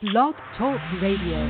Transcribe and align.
Blog 0.00 0.36
Talk 0.56 0.78
Radio. 1.02 1.42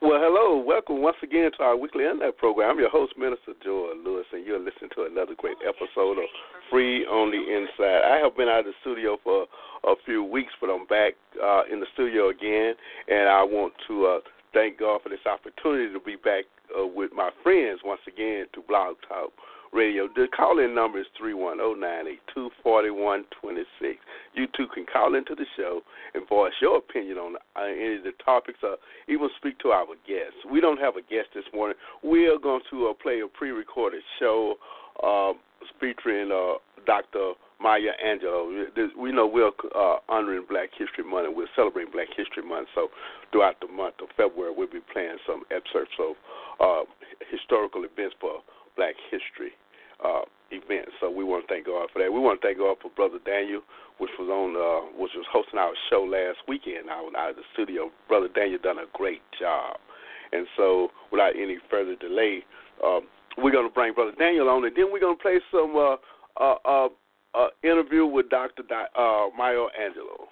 Well, 0.00 0.16
hello. 0.16 0.56
Welcome 0.56 1.02
once 1.02 1.18
again 1.22 1.50
to 1.58 1.62
our 1.62 1.76
weekly 1.76 2.04
internet 2.04 2.38
program. 2.38 2.70
I'm 2.70 2.78
your 2.78 2.88
host, 2.88 3.12
Minister 3.18 3.52
Joel 3.62 3.92
Lewis, 4.02 4.24
and 4.32 4.46
you're 4.46 4.58
listening 4.58 4.88
to 4.96 5.04
another 5.04 5.34
great 5.36 5.58
episode 5.60 6.16
of 6.16 6.24
Free 6.70 7.04
on 7.04 7.30
the 7.30 7.36
Inside. 7.36 8.08
I 8.08 8.24
have 8.24 8.34
been 8.34 8.48
out 8.48 8.60
of 8.60 8.72
the 8.72 8.72
studio 8.80 9.18
for 9.22 9.44
a 9.84 9.92
few 10.06 10.24
weeks, 10.24 10.54
but 10.62 10.70
I'm 10.70 10.86
back 10.86 11.12
uh, 11.36 11.64
in 11.70 11.78
the 11.78 11.86
studio 11.92 12.30
again, 12.30 12.72
and 13.08 13.28
I 13.28 13.44
want 13.44 13.74
to 13.88 14.06
uh, 14.06 14.18
thank 14.54 14.78
God 14.78 15.02
for 15.02 15.10
this 15.10 15.28
opportunity 15.28 15.92
to 15.92 16.00
be 16.00 16.16
back 16.16 16.44
uh, 16.72 16.86
with 16.86 17.12
my 17.12 17.28
friends 17.42 17.80
once 17.84 18.00
again 18.08 18.46
to 18.54 18.62
Blog 18.66 18.96
Talk 19.06 19.28
Radio. 19.74 20.06
The 20.14 20.28
call 20.34 20.60
in 20.60 20.72
number 20.72 21.00
is 21.00 21.06
310 21.18 22.18
You 24.34 24.46
too 24.56 24.66
can 24.72 24.86
call 24.86 25.16
into 25.16 25.34
the 25.34 25.46
show 25.56 25.80
and 26.14 26.28
voice 26.28 26.52
your 26.62 26.78
opinion 26.78 27.18
on 27.18 27.34
uh, 27.56 27.64
any 27.64 27.96
of 27.96 28.04
the 28.04 28.12
topics 28.24 28.60
or 28.62 28.76
even 29.08 29.28
speak 29.36 29.58
to 29.60 29.70
our 29.70 29.86
guests. 30.06 30.38
We 30.48 30.60
don't 30.60 30.78
have 30.78 30.94
a 30.94 31.02
guest 31.02 31.34
this 31.34 31.44
morning. 31.52 31.76
We 32.04 32.28
are 32.28 32.38
going 32.38 32.62
to 32.70 32.88
uh, 32.88 32.94
play 32.94 33.20
a 33.20 33.26
pre 33.26 33.50
recorded 33.50 34.02
show 34.20 34.54
uh, 35.02 35.32
featuring 35.80 36.30
uh, 36.30 36.62
Dr. 36.86 37.32
Maya 37.60 37.98
Angelou. 38.06 38.68
We 38.96 39.10
know 39.10 39.26
we're 39.26 39.50
uh, 39.74 39.96
honoring 40.08 40.46
Black 40.48 40.70
History 40.78 41.02
Month 41.02 41.26
and 41.26 41.36
we're 41.36 41.50
celebrating 41.56 41.90
Black 41.92 42.08
History 42.16 42.46
Month. 42.46 42.68
So 42.76 42.88
throughout 43.32 43.58
the 43.60 43.66
month 43.66 43.96
of 44.00 44.08
February, 44.16 44.54
we'll 44.56 44.70
be 44.70 44.86
playing 44.92 45.18
some 45.26 45.42
excerpts 45.50 45.98
of 45.98 46.14
uh, 46.60 46.84
historical 47.28 47.82
events 47.82 48.14
for 48.20 48.38
Black 48.76 48.94
history 49.10 49.50
uh, 50.02 50.22
event. 50.50 50.88
So 51.00 51.10
we 51.10 51.24
want 51.24 51.46
to 51.46 51.48
thank 51.52 51.66
God 51.66 51.88
for 51.92 51.98
that. 52.00 52.12
We 52.12 52.20
want 52.20 52.40
to 52.40 52.46
thank 52.46 52.58
God 52.58 52.76
for 52.80 52.90
Brother 52.90 53.18
Daniel, 53.24 53.62
which 53.98 54.10
was 54.18 54.28
on, 54.28 54.56
uh, 54.56 54.90
which 54.96 55.12
was 55.14 55.26
hosting 55.30 55.58
our 55.58 55.72
show 55.90 56.02
last 56.02 56.38
weekend 56.48 56.88
out, 56.88 57.06
of 57.06 57.36
the 57.36 57.42
studio. 57.52 57.90
Brother 58.08 58.28
Daniel 58.28 58.58
done 58.62 58.78
a 58.78 58.88
great 58.92 59.22
job, 59.38 59.76
and 60.32 60.46
so 60.56 60.88
without 61.10 61.36
any 61.36 61.58
further 61.70 61.96
delay, 61.96 62.44
um, 62.82 63.02
we're 63.38 63.52
going 63.52 63.68
to 63.68 63.74
bring 63.74 63.94
Brother 63.94 64.14
Daniel 64.18 64.48
on, 64.48 64.64
and 64.64 64.74
then 64.76 64.92
we're 64.92 65.00
going 65.00 65.16
to 65.16 65.22
play 65.22 65.40
some 65.50 65.74
uh, 65.76 65.96
uh, 66.40 66.56
uh, 66.64 66.88
uh, 67.34 67.48
interview 67.62 68.06
with 68.06 68.30
Dr. 68.30 68.62
Di- 68.62 68.94
uh, 68.96 69.26
Maya 69.36 69.66
Angelou. 69.74 70.26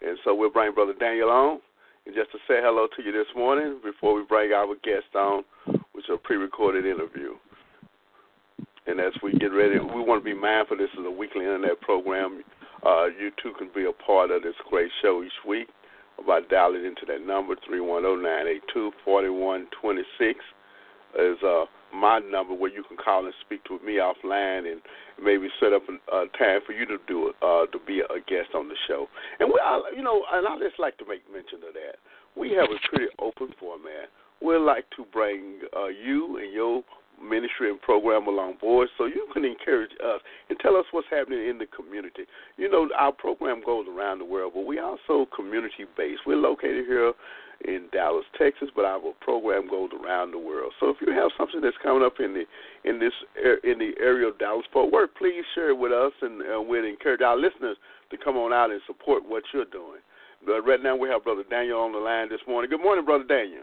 And 0.00 0.18
so 0.24 0.34
we'll 0.34 0.50
bring 0.50 0.72
Brother 0.72 0.94
Daniel 0.98 1.30
on. 1.30 1.60
And 2.06 2.14
just 2.14 2.32
to 2.32 2.38
say 2.48 2.58
hello 2.58 2.88
to 2.96 3.02
you 3.02 3.12
this 3.12 3.30
morning 3.36 3.80
before 3.84 4.14
we 4.14 4.24
bring 4.24 4.52
our 4.52 4.74
guest 4.82 5.14
on, 5.14 5.44
which 5.92 6.04
is 6.08 6.14
a 6.14 6.16
pre 6.16 6.36
recorded 6.36 6.84
interview. 6.84 7.34
And 8.86 9.00
as 9.00 9.12
we 9.22 9.32
get 9.32 9.52
ready, 9.52 9.78
we 9.78 10.02
want 10.02 10.22
to 10.22 10.24
be 10.24 10.34
mindful 10.34 10.76
this 10.76 10.90
is 10.98 11.06
a 11.06 11.10
weekly 11.10 11.44
internet 11.44 11.80
program. 11.80 12.42
Uh, 12.84 13.06
you 13.06 13.30
too 13.42 13.52
can 13.58 13.70
be 13.74 13.84
a 13.84 13.92
part 13.92 14.30
of 14.30 14.42
this 14.42 14.54
great 14.68 14.90
show 15.00 15.22
each 15.22 15.32
week 15.46 15.68
by 16.26 16.40
dialing 16.48 16.84
into 16.84 17.04
that 17.06 17.24
number, 17.24 17.54
310-982-4126 17.68 20.34
is 21.18 21.36
uh, 21.44 21.64
my 21.94 22.20
number 22.20 22.54
where 22.54 22.72
you 22.72 22.82
can 22.88 22.96
call 22.96 23.24
and 23.24 23.34
speak 23.44 23.62
to 23.64 23.78
me 23.84 24.00
offline 24.00 24.70
and 24.70 24.80
maybe 25.22 25.48
set 25.60 25.72
up 25.72 25.82
a 25.88 26.14
uh, 26.14 26.24
time 26.38 26.60
for 26.64 26.72
you 26.72 26.86
to 26.86 26.96
do 27.06 27.28
it, 27.28 27.34
uh, 27.42 27.66
to 27.70 27.78
be 27.86 28.00
a 28.00 28.20
guest 28.26 28.54
on 28.54 28.68
the 28.68 28.76
show. 28.88 29.06
And 29.40 29.48
we, 29.48 29.60
I, 29.62 29.82
you 29.94 30.02
know, 30.02 30.24
and 30.32 30.46
I 30.46 30.58
just 30.58 30.78
like 30.78 30.96
to 30.98 31.04
make 31.06 31.22
mention 31.32 31.58
of 31.68 31.74
that. 31.74 31.96
We 32.34 32.52
have 32.52 32.70
a 32.70 32.88
pretty 32.88 33.10
open 33.18 33.48
format. 33.60 34.08
We 34.40 34.56
like 34.56 34.88
to 34.96 35.04
bring 35.12 35.60
uh, 35.76 35.88
you 35.88 36.38
and 36.38 36.52
your 36.52 36.82
ministry 37.22 37.70
and 37.70 37.80
program 37.80 38.26
along 38.26 38.56
board 38.60 38.88
so 38.98 39.06
you 39.06 39.26
can 39.32 39.44
encourage 39.44 39.92
us 40.04 40.20
and 40.50 40.58
tell 40.58 40.76
us 40.76 40.84
what's 40.90 41.06
happening 41.10 41.48
in 41.48 41.58
the 41.58 41.66
community. 41.66 42.24
You 42.56 42.70
know, 42.70 42.88
our 42.98 43.12
program 43.12 43.62
goes 43.64 43.86
around 43.88 44.18
the 44.18 44.24
world, 44.24 44.52
but 44.54 44.66
we 44.66 44.78
are 44.78 44.96
also 44.96 45.28
community 45.34 45.86
based. 45.96 46.22
We're 46.26 46.36
located 46.36 46.86
here 46.86 47.12
in 47.64 47.86
Dallas, 47.92 48.24
Texas, 48.36 48.68
but 48.74 48.84
our 48.84 49.00
program 49.20 49.68
goes 49.70 49.90
around 49.94 50.32
the 50.32 50.38
world. 50.38 50.72
So 50.80 50.90
if 50.90 50.96
you 51.00 51.12
have 51.12 51.30
something 51.38 51.60
that's 51.60 51.76
coming 51.82 52.02
up 52.04 52.14
in 52.18 52.34
the 52.34 52.44
in 52.88 52.98
this 52.98 53.12
in 53.62 53.78
the 53.78 53.92
area 54.00 54.28
of 54.28 54.38
Dallas 54.38 54.66
Fort 54.72 54.92
Worth, 54.92 55.10
please 55.16 55.44
share 55.54 55.70
it 55.70 55.78
with 55.78 55.92
us, 55.92 56.12
and 56.22 56.42
uh, 56.42 56.60
we'd 56.60 56.84
encourage 56.84 57.20
our 57.20 57.36
listeners 57.36 57.76
to 58.10 58.16
come 58.18 58.36
on 58.36 58.52
out 58.52 58.70
and 58.70 58.80
support 58.86 59.22
what 59.26 59.44
you're 59.54 59.64
doing. 59.66 60.02
But 60.44 60.62
right 60.62 60.82
now 60.82 60.96
we 60.96 61.08
have 61.08 61.22
Brother 61.22 61.44
Daniel 61.48 61.80
on 61.80 61.92
the 61.92 61.98
line 61.98 62.28
this 62.28 62.40
morning. 62.48 62.68
Good 62.68 62.82
morning, 62.82 63.04
Brother 63.04 63.24
Daniel. 63.24 63.62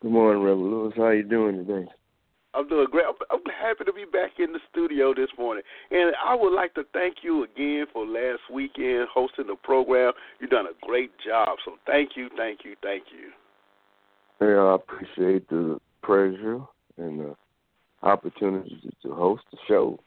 Good 0.00 0.12
morning, 0.12 0.44
Reverend 0.44 0.70
Lewis. 0.70 0.94
How 0.96 1.10
you 1.10 1.24
doing 1.24 1.56
today? 1.56 1.88
I'm 2.54 2.68
doing 2.68 2.86
great. 2.88 3.04
I'm, 3.30 3.40
happy 3.60 3.84
to 3.84 3.92
be 3.92 4.04
back 4.04 4.38
in 4.38 4.52
the 4.52 4.60
studio 4.70 5.12
this 5.12 5.28
morning, 5.36 5.64
and 5.90 6.14
I 6.24 6.36
would 6.36 6.54
like 6.54 6.72
to 6.74 6.84
thank 6.92 7.16
you 7.22 7.42
again 7.42 7.86
for 7.92 8.06
last 8.06 8.40
weekend 8.52 9.08
hosting 9.12 9.48
the 9.48 9.56
program. 9.56 10.12
You've 10.40 10.50
done 10.50 10.66
a 10.66 10.86
great 10.86 11.10
job, 11.26 11.58
so 11.64 11.72
thank 11.84 12.10
you, 12.14 12.28
thank 12.36 12.60
you, 12.64 12.76
thank 12.80 13.04
you. 13.12 13.30
Yeah, 14.40 14.62
I 14.62 14.74
appreciate 14.76 15.48
the 15.48 15.80
pleasure 16.04 16.60
and 16.96 17.20
the 17.20 17.36
opportunity 18.04 18.90
to 19.02 19.12
host 19.12 19.42
the 19.50 19.58
show. 19.66 19.98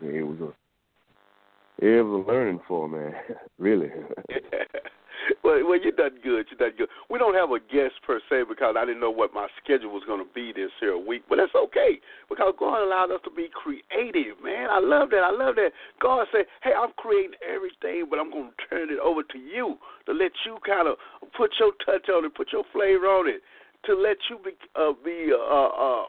It 0.00 0.22
was 0.22 0.38
a 0.40 1.84
it 1.84 2.02
was 2.02 2.24
a 2.24 2.30
learning 2.30 2.60
for 2.68 2.88
man, 2.88 3.14
really. 3.58 3.90
well, 5.44 5.60
well, 5.66 5.80
you 5.80 5.92
done 5.92 6.18
good. 6.22 6.46
You 6.50 6.56
done 6.56 6.72
good. 6.76 6.88
We 7.10 7.18
don't 7.18 7.34
have 7.34 7.50
a 7.50 7.60
guest 7.60 7.94
per 8.06 8.20
se 8.28 8.44
because 8.48 8.76
I 8.78 8.84
didn't 8.84 9.00
know 9.00 9.10
what 9.10 9.34
my 9.34 9.48
schedule 9.62 9.90
was 9.90 10.02
going 10.06 10.24
to 10.24 10.32
be 10.34 10.52
this 10.52 10.70
here 10.80 10.96
week, 10.96 11.24
but 11.28 11.36
that's 11.36 11.54
okay 11.54 12.00
because 12.28 12.54
God 12.58 12.82
allowed 12.82 13.10
us 13.10 13.20
to 13.24 13.30
be 13.30 13.48
creative, 13.52 14.42
man. 14.42 14.68
I 14.70 14.80
love 14.80 15.10
that. 15.10 15.24
I 15.24 15.30
love 15.30 15.56
that. 15.56 15.70
God 16.00 16.26
said, 16.32 16.46
"Hey, 16.62 16.72
I'm 16.72 16.92
creating 16.96 17.38
everything, 17.42 18.06
but 18.10 18.18
I'm 18.18 18.30
going 18.30 18.50
to 18.50 18.58
turn 18.68 18.90
it 18.90 18.98
over 18.98 19.22
to 19.22 19.38
you 19.38 19.76
to 20.06 20.12
let 20.12 20.32
you 20.46 20.58
kind 20.66 20.88
of 20.88 20.96
put 21.36 21.50
your 21.58 21.72
touch 21.84 22.08
on 22.08 22.24
it, 22.24 22.34
put 22.34 22.52
your 22.52 22.64
flavor 22.72 23.06
on 23.06 23.28
it, 23.28 23.42
to 23.86 23.94
let 23.94 24.16
you 24.30 24.38
be 24.44 24.52
uh, 24.76 24.92
be 25.04 25.30
uh, 25.32 25.68
uh, 25.68 26.04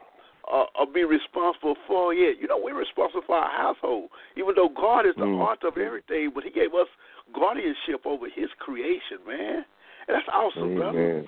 uh, 0.50 0.66
uh, 0.80 0.86
be 0.86 1.04
responsible 1.04 1.76
for 1.88 2.14
it. 2.14 2.38
You 2.42 2.48
know, 2.48 2.60
we're 2.62 2.78
responsible 2.78 3.22
for 3.26 3.38
our 3.38 3.52
household, 3.52 4.10
even 4.36 4.54
though 4.56 4.70
God 4.70 5.06
is 5.06 5.16
the 5.16 5.26
mm. 5.26 5.40
author 5.40 5.68
of 5.68 5.78
everything, 5.78 6.32
but 6.34 6.44
He 6.44 6.50
gave 6.50 6.74
us 6.74 6.88
guardianship 7.34 8.06
over 8.06 8.28
His 8.28 8.50
creation, 8.60 9.20
man. 9.28 9.66
And 10.08 10.16
that's 10.16 10.30
awesome, 10.34 10.64
Amen. 10.64 10.78
brother. 10.78 11.26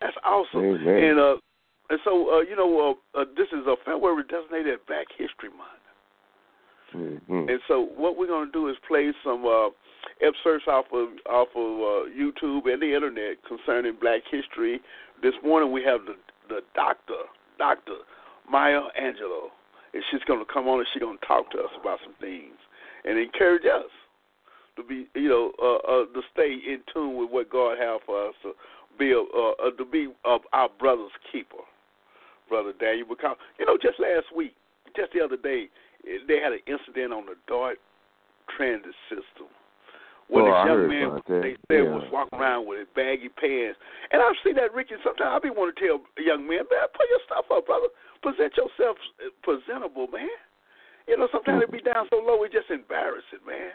That's 0.00 0.16
awesome. 0.24 0.60
Amen. 0.60 1.04
And 1.04 1.20
uh, 1.20 1.36
and 1.90 1.98
so 2.04 2.38
uh, 2.38 2.40
you 2.40 2.56
know, 2.56 2.96
uh, 3.14 3.20
uh, 3.20 3.24
this 3.36 3.48
is 3.52 3.66
a 3.66 3.76
February 3.84 4.24
designated 4.28 4.80
Black 4.86 5.06
History 5.16 5.50
Month. 5.50 5.84
Mm-hmm. 6.94 7.48
And 7.50 7.60
so 7.68 7.88
what 7.96 8.16
we're 8.16 8.26
going 8.26 8.46
to 8.46 8.52
do 8.52 8.68
is 8.68 8.76
play 8.86 9.12
some 9.22 9.44
uh, 9.44 9.68
excerpts 10.24 10.66
off 10.68 10.86
of 10.92 11.08
off 11.28 11.48
of 11.54 11.72
uh, 11.80 12.08
YouTube 12.12 12.70
and 12.70 12.80
the 12.80 12.94
internet 12.94 13.36
concerning 13.46 13.94
Black 14.00 14.22
history. 14.30 14.80
This 15.22 15.34
morning 15.42 15.72
we 15.72 15.82
have 15.84 16.04
the 16.06 16.16
the 16.48 16.60
doctor, 16.74 17.28
Doctor 17.58 18.04
Maya 18.50 18.80
Angelou, 19.00 19.52
and 19.92 20.02
she's 20.10 20.24
going 20.26 20.40
to 20.40 20.50
come 20.50 20.66
on 20.66 20.78
and 20.78 20.88
she's 20.92 21.00
going 21.00 21.18
to 21.18 21.26
talk 21.26 21.50
to 21.52 21.58
us 21.58 21.70
about 21.80 21.98
some 22.04 22.14
things 22.20 22.56
and 23.04 23.18
encourage 23.18 23.64
us 23.64 23.90
to 24.78 24.86
be, 24.86 25.10
you 25.18 25.28
know, 25.28 25.52
uh, 25.58 25.82
uh, 25.82 26.04
to 26.14 26.22
stay 26.32 26.54
in 26.54 26.80
tune 26.94 27.18
with 27.18 27.30
what 27.30 27.50
God 27.50 27.76
has 27.78 28.00
for 28.06 28.28
us 28.30 28.34
to 28.42 28.54
be, 28.98 29.10
a, 29.10 29.18
uh, 29.18 29.52
uh, 29.58 29.70
to 29.76 29.84
be 29.84 30.08
uh, 30.24 30.38
our 30.54 30.70
brother's 30.78 31.12
keeper, 31.30 31.66
brother 32.48 32.72
Daniel. 32.78 33.06
Because 33.10 33.36
you 33.58 33.66
know, 33.66 33.76
just 33.76 33.98
last 33.98 34.30
week, 34.34 34.54
just 34.96 35.12
the 35.12 35.20
other 35.20 35.36
day, 35.36 35.66
they 36.06 36.38
had 36.38 36.54
an 36.54 36.62
incident 36.70 37.12
on 37.12 37.26
the 37.26 37.34
Dart 37.46 37.78
transit 38.56 38.94
system. 39.10 39.50
Where 40.30 40.44
well, 40.44 40.52
this 40.52 40.68
young 40.68 40.84
man 40.92 41.08
they 41.40 41.56
said 41.72 41.88
yeah. 41.88 41.96
was 41.96 42.04
walking 42.12 42.38
around 42.38 42.68
with 42.68 42.84
his 42.84 42.90
baggy 42.92 43.32
pants, 43.32 43.80
and 44.12 44.20
I've 44.20 44.36
seen 44.44 44.60
that 44.60 44.76
Ricky. 44.76 44.94
Sometimes 45.02 45.32
I 45.32 45.38
be 45.40 45.48
want 45.48 45.72
to 45.72 45.76
tell 45.80 46.04
young 46.20 46.44
men, 46.44 46.68
man, 46.68 46.86
put 46.92 47.08
your 47.08 47.24
stuff 47.24 47.48
up, 47.48 47.64
brother. 47.64 47.88
Present 48.20 48.52
yourself 48.54 49.00
presentable, 49.40 50.06
man. 50.12 50.28
You 51.08 51.16
know, 51.16 51.32
sometimes 51.32 51.64
it 51.64 51.72
be 51.72 51.80
down 51.80 52.04
so 52.12 52.20
low, 52.20 52.44
it's 52.44 52.52
just 52.52 52.68
embarrassing, 52.68 53.40
man. 53.48 53.72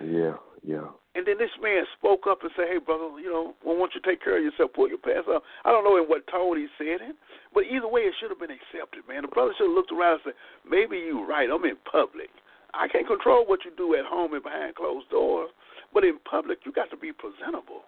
Yeah, 0.00 0.36
yeah. 0.62 0.88
And 1.14 1.26
then 1.26 1.38
this 1.38 1.50
man 1.60 1.84
spoke 1.98 2.26
up 2.28 2.42
and 2.42 2.50
said, 2.54 2.68
"Hey, 2.68 2.78
brother, 2.78 3.10
you 3.18 3.30
know, 3.30 3.54
well, 3.64 3.74
why 3.74 3.90
don't 3.90 3.94
you 3.94 4.00
take 4.00 4.22
care 4.22 4.38
of 4.38 4.44
yourself? 4.44 4.72
Pull 4.72 4.88
your 4.88 4.98
pants 4.98 5.28
up." 5.28 5.42
I 5.64 5.72
don't 5.72 5.82
know 5.82 5.96
in 5.96 6.04
what 6.04 6.26
tone 6.28 6.56
he 6.56 6.68
said 6.78 7.02
it, 7.02 7.16
but 7.52 7.64
either 7.64 7.88
way, 7.88 8.02
it 8.02 8.14
should 8.20 8.30
have 8.30 8.38
been 8.38 8.54
accepted, 8.54 9.02
man. 9.08 9.22
The 9.22 9.28
brother 9.28 9.52
should 9.58 9.66
have 9.66 9.74
looked 9.74 9.90
around 9.90 10.22
and 10.22 10.32
said, 10.32 10.38
"Maybe 10.68 10.98
you're 10.98 11.26
right. 11.26 11.50
I'm 11.50 11.64
in 11.64 11.76
public. 11.90 12.30
I 12.74 12.86
can't 12.86 13.06
control 13.06 13.46
what 13.46 13.64
you 13.64 13.72
do 13.76 13.94
at 13.94 14.04
home 14.04 14.34
and 14.34 14.42
behind 14.42 14.76
closed 14.76 15.08
doors, 15.10 15.50
but 15.92 16.04
in 16.04 16.18
public, 16.20 16.64
you 16.64 16.72
got 16.72 16.90
to 16.90 16.96
be 16.96 17.12
presentable. 17.12 17.82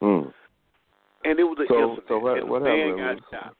Mm. 0.00 0.32
And 1.24 1.40
it 1.40 1.44
was 1.44 1.58
a 1.58 1.66
So- 1.66 1.76
incident, 1.76 2.08
so 2.08 2.18
what- 2.18 2.38
and 2.38 2.50
the 2.50 2.60
man 2.60 2.98
happened? 2.98 3.22
got 3.30 3.44
shot. 3.44 3.56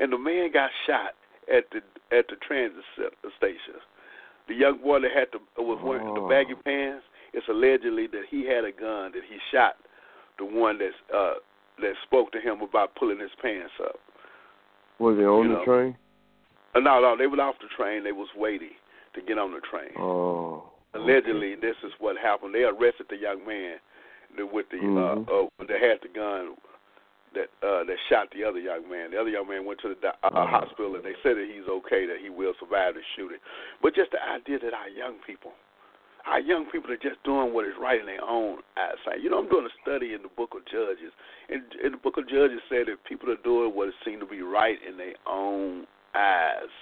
And 0.00 0.12
the 0.12 0.18
man 0.18 0.50
got 0.50 0.70
shot 0.86 1.14
at 1.48 1.70
the 1.70 1.82
at 2.10 2.28
the 2.28 2.36
transit 2.36 2.84
station. 3.36 3.80
The 4.48 4.54
young 4.54 4.78
boy 4.78 5.00
that 5.00 5.12
had 5.12 5.28
the 5.32 5.62
was 5.62 5.78
wearing 5.82 6.12
the 6.14 6.20
Oh. 6.20 6.28
baggy 6.28 6.54
pants. 6.64 7.04
It's 7.34 7.46
allegedly 7.48 8.06
that 8.08 8.24
he 8.30 8.44
had 8.46 8.64
a 8.64 8.72
gun 8.72 9.12
that 9.12 9.22
he 9.28 9.38
shot 9.52 9.76
the 10.38 10.44
one 10.44 10.78
that 10.78 10.92
uh 11.14 11.34
that 11.80 11.94
spoke 12.02 12.32
to 12.32 12.40
him 12.40 12.60
about 12.62 12.94
pulling 12.96 13.20
his 13.20 13.30
pants 13.40 13.72
up. 13.80 13.96
Was 14.98 15.16
he 15.16 15.24
on 15.24 15.44
You 15.44 15.48
the 15.52 15.58
know. 15.60 15.64
train? 15.64 15.96
Uh, 16.74 16.80
no, 16.80 17.00
no, 17.00 17.16
they 17.16 17.26
were 17.26 17.40
off 17.40 17.58
the 17.60 17.68
train. 17.68 18.02
They 18.02 18.12
was 18.12 18.28
waiting 18.34 18.74
to 19.14 19.20
get 19.20 19.38
on 19.38 19.52
the 19.52 19.60
train. 19.60 19.92
Oh. 19.96 20.64
Allegedly, 20.94 21.54
this 21.54 21.76
is 21.84 21.92
what 22.00 22.16
happened. 22.16 22.54
They 22.54 22.64
arrested 22.64 23.06
the 23.08 23.16
young 23.16 23.44
man 23.46 23.78
with 24.52 24.68
the 24.70 24.78
Mhm. 24.78 25.28
uh, 25.28 25.44
uh 25.44 25.66
that 25.66 25.80
had 25.80 26.00
the 26.00 26.08
gun 26.08 26.56
that 27.34 27.48
uh 27.66 27.84
that 27.84 27.96
shot 28.08 28.28
the 28.34 28.44
other 28.44 28.58
young 28.60 28.88
man. 28.88 29.10
The 29.12 29.18
other 29.20 29.30
young 29.30 29.48
man 29.48 29.64
went 29.64 29.80
to 29.82 29.94
the 29.94 30.08
uh, 30.08 30.12
Uh-huh. 30.22 30.46
hospital 30.46 30.94
and 30.96 31.04
they 31.04 31.14
said 31.22 31.36
that 31.36 31.48
he's 31.48 31.68
okay, 31.68 32.06
that 32.06 32.18
he 32.22 32.30
will 32.30 32.54
survive 32.60 32.94
the 32.94 33.02
shooting. 33.16 33.38
But 33.82 33.94
just 33.94 34.10
the 34.12 34.22
idea 34.22 34.58
that 34.60 34.72
our 34.74 34.88
young 34.88 35.16
people, 35.26 35.52
our 36.26 36.40
young 36.40 36.66
people 36.70 36.90
are 36.92 36.96
just 37.00 37.22
doing 37.24 37.52
what 37.54 37.64
is 37.66 37.74
right 37.80 38.00
in 38.00 38.06
their 38.06 38.24
own 38.24 38.58
eyesight. 38.76 39.20
You 39.22 39.30
know, 39.30 39.38
I'm 39.38 39.48
doing 39.48 39.66
a 39.66 39.74
study 39.82 40.14
in 40.14 40.22
the 40.22 40.28
Book 40.36 40.52
of 40.54 40.64
Judges, 40.66 41.12
and 41.48 41.62
in 41.84 41.92
the 41.92 41.98
Book 41.98 42.16
of 42.18 42.28
Judges 42.28 42.60
said 42.68 42.86
that 42.88 43.02
people 43.08 43.30
are 43.30 43.40
doing 43.44 43.74
what 43.74 43.88
seems 44.04 44.20
to 44.20 44.26
be 44.26 44.42
right 44.42 44.78
in 44.86 44.96
their 44.96 45.14
own 45.26 45.86
eyes. 46.14 46.72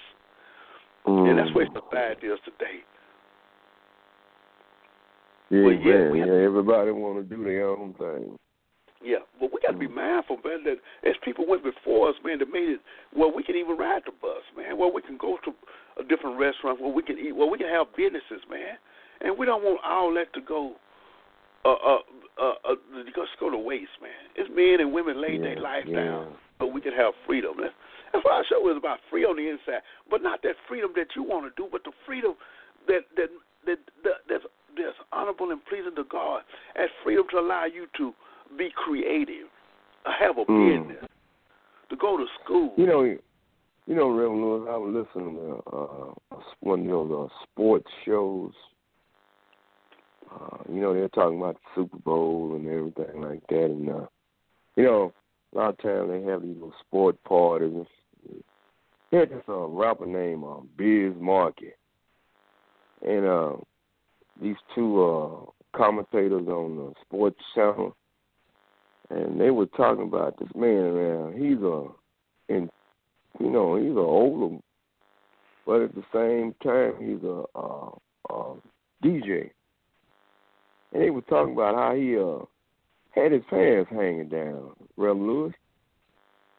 Mm. 1.07 1.31
And 1.31 1.39
that's 1.39 1.55
where 1.55 1.67
society 1.71 2.27
is 2.27 2.41
today. 2.45 2.83
Yeah, 5.51 5.63
Well, 5.63 5.73
yeah, 5.75 6.11
man. 6.11 6.17
yeah, 6.27 6.45
everybody 6.45 6.91
want 6.91 7.17
to 7.29 7.37
do 7.37 7.45
their 7.45 7.69
own 7.69 7.95
thing. 7.95 8.37
Yeah, 9.05 9.23
but 9.39 9.53
we 9.53 9.61
got 9.61 9.73
to 9.73 9.79
be 9.79 9.89
mindful, 9.89 10.39
man. 10.45 10.65
That 10.65 10.79
as 11.09 11.15
people 11.25 11.47
went 11.47 11.63
before 11.63 12.09
us, 12.09 12.17
man, 12.25 12.39
that 12.39 12.49
made 12.49 12.69
it 12.69 12.81
where 13.13 13.29
we 13.29 13.43
can 13.43 13.57
even 13.57 13.77
ride 13.77 14.03
the 14.07 14.13
bus, 14.13 14.43
man. 14.57 14.79
Where 14.79 14.93
we 14.93 15.03
can 15.03 15.17
go 15.17 15.39
to 15.45 15.53
a 16.01 16.05
different 16.05 16.39
restaurant, 16.39 16.81
where 16.81 16.93
we 16.93 17.03
can 17.03 17.19
eat, 17.19 17.37
where 17.37 17.49
we 17.49 17.59
can 17.59 17.69
have 17.69 17.89
businesses, 17.97 18.41
man. 18.49 18.81
And 19.21 19.37
we 19.39 19.47
don't 19.47 19.63
want 19.63 19.81
all 19.85 20.13
that 20.15 20.33
to 20.35 20.41
go, 20.41 20.77
uh, 21.65 21.73
uh, 21.73 21.99
uh, 22.41 22.57
uh 22.69 22.77
just 23.05 23.37
go 23.41 23.51
to 23.51 23.59
waste, 23.59 23.97
man. 24.01 24.33
It's 24.35 24.49
men 24.53 24.81
and 24.81 24.93
women 24.93 25.21
laying 25.21 25.43
yeah, 25.43 25.55
their 25.55 25.61
life 25.61 25.85
yeah. 25.87 26.05
down 26.05 26.37
so 26.59 26.67
we 26.67 26.81
can 26.81 26.93
have 26.93 27.13
freedom. 27.27 27.53
That's, 27.61 27.75
that's 28.13 28.25
why 28.25 28.41
our 28.41 28.45
show 28.49 28.69
is 28.71 28.77
about 28.77 28.99
free 29.11 29.25
on 29.25 29.37
the 29.37 29.49
inside, 29.49 29.85
but 30.11 30.23
not 30.23 30.43
that 30.43 30.57
freedom 30.69 30.93
that 30.97 31.09
you 31.17 31.23
want 31.23 31.45
to 31.45 31.53
do, 31.61 31.69
but 31.71 31.85
the 31.85 31.93
freedom 32.05 32.35
that 32.89 33.05
that 33.17 33.29
that, 33.67 33.79
that 34.05 34.25
that's 34.29 34.45
that's 34.77 34.97
honorable 35.13 35.51
and 35.51 35.65
pleasing 35.67 35.97
to 35.97 36.05
God, 36.05 36.43
as 36.77 36.89
freedom 37.03 37.25
to 37.33 37.39
allow 37.39 37.65
you 37.65 37.87
to 37.97 38.13
be 38.57 38.71
creative, 38.71 39.49
have 40.05 40.39
a 40.39 40.45
Mm. 40.45 40.89
business, 40.89 41.11
to 41.89 41.97
go 41.97 42.17
to 42.17 42.27
school. 42.43 42.73
You 42.77 42.87
know, 42.87 43.03
you 43.03 43.95
know, 43.95 44.11
Reverend 44.11 44.43
Lewis, 44.43 44.69
I 44.69 44.77
was 44.77 45.07
listening 45.07 45.37
to 45.37 45.63
uh, 45.77 46.41
one 46.61 46.81
of 46.81 47.09
those 47.09 47.31
uh, 47.31 47.45
sports 47.45 47.91
shows. 48.05 48.53
Uh, 50.33 50.59
you 50.69 50.81
know, 50.81 50.93
they're 50.93 51.09
talking 51.09 51.39
about 51.39 51.55
the 51.55 51.83
Super 51.83 51.99
Bowl 51.99 52.57
and 52.57 52.69
everything 52.69 53.21
like 53.21 53.47
that, 53.49 53.65
and 53.65 53.89
uh, 53.89 54.07
you 54.75 54.85
know, 54.85 55.13
a 55.55 55.59
lot 55.59 55.71
of 55.71 55.79
times 55.79 56.11
they 56.11 56.23
have 56.23 56.43
these 56.43 56.55
little 56.55 56.75
sport 56.81 57.17
parties. 57.25 57.87
They 59.11 59.19
had 59.19 59.31
this 59.31 59.43
uh, 59.49 59.67
rapper 59.67 60.07
named 60.07 60.45
uh, 60.45 60.61
Biz 60.77 61.15
Markie, 61.21 61.73
and 63.07 63.25
uh, 63.25 63.53
these 64.43 64.57
two 64.75 65.03
uh, 65.03 65.77
commentators 65.77 66.49
on 66.49 66.77
the 66.77 66.93
sports 67.03 67.39
channel, 67.55 67.97
and 69.11 69.41
they 69.41 69.51
were 69.51 69.67
talking 69.67 70.05
about 70.05 70.39
this 70.39 70.49
man 70.55 70.69
around. 70.69 71.35
He's 71.35 71.59
a 71.63 71.87
in 72.49 72.71
you 73.41 73.51
know, 73.51 73.77
he's 73.77 73.91
an 73.91 73.99
older, 73.99 74.57
but 75.67 75.83
at 75.83 75.95
the 75.95 76.05
same 76.13 76.55
time, 76.63 76.95
he's 76.99 77.23
a 77.23 77.45
uh, 77.55 77.91
uh, 78.31 78.55
DJ. 79.05 79.51
And 80.93 81.03
they 81.03 81.11
were 81.11 81.23
talking 81.23 81.53
about 81.53 81.75
how 81.75 81.95
he 81.95 82.17
uh, 82.17 82.45
had 83.15 83.33
his 83.33 83.43
pants 83.51 83.91
hanging 83.91 84.29
down, 84.29 84.71
Reverend 84.97 85.27
Lewis. 85.27 85.55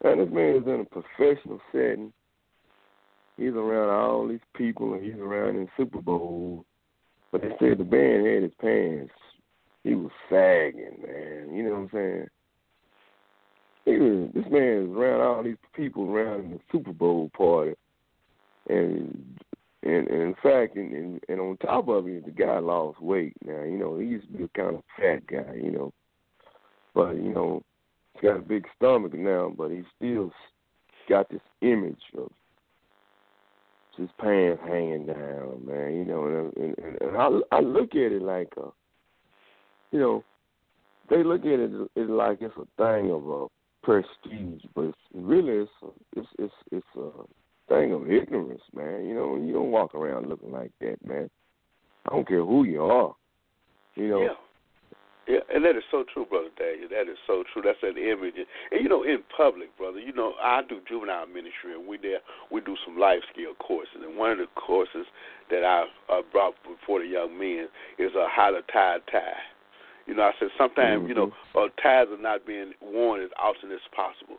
And 0.04 0.20
this 0.20 0.34
man 0.34 0.58
is 0.58 0.68
in 0.68 0.82
a 0.82 1.02
professional 1.02 1.60
setting. 1.72 2.14
He's 3.38 3.54
around 3.54 3.90
all 3.90 4.28
these 4.28 4.40
people, 4.56 4.94
and 4.94 5.04
he's 5.04 5.20
around 5.20 5.56
in 5.56 5.68
Super 5.78 6.02
Bowl. 6.02 6.66
But 7.32 7.42
they 7.42 7.50
said 7.60 7.78
the 7.78 7.84
band 7.84 8.26
had 8.26 8.44
his 8.44 8.52
pants. 8.60 9.14
He 9.84 9.96
was 9.96 10.12
sagging, 10.30 11.02
man. 11.06 11.56
You 11.56 11.64
know 11.64 11.72
what 11.72 11.78
I'm 11.78 11.90
saying? 11.94 12.28
Was, 13.88 14.31
this 14.34 14.51
man 14.51 14.84
is 14.84 14.89
around 14.89 15.22
all 15.22 15.44
these 15.44 15.56
people 15.74 16.12
around 16.12 16.51
the 16.51 16.60
Super 16.72 16.92
Bowl 16.92 17.31
party, 17.36 17.74
and 18.68 19.39
and, 19.84 20.07
and 20.10 20.22
in 20.22 20.36
fact, 20.44 20.75
and, 20.75 20.92
and 20.92 21.22
and 21.30 21.39
on 21.39 21.57
top 21.57 21.88
of 21.88 22.07
it, 22.07 22.25
the 22.25 22.31
guy 22.31 22.60
lost 22.60 23.01
weight. 23.01 23.34
Now 23.45 23.63
you 23.63 23.78
know 23.78 23.98
he 23.98 24.07
used 24.07 24.28
to 24.28 24.38
be 24.38 24.44
a 24.44 24.48
kind 24.50 24.75
of 24.75 24.84
fat 24.98 25.25
guy, 25.28 25.56
you 25.56 25.72
know, 25.72 25.94
but 26.94 27.16
you 27.16 27.34
know 27.34 27.63
he's 28.13 28.24
got 28.24 28.38
a 28.38 28.42
big 28.42 28.66
stomach 28.75 29.13
now, 29.13 29.54
but 29.57 29.69
he 29.69 29.84
still 29.95 30.31
got 31.07 31.30
this 31.30 31.40
image 31.62 32.01
of 32.18 32.30
his 33.95 34.10
pants 34.19 34.62
hanging 34.68 35.06
down, 35.06 35.66
man. 35.66 35.95
You 35.95 36.06
know, 36.06 36.25
and 36.25 36.57
and, 36.57 36.78
and, 36.78 37.01
and 37.01 37.18
I 37.18 37.56
I 37.56 37.60
look 37.62 37.92
at 37.92 38.12
it 38.12 38.22
like, 38.22 38.51
uh, 38.57 38.69
you 39.92 40.00
know, 40.00 40.24
they 41.10 41.24
look 41.24 41.42
at 41.42 41.60
it 41.60 41.72
as 41.95 42.10
like 42.10 42.40
it's 42.42 42.54
a 42.57 42.66
thing 42.78 43.12
of 43.12 43.28
a 43.30 43.48
prestige, 43.88 44.63
but 44.75 44.94
really 45.13 45.63
it's 45.63 45.72
it's 46.18 46.28
it's 46.38 46.54
it's 46.74 46.86
a 46.98 47.10
thing 47.69 47.94
of 47.94 48.12
ignorance, 48.12 48.62
man. 48.75 49.06
You 49.06 49.16
know, 49.16 49.38
you 49.38 49.54
don't 49.54 49.72
walk 49.72 49.95
around 49.95 50.28
looking 50.28 50.51
like 50.51 50.72
that, 50.81 50.98
man. 51.06 51.30
I 52.06 52.10
don't 52.13 52.28
care 52.28 52.44
who 52.44 52.66
you 52.66 52.84
are. 52.84 53.16
You 53.95 54.10
know. 54.10 54.22
Yeah. 54.22 54.36
Yeah, 55.30 55.44
and 55.54 55.66
that 55.66 55.75
is 55.75 55.84
so 55.92 56.06
true, 56.13 56.25
brother 56.25 56.48
Daniel. 56.57 56.88
That 56.88 57.12
is 57.12 57.18
so 57.28 57.44
true. 57.51 57.62
That's 57.62 57.78
that 57.81 58.00
image, 58.00 58.36
and, 58.72 58.81
you 58.81 58.88
know, 58.88 59.04
in 59.04 59.18
public, 59.36 59.78
brother. 59.78 60.00
You 60.00 60.13
know, 60.13 60.36
I 60.42 60.62
do 60.69 60.80
juvenile 60.88 61.28
ministry, 61.28 61.75
and 61.75 61.86
we 61.86 61.98
there 61.98 62.19
we 62.50 62.62
do 62.62 62.78
some 62.86 62.98
life 62.98 63.19
skill 63.33 63.54
courses, 63.56 64.00
and 64.07 64.18
one 64.18 64.31
of 64.31 64.38
the 64.38 64.48
courses 64.56 65.06
that 65.50 65.66
I 65.66 65.83
uh, 66.07 66.22
brought 66.31 66.54
before 66.63 67.01
the 67.01 67.07
young 67.07 67.38
men 67.38 67.68
is 68.00 68.12
uh, 68.16 68.28
how 68.33 68.51
to 68.51 68.62
tie 68.72 68.95
a 68.95 69.12
tie. 69.12 69.35
You 70.07 70.16
know, 70.16 70.23
I 70.23 70.31
said 70.40 70.49
sometimes 70.57 71.02
mm-hmm. 71.02 71.09
you 71.09 71.16
know 71.16 71.31
uh, 71.56 71.68
ties 71.81 72.07
are 72.09 72.21
not 72.21 72.45
being 72.47 72.73
worn 72.81 73.21
as 73.21 73.30
often 73.40 73.71
as 73.71 73.83
possible. 73.95 74.37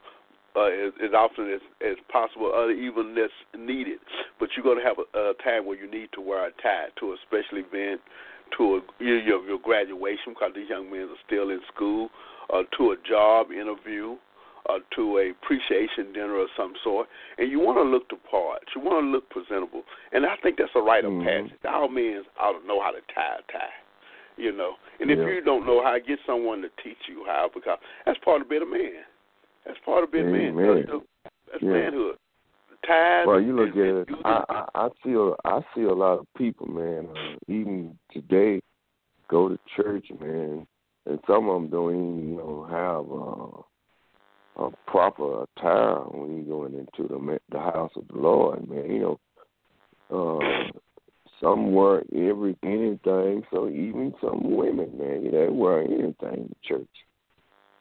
Uh, 0.56 0.88
as, 0.88 0.92
as 1.04 1.12
often 1.14 1.52
as 1.52 1.60
as 1.84 1.96
possible, 2.10 2.46
or 2.46 2.72
even 2.72 3.14
less 3.14 3.30
needed. 3.56 4.00
But 4.40 4.48
you're 4.56 4.64
going 4.64 4.80
to 4.80 4.84
have 4.84 4.96
a, 4.98 5.30
a 5.30 5.34
time 5.44 5.66
where 5.66 5.78
you 5.78 5.88
need 5.88 6.08
to 6.14 6.20
wear 6.20 6.48
a 6.48 6.50
tie 6.62 6.88
to 6.98 7.12
a 7.12 7.16
special 7.28 7.58
event, 7.58 8.00
to 8.56 8.80
a, 8.80 8.80
your, 8.98 9.44
your 9.44 9.58
graduation 9.58 10.32
because 10.34 10.52
these 10.56 10.68
young 10.68 10.90
men 10.90 11.02
are 11.12 11.22
still 11.26 11.50
in 11.50 11.60
school, 11.72 12.08
uh, 12.52 12.62
to 12.78 12.92
a 12.92 12.96
job 13.06 13.52
interview, 13.52 14.16
uh, 14.68 14.78
to 14.96 15.18
a 15.18 15.30
appreciation 15.30 16.12
dinner 16.12 16.40
of 16.40 16.48
some 16.56 16.72
sort, 16.82 17.06
and 17.36 17.50
you 17.50 17.60
want 17.60 17.78
to 17.78 17.84
look 17.84 18.08
the 18.08 18.16
part. 18.30 18.62
You 18.74 18.80
want 18.80 19.04
to 19.04 19.10
look 19.10 19.28
presentable, 19.30 19.82
and 20.12 20.26
I 20.26 20.36
think 20.42 20.56
that's 20.58 20.72
a 20.74 20.80
rite 20.80 21.04
of 21.04 21.12
mm-hmm. 21.12 21.48
passage. 21.48 21.58
All 21.68 21.88
men 21.88 22.22
ought 22.40 22.58
to 22.58 22.66
know 22.66 22.82
how 22.82 22.90
to 22.90 23.00
tie 23.14 23.38
a 23.38 23.52
tie. 23.52 23.76
You 24.38 24.56
know, 24.56 24.74
and 25.00 25.10
if 25.10 25.18
yeah. 25.18 25.26
you 25.26 25.40
don't 25.44 25.66
know 25.66 25.82
how, 25.82 25.96
get 25.98 26.18
someone 26.26 26.62
to 26.62 26.68
teach 26.82 26.98
you 27.08 27.24
how 27.26 27.50
because 27.52 27.78
that's 28.06 28.18
part 28.24 28.40
of 28.40 28.48
being 28.48 28.62
a 28.62 28.66
man. 28.66 29.02
That's 29.66 29.78
part 29.84 30.04
of 30.04 30.12
being 30.12 30.28
Amen. 30.28 30.54
man. 30.54 30.86
That's 31.50 31.62
yeah. 31.62 31.70
manhood. 31.70 32.16
Ties. 32.86 33.26
Well, 33.26 33.40
you 33.40 33.56
look 33.56 33.70
at 33.70 33.76
it. 33.76 34.08
I, 34.24 34.44
I 34.48 34.64
I 34.74 34.88
see 35.04 35.12
a 35.12 35.30
I 35.44 35.60
see 35.74 35.82
a 35.82 35.92
lot 35.92 36.20
of 36.20 36.26
people, 36.36 36.68
man. 36.68 37.08
Uh, 37.10 37.36
even 37.48 37.98
today, 38.12 38.60
go 39.28 39.48
to 39.48 39.58
church, 39.76 40.06
man, 40.20 40.66
and 41.06 41.18
some 41.26 41.48
of 41.48 41.60
them 41.60 41.70
don't 41.70 41.90
even 41.90 42.28
you 42.30 42.36
know 42.36 42.66
have 42.70 44.64
uh, 44.64 44.66
a 44.66 44.70
proper 44.86 45.44
attire 45.44 45.98
when 46.12 46.36
you 46.36 46.44
going 46.44 46.74
into 46.74 47.08
the 47.08 47.38
the 47.50 47.58
house 47.58 47.90
of 47.96 48.06
the 48.08 48.16
Lord, 48.16 48.68
man. 48.70 48.88
You 48.88 49.18
know, 50.10 50.38
uh, 50.40 50.78
some 51.40 51.72
wear 51.72 52.02
every 52.14 52.56
anything. 52.62 53.42
So 53.50 53.68
even 53.68 54.14
some 54.20 54.56
women, 54.56 54.90
man, 54.98 55.24
you 55.24 55.32
know, 55.32 55.46
they 55.46 55.52
wear 55.52 55.82
anything 55.82 56.48
to 56.48 56.56
church. 56.62 56.88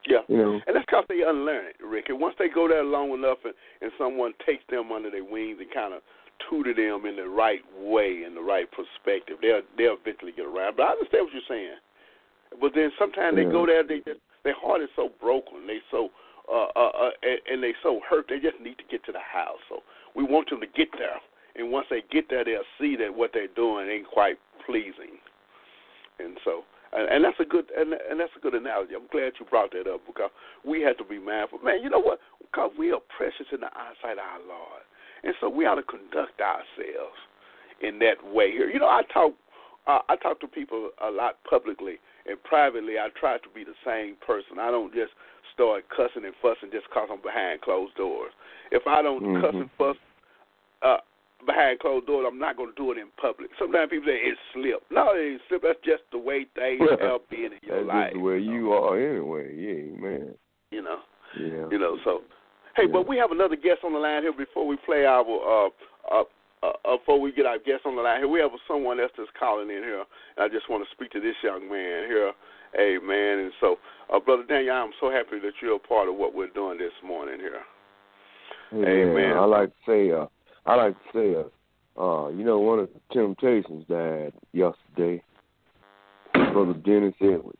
Yeah, 0.06 0.24
you 0.28 0.38
know, 0.38 0.60
and 0.66 0.74
that's 0.74 0.86
because 0.86 1.04
they 1.08 1.20
unlearn 1.26 1.66
it, 1.66 1.76
Rick. 1.84 2.08
And 2.08 2.20
once 2.20 2.34
they 2.38 2.48
go 2.48 2.66
there 2.68 2.84
long 2.84 3.12
enough, 3.12 3.38
and, 3.44 3.52
and 3.82 3.92
someone 3.98 4.32
takes 4.46 4.64
them 4.70 4.90
under 4.90 5.10
their 5.10 5.24
wings 5.24 5.58
and 5.60 5.68
kind 5.74 5.92
of 5.92 6.00
tutor 6.48 6.72
them 6.72 7.04
in 7.04 7.16
the 7.16 7.28
right 7.28 7.60
way, 7.76 8.22
in 8.24 8.34
the 8.34 8.40
right 8.40 8.64
perspective, 8.70 9.36
they'll 9.42 9.60
they'll 9.76 9.98
eventually 10.00 10.32
get 10.32 10.46
around. 10.46 10.76
But 10.76 10.84
I 10.84 10.90
understand 10.96 11.26
what 11.26 11.34
you're 11.34 11.50
saying. 11.50 11.76
But 12.56 12.72
then 12.74 12.90
sometimes 12.98 13.36
yeah. 13.36 13.44
they 13.44 13.50
go 13.50 13.66
there, 13.66 13.82
they 13.84 14.00
just 14.00 14.22
their 14.44 14.56
heart 14.56 14.80
is 14.80 14.88
so 14.96 15.10
broken, 15.20 15.66
they 15.66 15.84
so 15.90 16.08
uh, 16.48 16.72
uh, 16.72 16.92
uh, 16.96 17.10
and, 17.20 17.38
and 17.50 17.62
they 17.62 17.74
so 17.82 18.00
hurt, 18.08 18.26
they 18.30 18.40
just 18.40 18.56
need 18.64 18.78
to 18.78 18.88
get 18.88 19.04
to 19.04 19.12
the 19.12 19.20
house. 19.20 19.60
So 19.68 19.84
we 20.16 20.24
want 20.24 20.48
them 20.48 20.60
to 20.60 20.70
get 20.72 20.88
there 20.96 21.20
and 21.56 21.70
once 21.70 21.86
they 21.90 22.02
get 22.10 22.28
there, 22.28 22.44
they'll 22.44 22.68
see 22.80 22.96
that 22.96 23.14
what 23.14 23.30
they're 23.32 23.52
doing 23.54 23.88
ain't 23.88 24.06
quite 24.06 24.38
pleasing. 24.66 25.18
And 26.18 26.36
so, 26.44 26.62
and, 26.92 27.08
and 27.08 27.24
that's 27.24 27.38
a 27.40 27.44
good 27.44 27.66
and, 27.76 27.92
and 27.92 28.20
that's 28.20 28.32
a 28.36 28.40
good 28.40 28.54
analogy. 28.54 28.94
I'm 28.94 29.08
glad 29.10 29.32
you 29.38 29.46
brought 29.48 29.72
that 29.72 29.86
up 29.90 30.00
because 30.06 30.30
we 30.64 30.80
have 30.82 30.96
to 30.98 31.04
be 31.04 31.18
mindful. 31.18 31.58
Man, 31.60 31.82
you 31.82 31.90
know 31.90 32.00
what? 32.00 32.20
Because 32.40 32.70
we 32.78 32.92
are 32.92 33.00
precious 33.16 33.46
in 33.52 33.60
the 33.60 33.68
eyesight 33.68 34.18
of 34.18 34.24
our 34.24 34.40
Lord, 34.46 34.82
and 35.22 35.34
so 35.40 35.48
we 35.48 35.66
ought 35.66 35.76
to 35.76 35.82
conduct 35.82 36.40
ourselves 36.40 37.18
in 37.80 37.98
that 38.00 38.18
way 38.24 38.50
here. 38.50 38.68
You 38.70 38.80
know, 38.80 38.88
I 38.88 39.02
talk 39.12 39.34
uh, 39.86 40.00
I 40.08 40.16
talk 40.16 40.40
to 40.40 40.48
people 40.48 40.90
a 41.02 41.10
lot 41.10 41.36
publicly 41.48 41.98
and 42.26 42.42
privately. 42.42 42.98
I 42.98 43.08
try 43.18 43.38
to 43.38 43.48
be 43.54 43.64
the 43.64 43.78
same 43.84 44.16
person. 44.24 44.58
I 44.58 44.70
don't 44.70 44.92
just 44.92 45.12
start 45.54 45.84
cussing 45.88 46.24
and 46.24 46.34
fussing 46.40 46.70
just 46.70 46.88
cause 46.90 47.08
I'm 47.10 47.22
behind 47.22 47.62
closed 47.62 47.96
doors. 47.96 48.32
If 48.70 48.86
I 48.86 49.02
don't 49.02 49.22
mm-hmm. 49.22 49.40
cuss 49.40 49.54
and 49.54 49.70
fuss 49.76 49.96
uh, 50.82 50.98
behind 51.46 51.78
closed 51.78 52.06
doors, 52.06 52.26
I'm 52.28 52.38
not 52.38 52.56
going 52.56 52.70
to 52.70 52.76
do 52.76 52.92
it 52.92 52.98
in 52.98 53.08
public. 53.20 53.50
Sometimes 53.58 53.90
people 53.90 54.06
say 54.06 54.18
it's 54.22 54.40
slip. 54.54 54.82
No, 54.90 55.14
it 55.14 55.38
ain't 55.38 55.40
slip. 55.48 55.62
That's 55.62 55.78
just 55.84 56.02
the 56.12 56.18
way 56.18 56.46
things 56.54 56.82
are 57.02 57.18
being 57.30 57.52
in 57.54 57.62
your 57.62 57.84
That's 57.84 57.88
life. 57.88 58.04
That's 58.10 58.14
the 58.14 58.20
way 58.20 58.38
you, 58.38 58.70
know? 58.70 58.84
are 58.84 58.98
anyway. 58.98 59.46
Yeah, 59.54 60.00
man. 60.00 60.34
You 60.70 60.82
know. 60.82 60.98
Yeah. 61.38 61.68
You 61.70 61.78
know. 61.78 61.98
So, 62.04 62.22
hey, 62.76 62.84
yeah. 62.86 62.92
but 62.92 63.08
we 63.08 63.16
have 63.18 63.30
another 63.30 63.56
guest 63.56 63.84
on 63.84 63.92
the 63.92 63.98
line 63.98 64.22
here 64.22 64.32
before 64.32 64.66
we 64.66 64.76
play 64.84 65.04
our 65.04 65.22
uh, 65.22 65.70
uh, 66.10 66.24
uh, 66.62 66.96
before 66.98 67.20
we 67.20 67.32
get 67.32 67.46
our 67.46 67.58
guest 67.58 67.86
on 67.86 67.94
the 67.94 68.02
line 68.02 68.20
here, 68.20 68.28
we 68.28 68.40
have 68.40 68.50
someone 68.66 68.98
else 68.98 69.12
that's 69.16 69.30
calling 69.38 69.70
in 69.70 69.82
here. 69.82 70.04
I 70.38 70.48
just 70.48 70.68
want 70.68 70.82
to 70.82 70.90
speak 70.94 71.12
to 71.12 71.20
this 71.20 71.36
young 71.42 71.70
man 71.70 72.08
here. 72.08 72.32
Hey, 72.74 72.98
man. 73.02 73.38
And 73.38 73.52
so, 73.60 73.76
uh, 74.12 74.18
Brother 74.18 74.44
Daniel, 74.48 74.74
I'm 74.74 74.90
so 75.00 75.10
happy 75.10 75.38
that 75.40 75.52
you're 75.62 75.76
a 75.76 75.78
part 75.78 76.08
of 76.08 76.16
what 76.16 76.34
we're 76.34 76.50
doing 76.50 76.78
this 76.78 76.92
morning 77.04 77.38
here. 77.38 77.62
Hey, 78.70 79.04
man. 79.04 79.36
I 79.36 79.44
like 79.44 79.68
to 79.68 79.74
say, 79.86 80.10
uh, 80.10 80.26
I 80.66 80.74
like 80.74 80.94
to 80.94 81.08
say, 81.12 81.34
uh, 81.34 82.02
uh, 82.02 82.28
you 82.28 82.44
know, 82.44 82.58
one 82.58 82.78
of 82.78 82.88
the 82.92 83.14
Temptations 83.14 83.84
died 83.88 84.32
yesterday. 84.52 85.22
Brother 86.32 86.74
Dennis 86.74 87.14
Edwards. 87.20 87.58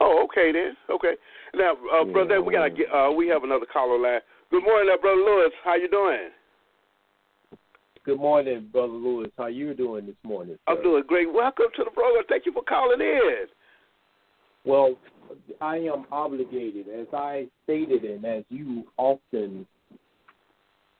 Oh, 0.00 0.24
okay 0.24 0.52
then. 0.52 0.76
Okay. 0.90 1.14
Now, 1.54 1.72
uh, 1.92 2.04
yeah, 2.04 2.12
brother, 2.12 2.42
we 2.42 2.52
gotta 2.52 2.70
get. 2.70 2.86
Uh, 2.92 3.10
we 3.10 3.28
have 3.28 3.44
another 3.44 3.66
caller 3.72 3.98
line. 3.98 4.20
Good 4.50 4.62
morning, 4.62 4.92
uh, 4.92 5.00
brother 5.00 5.20
Lewis. 5.20 5.52
How 5.64 5.76
you 5.76 5.88
doing? 5.88 6.30
Good 8.04 8.18
morning, 8.18 8.70
Brother 8.72 8.94
Lewis. 8.94 9.30
How 9.36 9.48
you 9.48 9.74
doing 9.74 10.06
this 10.06 10.16
morning? 10.22 10.54
Sir? 10.54 10.72
I'm 10.72 10.82
doing 10.82 11.02
great. 11.06 11.30
Welcome 11.30 11.66
to 11.76 11.84
the 11.84 11.90
program. 11.90 12.24
Thank 12.26 12.46
you 12.46 12.52
for 12.52 12.62
calling 12.62 13.02
in. 13.02 13.44
Well, 14.64 14.94
I 15.60 15.76
am 15.76 16.06
obligated, 16.10 16.86
as 16.88 17.06
I 17.12 17.48
stated 17.64 18.04
and 18.04 18.24
as 18.24 18.44
you 18.48 18.84
often 18.96 19.66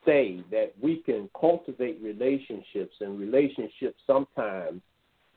say, 0.09 0.43
that 0.51 0.73
we 0.81 1.03
can 1.05 1.29
cultivate 1.39 2.01
relationships, 2.03 2.95
and 3.01 3.19
relationships 3.19 4.01
sometimes 4.07 4.81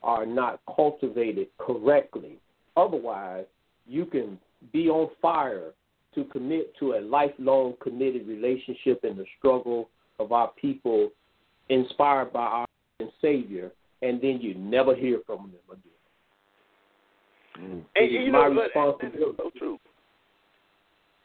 are 0.02 0.24
not 0.24 0.60
cultivated 0.74 1.48
correctly. 1.58 2.38
Otherwise, 2.76 3.44
you 3.86 4.06
can 4.06 4.38
be 4.72 4.88
on 4.88 5.10
fire 5.20 5.72
to 6.14 6.24
commit 6.24 6.74
to 6.78 6.94
a 6.94 7.00
lifelong 7.00 7.74
committed 7.82 8.26
relationship 8.26 9.04
in 9.04 9.16
the 9.16 9.26
struggle 9.38 9.88
of 10.18 10.32
our 10.32 10.50
people 10.60 11.10
inspired 11.68 12.32
by 12.32 12.40
our 12.40 12.66
Savior, 13.20 13.70
and 14.02 14.20
then 14.20 14.38
you 14.40 14.54
never 14.54 14.94
hear 14.94 15.20
from 15.26 15.52
them 15.52 15.78
again. 17.58 17.76
Mm. 17.76 17.84
It 17.96 18.26
is 18.26 18.32
my 18.32 18.48
know, 18.48 18.62
responsibility. 18.62 19.36
So 19.36 19.50
true. 19.58 19.78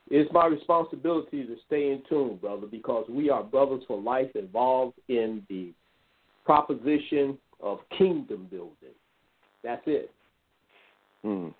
It's 0.09 0.31
my 0.31 0.45
responsibility 0.45 1.45
to 1.45 1.55
stay 1.65 1.91
in 1.91 2.01
tune, 2.07 2.37
brother, 2.37 2.67
because 2.67 3.05
we 3.09 3.29
are 3.29 3.43
brothers 3.43 3.83
for 3.87 3.99
life 3.99 4.29
involved 4.35 4.95
in 5.09 5.43
the 5.49 5.73
proposition 6.45 7.37
of 7.61 7.79
kingdom 7.97 8.47
building. 8.49 8.95
That's 9.63 9.81
it. 9.85 10.11
Mm. 11.25 11.53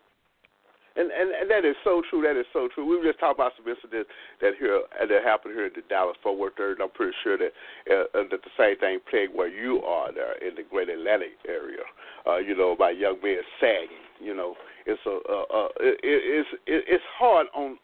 And, 0.96 1.12
and 1.12 1.30
and 1.30 1.52
that 1.52 1.64
is 1.64 1.76
so 1.84 2.02
true. 2.10 2.24
That 2.24 2.40
is 2.40 2.46
so 2.54 2.70
true. 2.74 2.84
We 2.90 2.98
were 2.98 3.04
just 3.04 3.20
talking 3.20 3.38
about 3.38 3.52
some 3.56 3.68
incidents 3.70 4.10
that 4.42 4.54
here 4.58 4.82
that 4.98 5.24
happened 5.24 5.54
here 5.54 5.68
in 5.68 5.74
the 5.76 5.84
Dallas 5.90 6.18
Fort 6.24 6.40
Worth 6.40 6.58
area. 6.60 6.76
I'm 6.82 6.90
pretty 6.90 7.14
sure 7.24 7.38
that 7.38 7.54
uh, 7.86 8.26
that 8.32 8.42
the 8.42 8.54
same 8.58 8.80
thing 8.80 8.98
plagued 9.08 9.36
where 9.36 9.48
you 9.48 9.84
are 9.84 10.12
there 10.12 10.34
in 10.42 10.56
the 10.56 10.64
Greater 10.64 10.94
Atlanta 10.94 11.26
area. 11.48 11.86
Uh, 12.26 12.38
you 12.38 12.58
know, 12.58 12.72
about 12.72 12.98
young 12.98 13.18
men 13.22 13.38
sagging. 13.60 14.02
You 14.20 14.34
know, 14.36 14.56
it's 14.88 15.02
a 15.06 15.20
uh, 15.30 15.46
uh, 15.54 15.70
it, 15.82 16.00
it's 16.02 16.50
it, 16.66 16.84
it's 16.88 17.04
hard 17.20 17.46
on, 17.54 17.78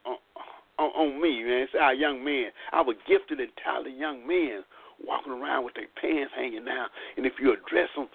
on 0.80 0.90
on 0.90 1.22
me, 1.22 1.44
man. 1.44 1.62
It's 1.64 1.74
our 1.80 1.94
young 1.94 2.24
men, 2.24 2.52
our 2.72 2.86
gifted 3.08 3.40
and 3.40 3.52
talented 3.64 3.98
young 3.98 4.26
men 4.26 4.64
walking 5.06 5.34
around 5.34 5.66
with 5.66 5.76
their 5.76 5.88
pants 6.00 6.32
hanging 6.36 6.66
down, 6.66 6.88
and 7.18 7.26
if 7.26 7.34
you 7.40 7.54
address 7.54 7.90
them 7.96 8.08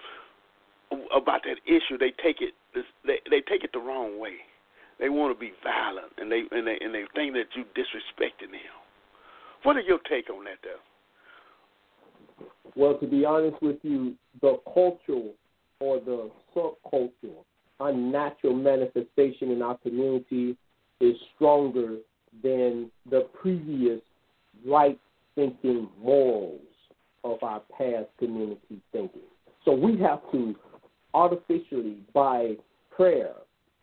about 1.15 1.41
that 1.43 1.57
issue, 1.65 1.97
they 1.97 2.13
take 2.23 2.41
it 2.41 2.53
they 3.05 3.19
they 3.29 3.41
take 3.41 3.63
it 3.63 3.71
the 3.73 3.79
wrong 3.79 4.19
way. 4.19 4.35
They 4.99 5.09
want 5.09 5.35
to 5.35 5.39
be 5.39 5.53
violent, 5.63 6.11
and 6.17 6.31
they 6.31 6.43
and 6.51 6.67
they 6.67 6.77
and 6.81 6.93
they 6.93 7.03
think 7.15 7.33
that 7.33 7.47
you 7.55 7.63
disrespecting 7.75 8.51
them. 8.51 8.75
What 9.63 9.75
are 9.75 9.81
your 9.81 9.99
take 10.09 10.29
on 10.29 10.45
that, 10.45 10.59
though? 10.63 10.79
Well, 12.75 12.97
to 12.97 13.07
be 13.07 13.25
honest 13.25 13.61
with 13.61 13.77
you, 13.81 14.15
the 14.41 14.59
cultural 14.73 15.33
or 15.79 15.99
the 15.99 16.31
subcultural 16.55 17.43
unnatural 17.79 18.53
manifestation 18.53 19.51
in 19.51 19.61
our 19.61 19.77
community 19.77 20.57
is 20.99 21.15
stronger 21.35 21.95
than 22.43 22.89
the 23.09 23.27
previous 23.39 24.01
right 24.65 24.99
thinking 25.35 25.87
morals 26.01 26.59
of 27.23 27.41
our 27.43 27.61
past 27.77 28.07
community 28.17 28.81
thinking. 28.91 29.21
So 29.65 29.73
we 29.73 29.97
have 29.99 30.19
to 30.31 30.55
artificially, 31.13 31.97
by 32.13 32.55
prayer, 32.95 33.33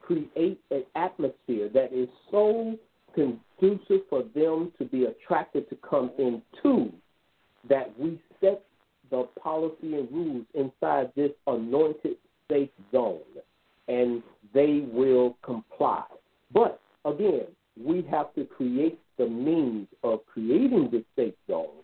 create 0.01 0.61
an 0.71 0.85
atmosphere 0.95 1.69
that 1.73 1.93
is 1.93 2.09
so 2.31 2.77
conducive 3.15 4.03
for 4.09 4.23
them 4.35 4.73
to 4.79 4.85
be 4.85 5.05
attracted 5.05 5.69
to 5.71 5.77
come 5.89 6.11
into 6.19 6.93
that 7.69 7.93
we 7.99 8.21
set 8.41 8.63
the 9.11 9.27
policy 9.43 9.95
and 9.95 10.11
rules 10.13 10.45
inside 10.55 11.11
this 11.17 11.31
anointed 11.47 12.17
safe 12.51 12.71
zone 12.93 13.21
and 13.89 14.23
they 14.55 14.85
will 14.93 15.37
comply. 15.43 16.05
But 16.53 16.81
again, 17.05 17.47
we 17.83 18.07
have 18.11 18.35
to 18.35 18.45
create 18.45 18.99
the 19.19 19.27
means 19.27 19.87
of 20.03 20.21
creating 20.27 20.89
this 20.91 21.05
safe 21.17 21.35
zone 21.49 21.83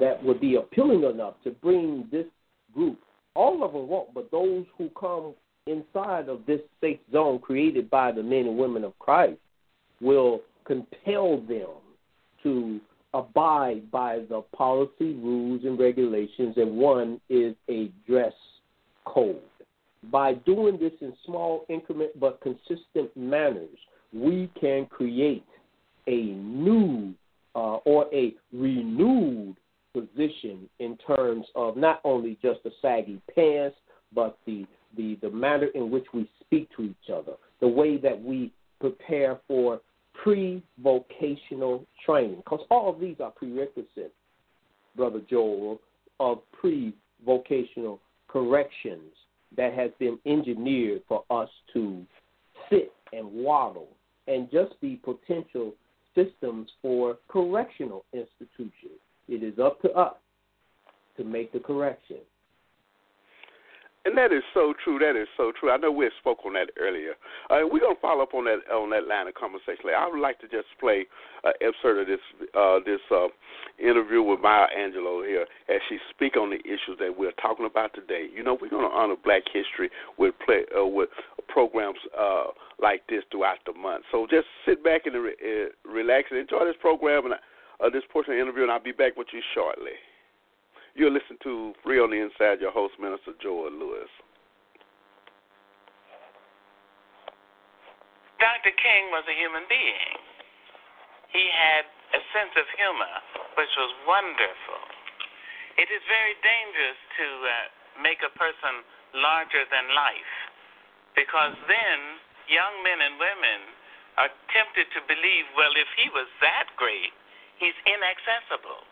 that 0.00 0.22
would 0.22 0.40
be 0.40 0.56
appealing 0.56 1.04
enough 1.04 1.34
to 1.44 1.50
bring 1.50 2.08
this 2.10 2.26
group. 2.74 2.98
All 3.34 3.64
of 3.64 3.72
them 3.72 3.88
won't, 3.88 4.14
but 4.14 4.30
those 4.30 4.64
who 4.76 4.88
come 4.98 5.34
inside 5.66 6.28
of 6.28 6.40
this 6.46 6.60
safe 6.80 6.98
zone 7.12 7.38
created 7.38 7.90
by 7.90 8.12
the 8.12 8.22
men 8.22 8.46
and 8.46 8.58
women 8.58 8.84
of 8.84 8.98
Christ 8.98 9.38
will 10.00 10.40
compel 10.64 11.40
them 11.40 11.68
to 12.42 12.80
abide 13.14 13.90
by 13.90 14.20
the 14.28 14.42
policy, 14.56 15.14
rules, 15.14 15.62
and 15.64 15.78
regulations, 15.78 16.54
and 16.56 16.76
one 16.76 17.20
is 17.28 17.54
a 17.68 17.90
dress 18.06 18.32
code. 19.04 19.40
By 20.10 20.34
doing 20.34 20.78
this 20.78 20.92
in 21.00 21.12
small 21.24 21.64
increment 21.68 22.18
but 22.18 22.40
consistent 22.40 23.14
manners, 23.14 23.68
we 24.12 24.50
can 24.60 24.86
create 24.86 25.44
a 26.06 26.20
new 26.20 27.14
uh, 27.54 27.76
or 27.84 28.06
a 28.12 28.34
renewed 28.52 29.56
position 29.92 30.68
in 30.78 30.96
terms 31.06 31.46
of 31.54 31.76
not 31.76 32.00
only 32.04 32.38
just 32.42 32.62
the 32.64 32.70
saggy 32.80 33.20
pants, 33.34 33.76
but 34.14 34.38
the 34.46 34.66
the, 34.96 35.16
the 35.22 35.30
manner 35.30 35.68
in 35.74 35.90
which 35.90 36.04
we 36.12 36.28
speak 36.40 36.68
to 36.76 36.82
each 36.82 37.10
other, 37.10 37.32
the 37.60 37.68
way 37.68 37.96
that 37.96 38.22
we 38.22 38.52
prepare 38.78 39.38
for 39.48 39.80
pre 40.22 40.62
vocational 40.82 41.86
training, 42.04 42.36
because 42.36 42.60
all 42.70 42.90
of 42.90 43.00
these 43.00 43.16
are 43.20 43.30
prerequisites, 43.30 44.12
Brother 44.96 45.20
Joel, 45.30 45.80
of 46.20 46.38
pre 46.52 46.94
vocational 47.24 48.00
corrections 48.28 49.12
that 49.56 49.72
has 49.74 49.90
been 49.98 50.18
engineered 50.26 51.02
for 51.08 51.24
us 51.30 51.48
to 51.72 52.04
sit 52.70 52.92
and 53.12 53.30
waddle 53.32 53.88
and 54.26 54.50
just 54.50 54.80
be 54.80 54.96
potential 54.96 55.74
systems 56.14 56.68
for 56.80 57.18
correctional 57.28 58.04
institutions. 58.12 59.00
It 59.28 59.42
is 59.42 59.58
up 59.58 59.80
to 59.82 59.90
us 59.92 60.14
to 61.16 61.24
make 61.24 61.52
the 61.52 61.60
correction. 61.60 62.18
And 64.04 64.18
that 64.18 64.32
is 64.32 64.42
so 64.52 64.74
true. 64.82 64.98
That 64.98 65.14
is 65.14 65.28
so 65.36 65.52
true. 65.54 65.70
I 65.70 65.76
know 65.76 65.92
we 65.92 66.10
spoke 66.18 66.38
on 66.44 66.54
that 66.54 66.70
earlier. 66.80 67.14
Uh, 67.50 67.62
we're 67.70 67.78
gonna 67.78 67.94
follow 68.02 68.24
up 68.24 68.34
on 68.34 68.44
that 68.46 68.66
on 68.66 68.90
that 68.90 69.06
line 69.06 69.28
of 69.28 69.34
conversation. 69.34 69.86
Later. 69.86 69.96
I 69.96 70.08
would 70.10 70.18
like 70.18 70.40
to 70.40 70.48
just 70.48 70.66
play 70.80 71.06
an 71.44 71.52
uh, 71.54 71.66
excerpt 71.68 72.02
of 72.02 72.06
this 72.10 72.24
uh, 72.50 72.82
this 72.84 72.98
uh, 73.14 73.30
interview 73.78 74.22
with 74.22 74.40
Maya 74.40 74.66
Angelou 74.74 75.22
here 75.22 75.46
as 75.68 75.80
she 75.88 75.98
speak 76.10 76.36
on 76.36 76.50
the 76.50 76.58
issues 76.66 76.98
that 76.98 77.14
we're 77.16 77.36
talking 77.38 77.66
about 77.66 77.94
today. 77.94 78.26
You 78.34 78.42
know, 78.42 78.58
we're 78.60 78.74
gonna 78.74 78.90
honor 78.90 79.14
Black 79.22 79.42
History 79.52 79.88
with 80.18 80.34
play 80.44 80.66
uh, 80.74 80.84
with 80.84 81.10
programs 81.46 82.02
uh, 82.18 82.50
like 82.82 83.06
this 83.08 83.22
throughout 83.30 83.62
the 83.66 83.72
month. 83.72 84.02
So 84.10 84.26
just 84.26 84.50
sit 84.66 84.82
back 84.82 85.06
and 85.06 85.14
re- 85.14 85.70
relax 85.86 86.26
and 86.34 86.40
enjoy 86.40 86.66
this 86.66 86.80
program 86.80 87.30
and 87.30 87.94
this 87.94 88.02
portion 88.12 88.34
of 88.34 88.38
the 88.38 88.42
interview, 88.42 88.62
and 88.62 88.72
I'll 88.72 88.82
be 88.82 88.90
back 88.90 89.16
with 89.16 89.28
you 89.32 89.42
shortly. 89.54 89.94
You're 90.92 91.08
listening 91.08 91.40
to 91.48 91.72
Free 91.80 91.96
on 91.96 92.12
the 92.12 92.20
Inside, 92.20 92.60
your 92.60 92.70
host, 92.70 93.00
Minister 93.00 93.32
Joel 93.40 93.72
Lewis. 93.72 94.12
Dr. 98.36 98.76
King 98.76 99.08
was 99.08 99.24
a 99.24 99.32
human 99.32 99.64
being. 99.72 100.20
He 101.32 101.48
had 101.48 101.88
a 102.12 102.20
sense 102.36 102.52
of 102.60 102.68
humor, 102.76 103.14
which 103.56 103.72
was 103.80 103.88
wonderful. 104.04 104.82
It 105.80 105.88
is 105.88 106.04
very 106.04 106.36
dangerous 106.44 107.00
to 107.16 107.26
uh, 107.40 107.52
make 108.04 108.20
a 108.20 108.32
person 108.36 108.84
larger 109.16 109.64
than 109.72 109.96
life 109.96 110.36
because 111.16 111.56
then 111.72 112.20
young 112.52 112.84
men 112.84 113.00
and 113.00 113.16
women 113.16 113.60
are 114.20 114.28
tempted 114.52 114.92
to 114.92 115.00
believe, 115.08 115.48
well, 115.56 115.72
if 115.72 115.88
he 115.96 116.12
was 116.12 116.28
that 116.44 116.68
great, 116.76 117.16
he's 117.56 117.76
inaccessible. 117.88 118.84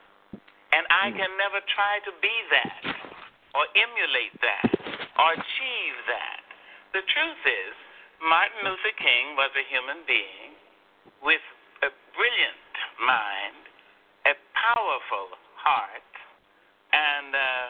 And 0.72 0.86
I 0.90 1.10
hmm. 1.10 1.18
can 1.18 1.32
never 1.38 1.60
try 1.70 1.98
to 2.06 2.12
be 2.22 2.36
that 2.54 2.84
or 3.54 3.66
emulate 3.74 4.34
that 4.40 4.70
or 5.18 5.34
achieve 5.34 5.96
that. 6.06 6.42
The 6.94 7.02
truth 7.06 7.42
is, 7.46 7.74
Martin 8.22 8.62
Luther 8.66 8.94
King 8.98 9.34
was 9.34 9.50
a 9.56 9.64
human 9.66 10.04
being 10.04 10.52
with 11.24 11.42
a 11.82 11.90
brilliant 12.14 12.72
mind, 13.00 13.62
a 14.28 14.34
powerful 14.52 15.34
heart, 15.56 16.12
and 16.92 17.32
uh, 17.32 17.66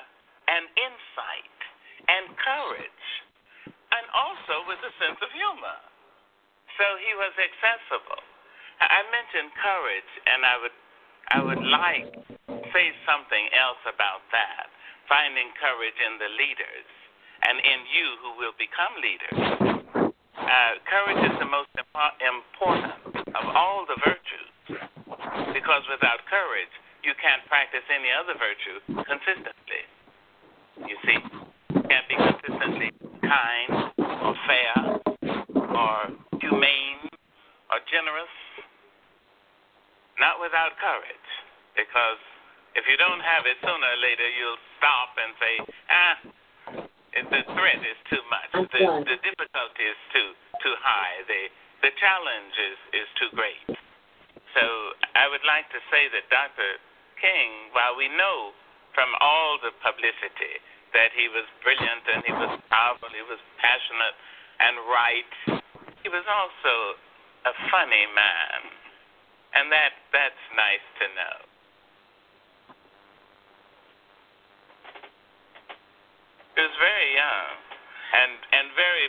and 0.51 0.65
insight 0.75 1.59
and 2.11 2.25
courage, 2.35 3.07
and 3.95 4.05
also 4.11 4.67
with 4.67 4.81
a 4.83 4.93
sense 4.99 5.21
of 5.23 5.31
humor. 5.31 5.79
So 6.75 6.85
he 6.99 7.13
was 7.15 7.35
accessible. 7.39 8.25
I 8.81 9.05
mentioned 9.13 9.53
courage, 9.61 10.13
and 10.27 10.41
I 10.43 10.55
would 10.59 10.77
I 11.31 11.39
would 11.45 11.63
like 11.63 12.60
say 12.73 12.93
something 13.07 13.45
else 13.57 13.83
about 13.87 14.23
that. 14.31 14.71
Finding 15.11 15.51
courage 15.59 15.99
in 15.99 16.19
the 16.23 16.31
leaders 16.39 16.87
and 17.43 17.57
in 17.59 17.81
you 17.91 18.09
who 18.23 18.31
will 18.39 18.57
become 18.61 18.93
leaders. 19.03 19.39
Uh, 20.39 20.73
courage 20.87 21.23
is 21.31 21.37
the 21.39 21.51
most 21.51 21.71
impo- 21.75 22.17
important 22.23 22.95
of 23.35 23.45
all 23.55 23.87
the 23.87 23.99
virtues 24.07 24.51
because 25.53 25.83
without 25.91 26.23
courage, 26.27 26.73
you 27.03 27.13
can't 27.19 27.43
practice 27.49 27.85
any 27.89 28.11
other 28.13 28.35
virtue 28.37 28.77
consistently. 29.05 29.83
You 30.85 30.97
see, 31.05 31.19
you 31.75 31.83
can't 31.87 32.09
be 32.09 32.17
consistently 32.17 32.91
kind 33.25 33.93
or 33.99 34.35
fair 34.47 34.75
or 35.55 35.95
humane 36.41 37.09
or 37.71 37.79
generous. 37.89 38.35
Not 40.19 40.37
without 40.37 40.77
courage, 40.77 41.29
because 41.73 42.21
if 42.77 42.85
you 42.85 42.90
don't 43.01 43.25
have 43.25 43.49
it, 43.49 43.57
sooner 43.65 43.89
or 43.89 44.01
later 44.05 44.29
you'll 44.37 44.61
stop 44.77 45.17
and 45.17 45.33
say, 45.41 45.55
ah, 45.89 46.17
the 47.33 47.43
threat 47.57 47.81
is 47.81 47.99
too 48.13 48.23
much. 48.29 48.49
The, 48.53 49.17
the 49.17 49.19
difficulty 49.25 49.85
is 49.89 50.01
too 50.13 50.29
too 50.61 50.77
high. 50.85 51.25
The 51.25 51.49
the 51.81 51.93
challenge 51.97 52.55
is, 52.61 52.79
is 52.93 53.09
too 53.17 53.31
great. 53.33 53.65
So 54.53 54.65
I 55.17 55.33
would 55.33 55.45
like 55.49 55.65
to 55.73 55.81
say 55.89 56.13
that 56.13 56.29
Dr. 56.29 56.77
King, 57.17 57.73
while 57.73 57.97
we 57.97 58.13
know 58.13 58.53
from 58.93 59.09
all 59.25 59.57
the 59.65 59.73
publicity 59.81 60.61
that 60.93 61.15
he 61.17 61.33
was 61.33 61.47
brilliant 61.65 62.05
and 62.05 62.21
he 62.27 62.35
was 62.37 62.53
powerful, 62.69 63.09
he 63.15 63.25
was 63.25 63.41
passionate 63.63 64.17
and 64.61 64.77
right, 64.93 65.33
he 66.05 66.09
was 66.13 66.27
also 66.29 67.01
a 67.49 67.55
funny 67.73 68.05
man. 68.13 68.61
And 69.57 69.73
that 69.73 69.97
that's 70.15 70.45
nice 70.55 70.85
to 71.03 71.07
know. 71.17 71.37
He 76.55 76.61
was 76.63 76.77
very 76.79 77.09
young 77.17 77.51
and 78.15 78.33
and 78.53 78.67
very 78.79 79.07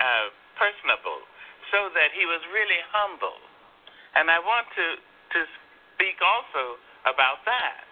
uh, 0.00 0.26
personable, 0.56 1.20
so 1.68 1.92
that 1.92 2.14
he 2.16 2.24
was 2.24 2.40
really 2.72 2.84
humble. 2.88 3.36
And 4.16 4.32
I 4.32 4.40
want 4.40 4.64
to 4.80 4.86
to 5.36 5.40
speak 5.96 6.16
also 6.24 6.80
about 7.04 7.44
that. 7.44 7.84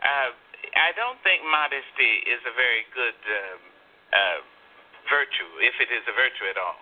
Uh, 0.00 0.30
I 0.76 0.92
don't 0.96 1.20
think 1.24 1.44
modesty 1.44 2.24
is 2.28 2.40
a 2.44 2.52
very 2.56 2.84
good 2.92 3.16
uh, 3.16 3.56
uh, 4.12 4.38
virtue, 5.08 5.50
if 5.64 5.72
it 5.80 5.88
is 5.88 6.04
a 6.08 6.14
virtue 6.16 6.48
at 6.52 6.60
all. 6.60 6.76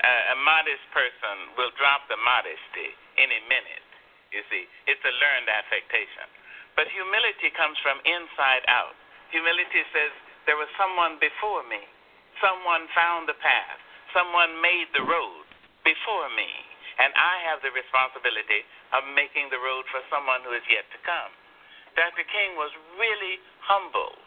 Uh, 0.00 0.32
a 0.32 0.36
modest 0.40 0.84
person 0.92 1.52
will 1.56 1.72
drop 1.76 2.08
the 2.08 2.16
modesty 2.16 2.96
any 3.20 3.40
minute. 3.44 3.88
You 4.32 4.40
see, 4.48 4.64
it's 4.88 5.04
a 5.04 5.14
learned 5.20 5.48
affectation. 5.52 6.28
But 6.76 6.88
humility 6.88 7.52
comes 7.52 7.76
from 7.84 8.00
inside 8.08 8.64
out. 8.68 8.96
Humility 9.36 9.84
says, 9.92 10.12
there 10.48 10.56
was 10.56 10.68
someone 10.80 11.20
before 11.20 11.60
me. 11.68 11.80
Someone 12.40 12.88
found 12.96 13.28
the 13.28 13.36
path. 13.36 13.80
Someone 14.16 14.58
made 14.64 14.88
the 14.96 15.04
road 15.04 15.33
before 15.84 16.28
me. 16.32 16.48
And 16.98 17.10
I 17.14 17.42
have 17.50 17.60
the 17.60 17.74
responsibility 17.74 18.64
of 18.94 19.04
making 19.12 19.50
the 19.50 19.60
road 19.60 19.84
for 19.90 20.00
someone 20.08 20.42
who 20.46 20.54
is 20.54 20.64
yet 20.70 20.86
to 20.94 20.98
come. 21.02 21.32
Dr. 21.94 22.26
King 22.26 22.58
was 22.58 22.70
really 22.98 23.38
humble 23.62 24.18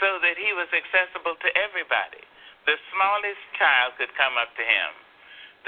so 0.00 0.20
that 0.20 0.36
he 0.36 0.52
was 0.56 0.68
accessible 0.72 1.36
to 1.40 1.48
everybody. 1.56 2.24
The 2.64 2.76
smallest 2.92 3.42
child 3.58 3.96
could 4.00 4.12
come 4.16 4.36
up 4.40 4.52
to 4.56 4.64
him. 4.64 4.90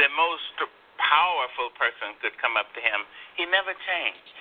The 0.00 0.08
most 0.16 0.56
powerful 0.96 1.74
person 1.76 2.16
could 2.22 2.36
come 2.40 2.56
up 2.56 2.70
to 2.72 2.80
him. 2.80 3.04
He 3.36 3.44
never 3.44 3.76
changed. 3.76 4.36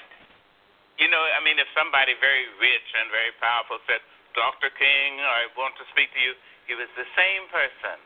You 1.01 1.09
know, 1.09 1.21
I 1.21 1.41
mean, 1.41 1.57
if 1.57 1.67
somebody 1.73 2.13
very 2.21 2.47
rich 2.61 2.87
and 2.95 3.09
very 3.09 3.33
powerful 3.41 3.81
said, 3.89 3.99
Dr. 4.37 4.69
King, 4.77 5.19
I 5.19 5.49
want 5.57 5.75
to 5.81 5.85
speak 5.93 6.13
to 6.13 6.21
you. 6.21 6.33
He 6.69 6.77
was 6.77 6.89
the 6.95 7.09
same 7.17 7.49
person 7.49 7.97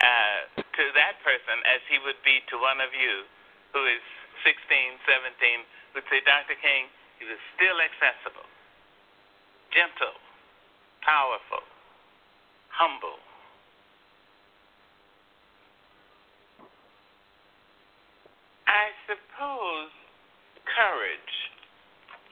uh, 0.00 0.59
to 0.76 0.84
that 0.94 1.18
person 1.26 1.58
as 1.66 1.82
he 1.90 1.98
would 2.02 2.18
be 2.22 2.42
to 2.50 2.56
one 2.58 2.78
of 2.78 2.94
you 2.94 3.26
who 3.74 3.82
is 3.86 4.02
16, 4.42 4.56
17, 5.06 5.94
would 5.94 6.06
say, 6.08 6.22
Dr. 6.22 6.56
King, 6.58 6.90
he 7.18 7.26
was 7.26 7.38
still 7.56 7.78
accessible, 7.82 8.46
gentle, 9.74 10.16
powerful, 11.02 11.64
humble. 12.70 13.18
I 18.70 18.94
suppose 19.10 19.90
courage 20.64 21.34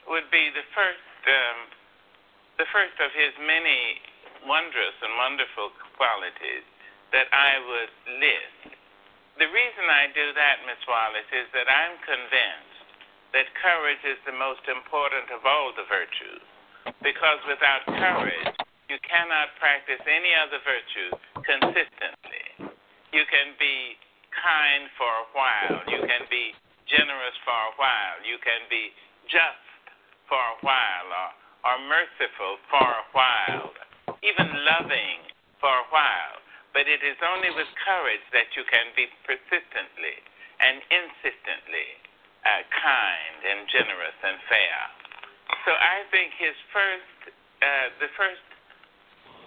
would 0.07 0.31
be 0.31 0.55
the 0.55 0.65
first 0.73 1.03
um, 1.27 1.59
the 2.57 2.67
first 2.71 2.97
of 3.03 3.11
his 3.13 3.35
many 3.43 4.01
wondrous 4.47 4.97
and 5.03 5.15
wonderful 5.19 5.75
qualities 5.99 6.65
that 7.13 7.29
I 7.33 7.53
would 7.63 7.93
list. 8.21 8.77
The 9.39 9.49
reason 9.49 9.87
I 9.87 10.11
do 10.13 10.35
that, 10.35 10.67
Miss 10.67 10.83
Wallace, 10.89 11.31
is 11.31 11.47
that 11.55 11.71
I'm 11.71 11.97
convinced 12.03 12.79
that 13.33 13.47
courage 13.61 14.03
is 14.03 14.19
the 14.25 14.35
most 14.35 14.65
important 14.67 15.31
of 15.31 15.45
all 15.45 15.71
the 15.77 15.87
virtues. 15.87 16.45
Because 17.05 17.39
without 17.47 17.85
courage, 17.87 18.57
you 18.89 18.97
cannot 19.05 19.53
practice 19.61 20.01
any 20.09 20.33
other 20.33 20.59
virtue 20.65 21.11
consistently. 21.45 22.73
You 23.13 23.25
can 23.29 23.53
be 23.61 24.01
kind 24.33 24.89
for 24.97 25.09
a 25.09 25.27
while, 25.37 25.85
you 25.87 26.01
can 26.03 26.25
be 26.33 26.57
generous 26.89 27.37
for 27.45 27.53
a 27.53 27.75
while, 27.77 28.17
you 28.25 28.41
can 28.41 28.65
be 28.73 28.91
just 29.29 29.69
for 30.25 30.41
a 30.41 30.59
while, 30.65 31.09
or 31.13 31.29
are 31.69 31.81
merciful 31.85 32.57
for 32.73 32.87
a 32.87 33.05
while, 33.13 33.71
even 34.25 34.49
loving 34.65 35.21
for 35.61 35.69
a 35.73 35.87
while. 35.93 36.38
But 36.79 36.87
it 36.87 37.03
is 37.03 37.19
only 37.27 37.51
with 37.51 37.67
courage 37.83 38.23
that 38.31 38.55
you 38.55 38.63
can 38.71 38.95
be 38.95 39.11
persistently 39.27 40.15
and 40.63 40.79
insistently 40.95 41.91
uh, 42.47 42.63
kind 42.71 43.39
and 43.43 43.67
generous 43.67 44.15
and 44.23 44.39
fair. 44.47 44.79
So 45.67 45.75
I 45.75 46.07
think 46.15 46.31
his 46.39 46.55
first, 46.71 47.35
uh, 47.35 47.99
the 47.99 48.07
first 48.15 48.47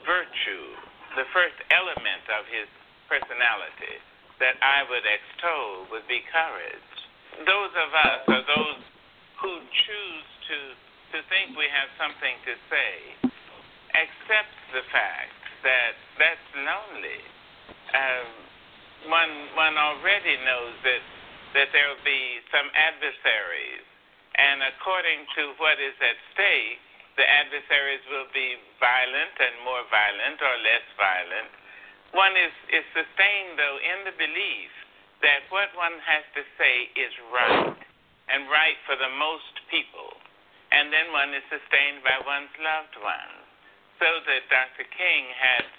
virtue, 0.04 0.76
the 1.15 1.24
first 1.32 1.56
element 1.72 2.28
of 2.36 2.44
his 2.52 2.67
personality 3.08 4.04
that 4.44 4.60
I 4.60 4.84
would 4.91 5.08
extol 5.08 5.88
would 5.88 6.12
be 6.12 6.28
courage. 6.36 6.91
Those 7.48 7.72
of 7.80 7.89
us, 7.96 8.22
or 8.28 8.44
those 8.44 8.84
who 9.39 9.56
choose 9.72 10.28
to 10.52 10.58
to 11.15 11.24
think 11.32 11.56
we 11.56 11.72
have 11.72 11.88
something 11.96 12.36
to 12.44 12.60
say 12.67 12.91
accepts 13.96 14.60
the 14.76 14.84
fact 14.91 15.40
that 15.63 15.93
that's 16.17 16.50
lonely. 16.56 17.21
Um, 17.93 18.30
one 19.10 19.34
one 19.58 19.76
already 19.78 20.38
knows 20.45 20.76
that 20.86 21.04
that 21.58 21.69
there 21.76 21.88
will 21.91 22.06
be 22.06 22.39
some 22.54 22.67
adversaries, 22.71 23.86
and 24.39 24.63
according 24.71 25.28
to 25.36 25.41
what 25.60 25.78
is 25.82 25.95
at 26.00 26.17
stake, 26.34 26.80
the 27.19 27.28
adversaries 27.28 28.04
will 28.08 28.30
be 28.32 28.56
violent 28.80 29.36
and 29.36 29.56
more 29.67 29.84
violent 29.91 30.39
or 30.39 30.56
less 30.63 30.86
violent. 30.95 31.52
One 32.15 32.36
is, 32.36 32.52
is 32.71 32.84
sustained, 32.91 33.56
though, 33.56 33.80
in 33.80 34.04
the 34.04 34.15
belief 34.15 34.71
that 35.24 35.47
what 35.47 35.71
one 35.80 35.95
has 36.04 36.24
to 36.36 36.43
say 36.60 36.91
is 36.95 37.12
right 37.32 37.76
and 38.32 38.52
right 38.52 38.80
for 38.88 38.95
the 39.00 39.12
most 39.15 39.63
people 39.71 40.19
and 40.71 40.88
then 40.91 41.12
one 41.12 41.36
is 41.36 41.43
sustained 41.52 42.00
by 42.04 42.15
one's 42.24 42.52
loved 42.63 42.95
ones. 43.04 43.40
So 44.02 44.10
that 44.26 44.50
Dr. 44.50 44.90
King 44.98 45.30
had 45.38 45.70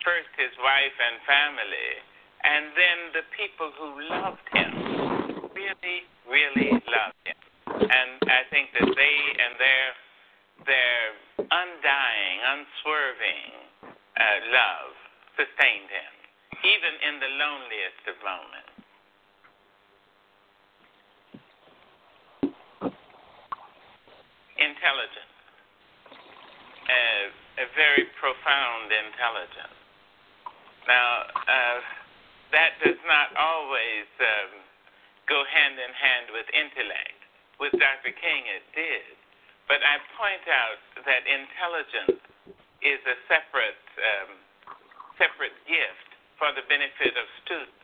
first 0.00 0.32
his 0.40 0.48
wife 0.64 0.96
and 0.96 1.20
family, 1.28 1.92
and 2.40 2.72
then 2.72 2.98
the 3.12 3.24
people 3.36 3.68
who 3.76 4.00
loved 4.08 4.48
him, 4.48 4.72
really, 5.52 6.08
really 6.24 6.72
loved 6.72 7.20
him. 7.28 7.36
And 7.68 8.16
I 8.32 8.48
think 8.48 8.72
that 8.80 8.88
they 8.88 9.16
and 9.44 9.60
their 9.60 9.88
their 10.64 11.00
undying, 11.36 12.36
unswerving 12.48 13.52
uh, 13.84 14.40
love 14.56 14.96
sustained 15.36 15.92
him, 15.92 16.12
even 16.64 16.92
in 16.96 17.14
the 17.20 17.28
loneliest 17.44 18.02
of 18.08 18.16
moments. 18.24 18.72
Intelligence, 24.56 25.19
very 27.80 28.04
profound 28.20 28.92
intelligence. 28.92 29.80
Now, 30.84 31.32
uh, 31.32 31.80
that 32.52 32.76
does 32.84 33.00
not 33.08 33.32
always 33.40 34.04
um, 34.20 34.60
go 35.24 35.40
hand 35.48 35.80
in 35.80 35.92
hand 35.96 36.28
with 36.28 36.44
intellect. 36.52 37.16
With 37.56 37.72
Dr. 37.80 38.12
King, 38.12 38.44
it 38.52 38.64
did. 38.76 39.16
But 39.64 39.80
I 39.80 39.96
point 40.20 40.44
out 40.52 40.80
that 41.08 41.24
intelligence 41.24 42.20
is 42.84 43.00
a 43.08 43.16
separate 43.32 43.80
um, 43.96 44.36
separate 45.16 45.56
gift 45.64 46.08
for 46.36 46.52
the 46.52 46.64
benefit 46.68 47.16
of 47.16 47.24
students. 47.44 47.80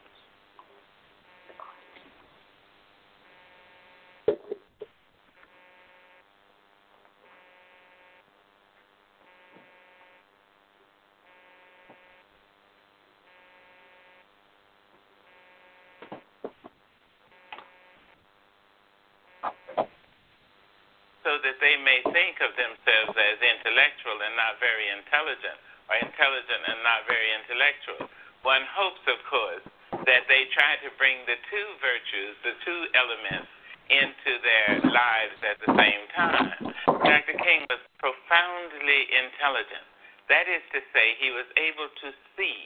so 21.26 21.42
that 21.42 21.55
they 21.66 21.74
may 21.82 21.98
think 22.14 22.38
of 22.46 22.54
themselves 22.54 23.18
as 23.18 23.42
intellectual 23.42 24.14
and 24.22 24.38
not 24.38 24.62
very 24.62 24.86
intelligent, 24.94 25.58
or 25.90 25.98
intelligent 25.98 26.62
and 26.62 26.78
not 26.86 27.02
very 27.10 27.26
intellectual. 27.42 28.06
One 28.46 28.62
hopes, 28.70 29.02
of 29.10 29.18
course, 29.26 29.66
that 30.06 30.30
they 30.30 30.46
try 30.54 30.78
to 30.86 30.94
bring 30.94 31.26
the 31.26 31.34
two 31.50 31.68
virtues, 31.82 32.38
the 32.46 32.54
two 32.62 32.80
elements, 32.94 33.50
into 33.90 34.32
their 34.46 34.78
lives 34.86 35.38
at 35.42 35.58
the 35.66 35.74
same 35.74 36.02
time. 36.14 36.70
Dr. 37.02 37.34
King 37.42 37.66
was 37.66 37.82
profoundly 37.98 39.10
intelligent. 39.10 39.86
That 40.30 40.46
is 40.46 40.62
to 40.70 40.78
say, 40.94 41.18
he 41.18 41.34
was 41.34 41.50
able 41.58 41.90
to 41.90 42.08
see, 42.38 42.58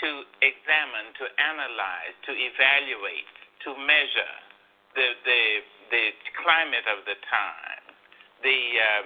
to 0.00 0.08
examine, 0.40 1.12
to 1.20 1.24
analyze, 1.36 2.16
to 2.24 2.32
evaluate, 2.32 3.28
to 3.68 3.76
measure 3.84 4.32
climate 6.44 6.84
of 6.86 7.08
the 7.08 7.16
time, 7.26 7.84
the 8.44 8.60
uh, 8.76 9.04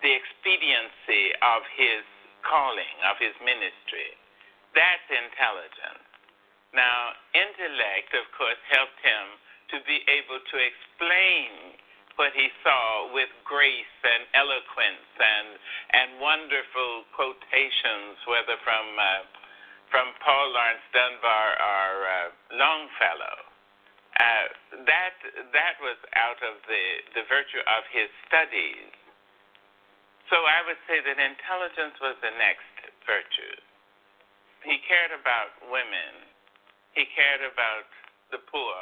the 0.00 0.12
expediency 0.16 1.36
of 1.44 1.60
his 1.76 2.02
calling, 2.42 2.96
of 3.04 3.20
his 3.20 3.36
ministry. 3.44 4.16
That's 4.72 5.04
intelligence. 5.12 6.08
Now, 6.72 7.12
intellect, 7.36 8.16
of 8.16 8.24
course, 8.32 8.58
helped 8.72 9.00
him 9.04 9.24
to 9.74 9.76
be 9.84 10.00
able 10.08 10.40
to 10.40 10.56
explain 10.56 11.76
what 12.16 12.32
he 12.32 12.48
saw 12.64 13.12
with 13.12 13.28
grace 13.44 13.96
and 14.04 14.24
eloquence 14.32 15.10
and 15.20 15.48
and 15.92 16.08
wonderful 16.20 17.04
quotations, 17.12 18.16
whether 18.24 18.56
from 18.64 18.86
uh, 18.96 19.28
from 19.92 20.06
Paul 20.22 20.54
Laurence 20.54 20.86
Dunbar 20.94 21.48
or 21.58 21.90
uh, 22.06 22.28
Longfellow. 22.56 23.36
Uh, 24.20 24.46
that 25.52 25.76
was 25.80 25.98
out 26.16 26.40
of 26.44 26.60
the 26.68 26.84
the 27.16 27.24
virtue 27.28 27.62
of 27.64 27.82
his 27.90 28.08
studies. 28.28 28.92
So 30.28 30.38
I 30.46 30.62
would 30.68 30.78
say 30.86 31.02
that 31.02 31.18
intelligence 31.18 31.98
was 31.98 32.14
the 32.22 32.30
next 32.38 32.70
virtue. 33.02 33.56
He 34.62 34.78
cared 34.86 35.10
about 35.10 35.56
women. 35.72 36.30
He 36.94 37.08
cared 37.16 37.42
about 37.42 37.88
the 38.30 38.38
poor. 38.46 38.78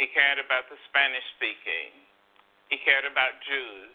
He 0.00 0.08
cared 0.12 0.40
about 0.40 0.68
the 0.72 0.80
Spanish 0.88 1.24
speaking. 1.36 1.92
He 2.72 2.80
cared 2.80 3.04
about 3.04 3.36
Jews. 3.44 3.92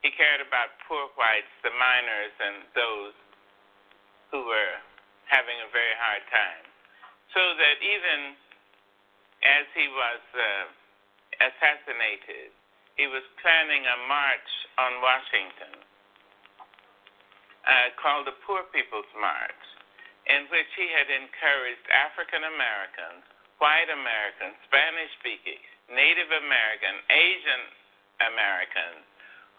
He 0.00 0.08
cared 0.16 0.40
about 0.40 0.80
poor 0.88 1.12
whites, 1.16 1.52
the 1.60 1.72
miners, 1.76 2.32
and 2.40 2.64
those 2.72 3.16
who 4.32 4.46
were 4.48 4.74
having 5.28 5.60
a 5.60 5.68
very 5.68 5.96
hard 6.00 6.24
time. 6.32 6.64
So 7.36 7.40
that 7.40 7.76
even 7.84 8.34
as 9.42 9.64
he 9.72 9.88
was 9.88 10.22
uh, 10.36 10.64
assassinated, 11.40 12.52
he 13.00 13.08
was 13.08 13.24
planning 13.40 13.80
a 13.88 13.98
march 14.04 14.50
on 14.76 15.00
Washington 15.00 15.74
uh, 17.64 17.88
called 18.00 18.28
the 18.28 18.36
Poor 18.44 18.68
People's 18.72 19.08
March, 19.16 19.62
in 20.28 20.44
which 20.52 20.68
he 20.76 20.88
had 20.92 21.08
encouraged 21.08 21.84
African 21.88 22.44
Americans, 22.44 23.24
white 23.56 23.88
Americans, 23.88 24.56
Spanish 24.68 25.12
speaking, 25.20 25.60
Native 25.88 26.28
American, 26.28 27.00
Asian 27.08 27.62
Americans, 28.28 29.04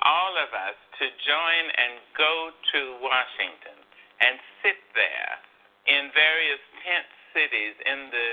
all 0.01 0.33
of 0.37 0.49
us 0.53 0.77
to 0.97 1.05
join 1.25 1.63
and 1.77 1.93
go 2.17 2.53
to 2.73 2.81
Washington 3.01 3.77
and 4.21 4.37
sit 4.61 4.77
there 4.93 5.33
in 5.89 6.13
various 6.13 6.61
tent 6.85 7.09
cities 7.33 7.75
in 7.85 8.09
the 8.13 8.29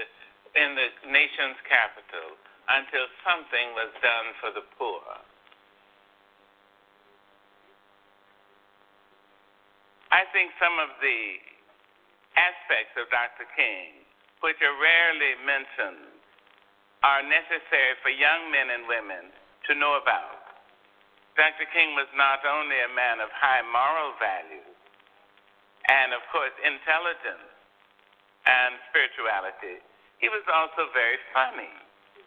in 0.58 0.74
the 0.74 0.88
nation's 1.06 1.58
capital 1.70 2.34
until 2.68 3.06
something 3.22 3.78
was 3.78 3.94
done 4.02 4.28
for 4.42 4.50
the 4.50 4.66
poor. 4.74 5.02
I 10.10 10.26
think 10.34 10.50
some 10.58 10.76
of 10.82 10.90
the 10.98 11.20
aspects 12.34 12.96
of 12.98 13.06
Dr. 13.12 13.46
King, 13.54 14.02
which 14.42 14.58
are 14.64 14.76
rarely 14.76 15.38
mentioned, 15.46 16.10
are 17.06 17.22
necessary 17.22 17.94
for 18.02 18.10
young 18.10 18.50
men 18.50 18.74
and 18.74 18.82
women 18.90 19.30
to 19.70 19.78
know 19.78 20.00
about. 20.00 20.42
Dr. 21.38 21.70
King 21.70 21.94
was 21.94 22.10
not 22.18 22.42
only 22.42 22.74
a 22.82 22.90
man 22.90 23.22
of 23.22 23.30
high 23.30 23.62
moral 23.62 24.10
values 24.18 24.74
and, 25.86 26.10
of 26.10 26.24
course, 26.34 26.50
intelligence 26.66 27.54
and 28.48 28.74
spirituality, 28.90 29.78
he 30.18 30.28
was 30.30 30.44
also 30.50 30.90
very 30.94 31.18
funny. 31.30 31.72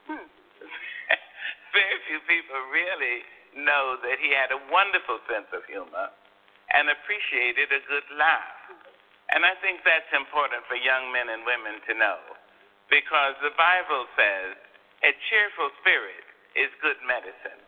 Hmm. 0.08 0.28
very 1.76 1.98
few 2.08 2.20
people 2.28 2.60
really 2.72 3.24
know 3.56 4.00
that 4.00 4.20
he 4.20 4.32
had 4.32 4.52
a 4.52 4.60
wonderful 4.72 5.20
sense 5.28 5.48
of 5.52 5.64
humor 5.68 6.12
and 6.72 6.88
appreciated 6.88 7.68
a 7.72 7.82
good 7.88 8.08
laugh. 8.16 8.72
And 9.36 9.44
I 9.44 9.56
think 9.64 9.84
that's 9.84 10.08
important 10.12 10.64
for 10.68 10.76
young 10.76 11.12
men 11.12 11.32
and 11.32 11.44
women 11.48 11.80
to 11.88 11.94
know 11.96 12.20
because 12.92 13.40
the 13.40 13.56
Bible 13.56 14.08
says 14.20 14.60
a 15.08 15.12
cheerful 15.32 15.72
spirit 15.80 16.24
is 16.56 16.68
good 16.84 17.00
medicine. 17.08 17.64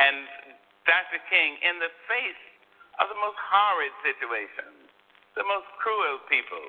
And 0.00 0.24
Dr. 0.88 1.20
King, 1.28 1.60
in 1.60 1.76
the 1.76 1.92
face 2.08 2.44
of 2.96 3.12
the 3.12 3.18
most 3.20 3.36
horrid 3.36 3.92
situations, 4.00 4.88
the 5.36 5.44
most 5.44 5.68
cruel 5.76 6.24
people, 6.28 6.64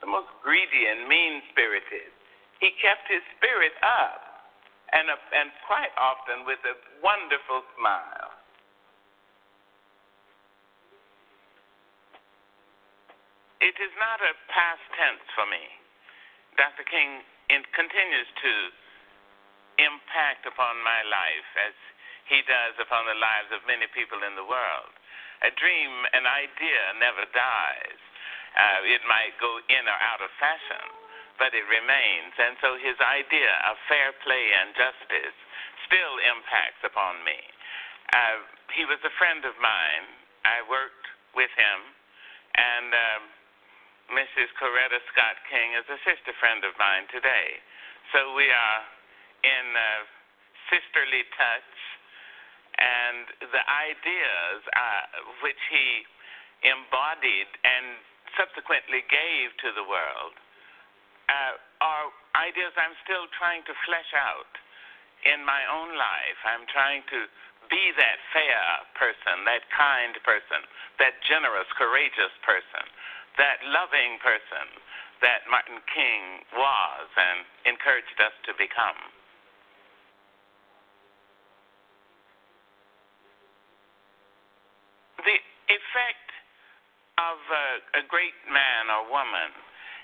the 0.00 0.10
most 0.10 0.30
greedy 0.42 0.86
and 0.86 1.08
mean 1.08 1.42
spirited. 1.50 2.12
He 2.60 2.74
kept 2.82 3.06
his 3.06 3.22
spirit 3.38 3.74
up, 3.82 4.50
and, 4.92 5.06
and 5.10 5.48
quite 5.66 5.92
often 5.98 6.46
with 6.46 6.58
a 6.66 6.74
wonderful 7.04 7.62
smile. 7.78 8.34
It 13.58 13.74
is 13.82 13.90
not 13.98 14.22
a 14.22 14.32
past 14.54 14.82
tense 14.94 15.26
for 15.34 15.46
me. 15.50 15.62
Dr. 16.54 16.86
King 16.86 17.26
in, 17.50 17.66
continues 17.74 18.30
to 18.42 18.52
impact 19.82 20.46
upon 20.46 20.78
my 20.82 21.02
life 21.06 21.50
as 21.66 21.74
he 22.26 22.42
does 22.44 22.76
upon 22.78 23.06
the 23.08 23.18
lives 23.18 23.50
of 23.54 23.64
many 23.66 23.86
people 23.94 24.22
in 24.22 24.36
the 24.36 24.46
world. 24.46 24.92
A 25.46 25.50
dream, 25.54 25.90
an 26.12 26.26
idea 26.26 26.82
never 26.98 27.24
dies. 27.30 28.00
Uh, 28.58 28.80
it 28.90 29.02
might 29.06 29.38
go 29.38 29.60
in 29.70 29.84
or 29.86 30.00
out 30.02 30.18
of 30.18 30.30
fashion, 30.42 30.86
but 31.38 31.54
it 31.54 31.62
remains. 31.70 32.34
And 32.38 32.58
so 32.58 32.74
his 32.80 32.98
idea 32.98 33.54
of 33.70 33.78
fair 33.86 34.10
play 34.26 34.44
and 34.50 34.74
justice 34.74 35.38
still 35.86 36.14
impacts 36.26 36.82
upon 36.82 37.22
me. 37.22 37.38
Uh, 38.12 38.42
he 38.74 38.84
was 38.88 38.98
a 39.04 39.14
friend 39.20 39.44
of 39.44 39.54
mine. 39.62 40.06
I 40.42 40.64
worked 40.66 41.06
with 41.36 41.52
him, 41.54 41.80
and 42.56 42.90
um, 42.90 43.22
Mrs. 44.16 44.48
Coretta 44.56 44.98
Scott 45.12 45.36
King 45.52 45.76
is 45.76 45.84
a 45.92 46.00
sister 46.02 46.32
friend 46.40 46.64
of 46.64 46.72
mine 46.80 47.04
today. 47.12 47.60
So 48.16 48.32
we 48.32 48.48
are 48.48 48.80
in 49.44 49.66
uh, 49.76 49.84
sisterly 50.72 51.28
touch, 51.36 51.74
and 52.80 53.52
the 53.52 53.64
ideas 53.68 54.58
uh, 54.72 55.04
which 55.44 55.60
he 55.68 56.08
embodied 56.64 57.50
and 57.62 58.00
subsequently 58.36 59.04
gave 59.08 59.54
to 59.64 59.72
the 59.72 59.86
world 59.86 60.34
uh, 61.28 61.54
are 61.84 62.08
ideas 62.36 62.72
I'm 62.76 62.96
still 63.04 63.28
trying 63.36 63.62
to 63.68 63.74
flesh 63.84 64.10
out 64.16 64.52
in 65.28 65.44
my 65.44 65.62
own 65.68 65.92
life. 65.94 66.38
I'm 66.46 66.64
trying 66.70 67.04
to 67.12 67.20
be 67.68 67.92
that 68.00 68.18
fair 68.32 68.64
person, 68.96 69.44
that 69.44 69.66
kind 69.74 70.16
person, 70.24 70.64
that 70.98 71.20
generous, 71.28 71.68
courageous 71.76 72.32
person, 72.42 72.84
that 73.36 73.60
loving 73.68 74.16
person 74.24 74.66
that 75.20 75.42
Martin 75.50 75.82
King 75.90 76.46
was 76.54 77.08
and 77.18 77.42
encouraged 77.66 78.18
us 78.22 78.34
to 78.46 78.54
become. 78.54 78.98
The 85.18 85.38
effect 85.74 86.27
of 87.18 87.38
a, 87.50 87.66
a 88.00 88.04
great 88.06 88.36
man 88.46 88.88
or 88.88 89.10
woman 89.10 89.50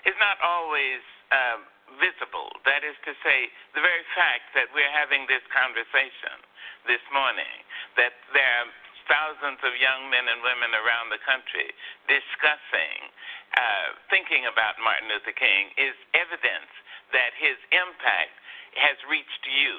is 0.03 0.15
not 0.19 0.37
always 0.43 1.01
uh, 1.31 1.57
visible. 1.97 2.51
That 2.67 2.83
is 2.83 2.97
to 3.07 3.13
say, 3.23 3.49
the 3.73 3.81
very 3.81 4.05
fact 4.13 4.53
that 4.53 4.69
we're 4.75 4.91
having 4.91 5.25
this 5.25 5.43
conversation 5.49 6.43
this 6.85 7.01
morning, 7.09 7.55
that 7.97 8.13
there 8.35 8.45
are 8.61 8.69
thousands 9.09 9.61
of 9.61 9.73
young 9.77 10.09
men 10.09 10.25
and 10.29 10.41
women 10.41 10.73
around 10.75 11.13
the 11.13 11.21
country 11.23 11.69
discussing, 12.09 13.09
uh, 13.53 13.97
thinking 14.09 14.49
about 14.49 14.77
Martin 14.81 15.09
Luther 15.09 15.33
King, 15.33 15.73
is 15.77 15.95
evidence 16.13 16.73
that 17.13 17.33
his 17.37 17.57
impact 17.69 18.35
has 18.75 18.97
reached 19.07 19.45
you 19.47 19.77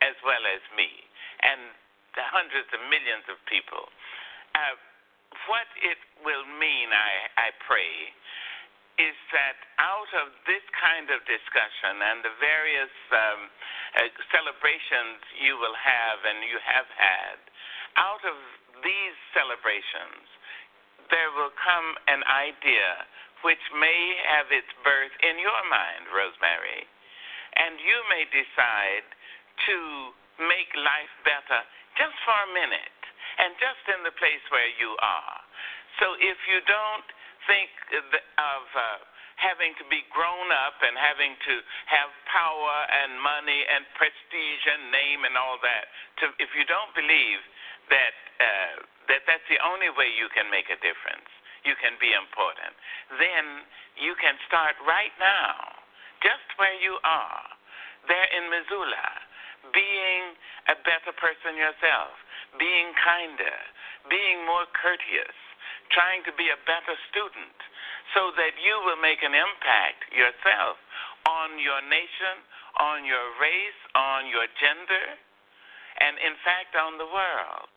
as 0.00 0.16
well 0.22 0.42
as 0.48 0.62
me 0.78 0.88
and 1.42 1.74
the 2.14 2.24
hundreds 2.30 2.70
of 2.70 2.80
millions 2.88 3.26
of 3.26 3.36
people. 3.50 3.90
Uh, 4.54 4.78
what 5.50 5.68
it 5.82 6.00
will 6.22 6.46
mean, 6.58 6.88
I, 6.90 7.48
I 7.48 7.48
pray, 7.66 8.12
is 8.98 9.16
that 9.34 9.58
out 9.82 10.10
of 10.22 10.30
this 10.46 10.62
kind 10.78 11.10
of 11.10 11.18
discussion 11.26 11.98
and 11.98 12.22
the 12.22 12.34
various 12.38 12.94
um, 13.10 13.40
uh, 13.98 14.06
celebrations 14.30 15.18
you 15.42 15.58
will 15.58 15.74
have 15.74 16.18
and 16.22 16.46
you 16.46 16.58
have 16.62 16.86
had, 16.94 17.38
out 17.98 18.22
of 18.22 18.38
these 18.86 19.16
celebrations, 19.34 20.26
there 21.10 21.30
will 21.34 21.52
come 21.58 21.88
an 22.06 22.22
idea 22.30 23.06
which 23.42 23.60
may 23.76 24.02
have 24.30 24.48
its 24.54 24.70
birth 24.86 25.14
in 25.20 25.36
your 25.42 25.62
mind, 25.68 26.08
Rosemary, 26.14 26.86
and 27.58 27.76
you 27.82 27.98
may 28.08 28.24
decide 28.30 29.06
to 29.68 29.76
make 30.38 30.70
life 30.74 31.14
better 31.22 31.60
just 31.98 32.14
for 32.26 32.34
a 32.34 32.50
minute 32.50 32.93
and 33.44 33.52
just 33.60 33.84
in 33.92 34.00
the 34.08 34.14
place 34.16 34.42
where 34.48 34.72
you 34.80 34.96
are. 35.04 35.38
So 36.00 36.16
if 36.16 36.40
you 36.48 36.64
don't 36.64 37.08
think 37.44 37.70
of 37.92 38.62
uh, 38.72 39.04
having 39.36 39.74
to 39.76 39.84
be 39.90 40.06
grown 40.14 40.48
up 40.54 40.78
and 40.82 40.94
having 40.94 41.34
to 41.44 41.54
have 41.90 42.10
power 42.30 42.76
and 43.02 43.18
money 43.18 43.66
and 43.66 43.82
prestige 43.98 44.64
and 44.66 44.90
name 44.94 45.26
and 45.26 45.34
all 45.34 45.58
that. 45.62 45.84
To, 46.22 46.30
if 46.38 46.54
you 46.54 46.64
don't 46.66 46.92
believe 46.94 47.42
that 47.90 48.14
uh, 48.40 48.74
that 49.12 49.20
that's 49.28 49.46
the 49.52 49.60
only 49.60 49.92
way 49.92 50.08
you 50.16 50.30
can 50.32 50.48
make 50.48 50.70
a 50.72 50.78
difference, 50.80 51.28
you 51.66 51.76
can 51.76 51.98
be 52.00 52.16
important, 52.16 52.72
then 53.20 53.68
you 54.00 54.16
can 54.16 54.34
start 54.48 54.74
right 54.88 55.12
now, 55.20 55.76
just 56.24 56.48
where 56.56 56.74
you 56.80 56.96
are, 57.04 57.44
there 58.08 58.28
in 58.32 58.48
Missoula, 58.48 59.06
being 59.72 60.24
a 60.68 60.76
better 60.82 61.14
person 61.16 61.56
yourself, 61.56 62.12
being 62.58 62.92
kinder, 63.00 63.56
being 64.10 64.44
more 64.44 64.68
courteous 64.76 65.36
trying 65.92 66.24
to 66.24 66.32
be 66.34 66.48
a 66.48 66.58
better 66.64 66.96
student 67.10 67.58
so 68.16 68.32
that 68.38 68.56
you 68.56 68.74
will 68.86 69.00
make 69.00 69.20
an 69.20 69.34
impact 69.34 70.08
yourself 70.14 70.80
on 71.28 71.56
your 71.60 71.80
nation, 71.86 72.40
on 72.80 73.04
your 73.04 73.26
race, 73.40 73.80
on 73.96 74.28
your 74.28 74.46
gender, 74.60 75.06
and 76.00 76.16
in 76.20 76.34
fact 76.44 76.76
on 76.76 76.96
the 76.96 77.08
world. 77.08 77.68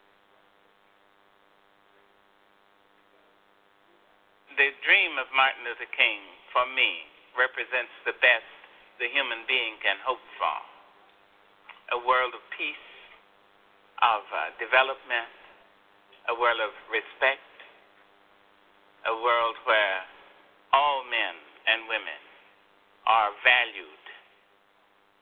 The 4.55 4.73
dream 4.81 5.21
of 5.21 5.29
Martin 5.37 5.67
Luther 5.67 5.89
King, 5.93 6.21
for 6.49 6.65
me, 6.65 7.05
represents 7.37 7.93
the 8.09 8.17
best 8.19 8.49
the 8.97 9.05
human 9.13 9.45
being 9.45 9.77
can 9.85 10.01
hope 10.01 10.23
for 10.41 10.76
a 11.93 11.99
world 12.03 12.35
of 12.35 12.43
peace, 12.55 12.87
of 14.03 14.23
uh, 14.29 14.51
development, 14.59 15.31
a 16.29 16.35
world 16.35 16.59
of 16.59 16.73
respect 16.91 17.41
a 19.07 19.15
world 19.23 19.55
where 19.63 20.03
all 20.75 21.07
men 21.07 21.35
and 21.63 21.87
women 21.87 22.21
are 23.07 23.31
valued, 23.39 24.03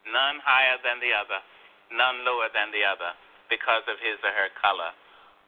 none 0.09 0.41
higher 0.41 0.81
than 0.81 0.97
the 0.97 1.13
other, 1.13 1.37
none 1.93 2.25
lower 2.25 2.49
than 2.49 2.73
the 2.73 2.81
other, 2.81 3.13
because 3.45 3.85
of 3.85 4.01
his 4.01 4.17
or 4.25 4.33
her 4.33 4.49
color, 4.57 4.89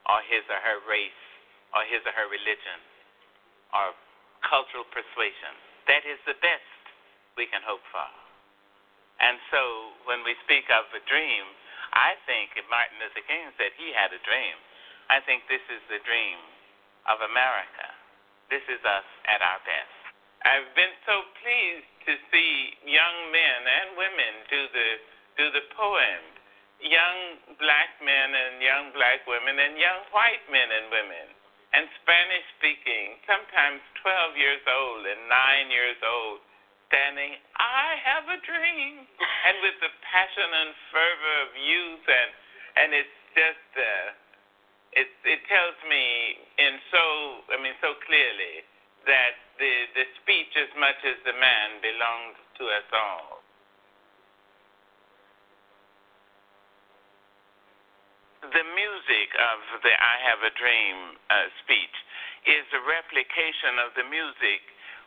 or 0.06 0.22
his 0.30 0.46
or 0.54 0.62
her 0.62 0.78
race, 0.86 1.24
or 1.74 1.82
his 1.90 2.06
or 2.06 2.14
her 2.14 2.30
religion, 2.30 2.78
or 3.74 3.98
cultural 4.46 4.86
persuasion. 4.94 5.58
That 5.90 6.06
is 6.06 6.22
the 6.30 6.38
best 6.38 6.78
we 7.42 7.50
can 7.50 7.66
hope 7.66 7.82
for. 7.90 8.06
And 9.20 9.42
so 9.50 9.94
when 10.06 10.22
we 10.22 10.38
speak 10.46 10.70
of 10.70 10.86
a 10.94 11.02
dream, 11.10 11.46
I 11.94 12.14
think 12.30 12.54
Martin 12.70 13.02
Luther 13.02 13.26
King 13.26 13.50
said 13.58 13.74
he 13.76 13.90
had 13.96 14.14
a 14.14 14.22
dream, 14.22 14.56
I 15.10 15.24
think 15.24 15.48
this 15.48 15.64
is 15.72 15.82
the 15.88 16.04
dream 16.04 16.38
of 17.08 17.24
America. 17.24 17.88
This 18.52 18.64
is 18.68 18.80
us 18.84 19.08
at 19.28 19.42
our 19.42 19.60
best. 19.64 19.98
I've 20.46 20.70
been 20.78 20.94
so 21.08 21.26
pleased 21.42 21.90
to 22.08 22.14
see 22.30 22.78
young 22.86 23.18
men 23.34 23.62
and 23.66 23.88
women 23.98 24.34
do 24.48 24.62
the 24.72 24.90
do 25.36 25.46
the 25.52 25.66
poem. 25.74 26.22
Young 26.78 27.42
black 27.58 27.98
men 28.06 28.30
and 28.38 28.62
young 28.62 28.94
black 28.94 29.26
women 29.26 29.58
and 29.58 29.82
young 29.82 30.06
white 30.14 30.46
men 30.52 30.70
and 30.70 30.94
women 30.94 31.28
and 31.74 31.90
Spanish 32.02 32.48
speaking, 32.58 33.20
sometimes 33.28 33.84
12 34.02 34.40
years 34.40 34.64
old 34.66 35.04
and 35.04 35.22
9 35.28 35.68
years 35.74 36.00
old, 36.00 36.40
standing, 36.88 37.36
I 37.60 38.00
have 38.04 38.26
a 38.32 38.40
dream. 38.44 39.06
and 39.48 39.56
with 39.64 39.78
the 39.80 39.92
passion 40.04 40.50
and 40.50 40.72
fervor 40.92 41.36
of 41.48 41.52
youth 41.56 42.06
and 42.08 42.32
and 42.78 42.90
it's 42.94 43.18
just 43.34 43.70
uh, 43.78 44.08
it 44.94 45.10
it 45.26 45.42
tells 45.50 45.78
me 45.90 46.38
in 46.62 46.74
so 46.92 47.04
I 47.54 47.58
mean 47.62 47.76
so 47.82 47.96
clearly 48.06 48.66
that 49.08 49.34
the 49.62 49.74
the 49.96 50.06
speech 50.24 50.52
as 50.58 50.72
much 50.78 51.00
as 51.06 51.18
the 51.24 51.36
man 51.38 51.80
belongs 51.82 52.38
to 52.60 52.64
us 52.70 52.90
all. 52.94 53.42
The 58.48 58.68
music 58.78 59.30
of 59.36 59.60
the 59.84 59.92
I 59.92 60.16
Have 60.30 60.42
a 60.46 60.54
Dream 60.56 61.18
uh, 61.28 61.52
speech 61.66 61.98
is 62.48 62.64
a 62.72 62.82
replication 62.86 63.82
of 63.84 63.92
the 64.00 64.08
music 64.08 64.62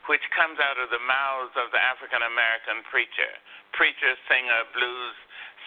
which 0.08 0.24
comes 0.32 0.56
out 0.62 0.80
of 0.80 0.88
the 0.88 1.02
mouths 1.02 1.52
of 1.60 1.68
the 1.74 1.80
African 1.80 2.24
American 2.24 2.84
preacher, 2.88 3.32
preacher, 3.76 4.16
singer, 4.28 4.64
blues 4.72 5.16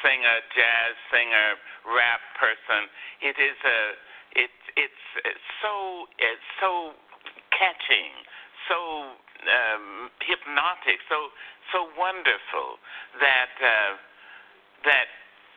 singer, 0.03 0.37
jazz 0.51 0.93
singer, 1.07 1.49
rap 1.87 2.21
person. 2.35 2.91
It 3.23 3.39
is 3.39 3.57
a 3.63 3.79
it 4.35 4.53
it's, 4.75 5.05
it's 5.23 5.47
so 5.63 6.09
it's 6.19 6.49
so 6.59 6.97
catching, 7.55 8.11
so 8.67 8.77
um, 9.47 10.09
hypnotic, 10.25 10.99
so 11.07 11.31
so 11.71 11.87
wonderful 11.95 12.81
that 13.23 13.55
uh, 13.61 13.91
that 14.89 15.07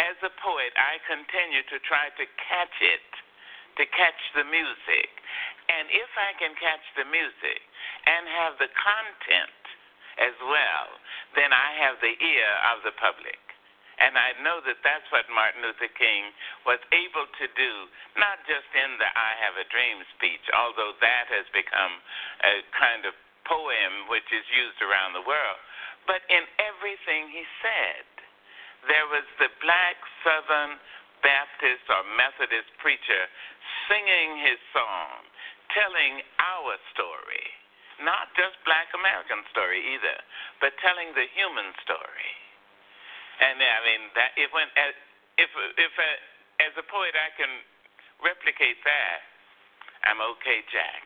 as 0.05 0.17
a 0.23 0.33
poet 0.39 0.71
I 0.79 1.03
continue 1.09 1.67
to 1.73 1.77
try 1.83 2.13
to 2.15 2.25
catch 2.37 2.77
it, 2.85 3.09
to 3.77 3.85
catch 3.93 4.21
the 4.35 4.45
music, 4.49 5.11
and 5.69 5.91
if 5.91 6.11
I 6.17 6.31
can 6.39 6.55
catch 6.57 6.85
the 6.97 7.07
music 7.09 7.61
and 8.07 8.23
have 8.41 8.55
the 8.57 8.71
content 8.73 9.63
as 10.17 10.37
well, 10.41 10.89
then 11.37 11.53
I 11.53 11.69
have 11.85 12.01
the 12.01 12.15
ear 12.17 12.51
of 12.73 12.87
the 12.87 12.97
public. 12.97 13.37
And 13.97 14.13
I 14.21 14.37
know 14.45 14.61
that 14.61 14.85
that's 14.85 15.09
what 15.09 15.25
Martin 15.33 15.65
Luther 15.65 15.89
King 15.97 16.29
was 16.69 16.81
able 16.93 17.25
to 17.25 17.47
do, 17.57 17.73
not 18.21 18.45
just 18.45 18.69
in 18.77 19.01
the 19.01 19.09
I 19.09 19.33
Have 19.41 19.57
a 19.57 19.65
Dream 19.73 20.05
speech, 20.17 20.45
although 20.53 20.93
that 21.01 21.33
has 21.33 21.49
become 21.57 21.97
a 22.45 22.61
kind 22.77 23.09
of 23.09 23.17
poem 23.49 24.13
which 24.13 24.29
is 24.29 24.45
used 24.53 24.85
around 24.85 25.17
the 25.17 25.25
world, 25.25 25.61
but 26.05 26.21
in 26.29 26.45
everything 26.61 27.33
he 27.33 27.45
said. 27.65 28.05
There 28.85 29.09
was 29.09 29.27
the 29.41 29.51
black 29.65 29.97
Southern 30.23 30.79
Baptist 31.25 31.83
or 31.89 32.05
Methodist 32.15 32.71
preacher 32.79 33.23
singing 33.89 34.31
his 34.43 34.59
song, 34.75 35.27
telling 35.75 36.23
our 36.39 36.75
story, 36.95 37.47
not 38.03 38.31
just 38.37 38.59
black 38.69 38.91
American 38.93 39.43
story 39.51 39.81
either, 39.97 40.19
but 40.61 40.77
telling 40.85 41.15
the 41.17 41.27
human 41.33 41.73
story. 41.83 42.33
And 43.41 43.61
I 43.61 43.81
mean 43.85 44.03
that 44.17 44.33
went 44.53 44.73
as 44.81 44.95
if 45.37 45.51
if 45.77 45.93
a, 45.93 46.11
as 46.65 46.73
a 46.81 46.85
poet 46.89 47.13
I 47.13 47.29
can 47.37 47.53
replicate 48.25 48.81
that, 48.85 49.19
I'm 50.09 50.21
okay, 50.37 50.65
Jack. 50.73 51.05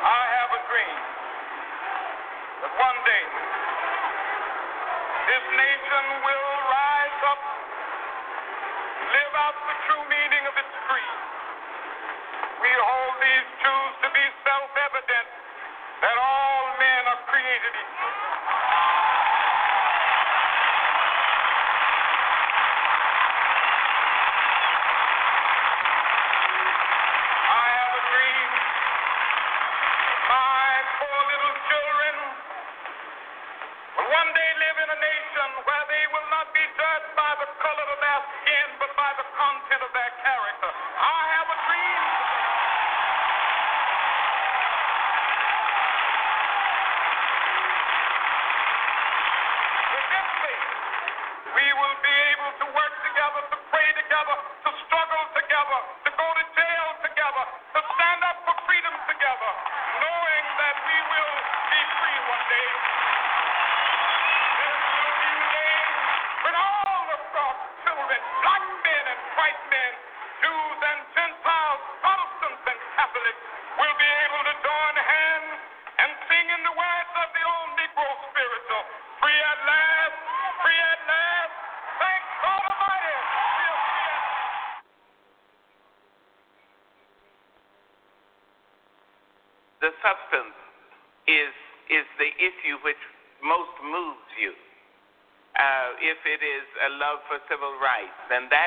I 0.00 0.22
have 0.40 0.50
a 0.54 0.60
dream 0.64 0.98
that 2.64 2.72
one 2.78 2.98
day 3.04 3.49
of 10.50 10.56
its 10.58 10.74
creed. 10.90 11.20
We 12.62 12.72
hold 12.74 13.14
these 13.22 13.48
truths 13.62 13.98
to 14.02 14.08
be 14.10 14.24
self 14.42 14.70
evident 14.74 15.28
that 16.02 16.16
all 16.18 16.62
men 16.82 17.02
are 17.06 17.22
created 17.30 17.72
equal. 17.78 17.99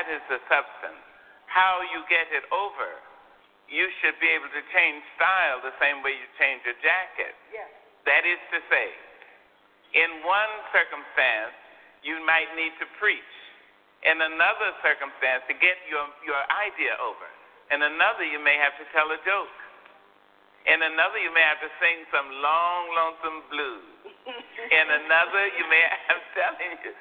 That 0.04 0.12
is 0.12 0.24
the 0.28 0.44
substance. 0.52 1.00
How 1.48 1.80
you 1.96 2.04
get 2.12 2.28
it 2.36 2.44
over, 2.52 3.00
you 3.72 3.88
should 4.04 4.20
be 4.20 4.28
able 4.36 4.52
to 4.52 4.63
change 4.76 5.00
style 5.16 5.63
the 5.63 5.72
same 5.80 6.04
way 6.04 6.12
you 6.12 6.28
change 6.36 6.60
a 6.68 6.76
jacket. 6.84 7.32
Yes. 7.56 7.72
That 8.04 8.28
is 8.28 8.36
to 8.52 8.60
say, 8.68 8.92
in 9.96 10.28
one 10.28 10.54
circumstance, 10.76 11.56
you 12.04 12.20
might 12.28 12.52
need 12.60 12.76
to 12.84 12.88
preach. 13.00 13.32
In 14.04 14.20
another 14.20 14.76
circumstance, 14.84 15.48
to 15.48 15.56
get 15.56 15.80
your, 15.88 16.04
your 16.28 16.44
idea 16.52 17.00
over. 17.00 17.24
In 17.72 17.80
another, 17.80 18.28
you 18.28 18.44
may 18.44 18.60
have 18.60 18.76
to 18.76 18.86
tell 18.92 19.08
a 19.08 19.20
joke. 19.24 19.56
In 20.68 20.84
another, 20.84 21.16
you 21.16 21.32
may 21.32 21.48
have 21.48 21.63
to 21.63 21.72
sing 21.80 22.04
some 22.12 22.28
long, 22.44 22.82
lonesome 22.92 23.39
blues. 23.48 23.88
In 24.80 24.88
another, 25.00 25.44
you 25.56 25.63
may, 25.72 25.84
I'm 26.12 26.24
telling 26.36 26.76
you, 26.84 26.92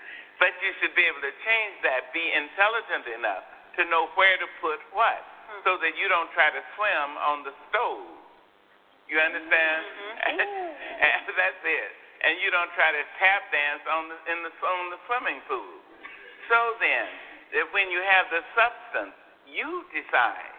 but 0.43 0.51
you 0.59 0.75
should 0.83 0.91
be 0.99 1.07
able 1.07 1.23
to 1.23 1.31
change 1.47 1.79
that, 1.87 2.11
be 2.11 2.27
intelligent 2.35 3.07
enough 3.15 3.47
to 3.79 3.87
know 3.87 4.11
where 4.19 4.35
to 4.43 4.49
put 4.59 4.83
what, 4.91 5.23
hmm. 5.47 5.63
so 5.63 5.79
that 5.79 5.95
you 5.95 6.11
don't 6.11 6.27
try 6.35 6.51
to 6.51 6.59
swim 6.75 7.11
on 7.23 7.47
the 7.47 7.55
stove. 7.71 8.11
You 9.07 9.23
understand? 9.23 9.81
Mm-hmm. 9.87 10.99
and 11.07 11.31
that's 11.31 11.63
it. 11.63 11.91
And 12.27 12.43
you 12.43 12.51
don't 12.51 12.75
try 12.75 12.91
to 12.91 13.03
tap 13.23 13.55
dance 13.55 13.87
on 13.87 14.11
the, 14.11 14.19
in 14.35 14.39
the 14.43 14.51
on 14.67 14.91
the 14.91 14.99
swimming 15.07 15.43
pool. 15.47 15.79
So 16.51 16.59
then, 16.83 17.07
if 17.55 17.71
when 17.71 17.91
you 17.95 18.03
have 18.03 18.27
the 18.35 18.43
substance, 18.59 19.15
you 19.47 19.87
decide 19.95 20.55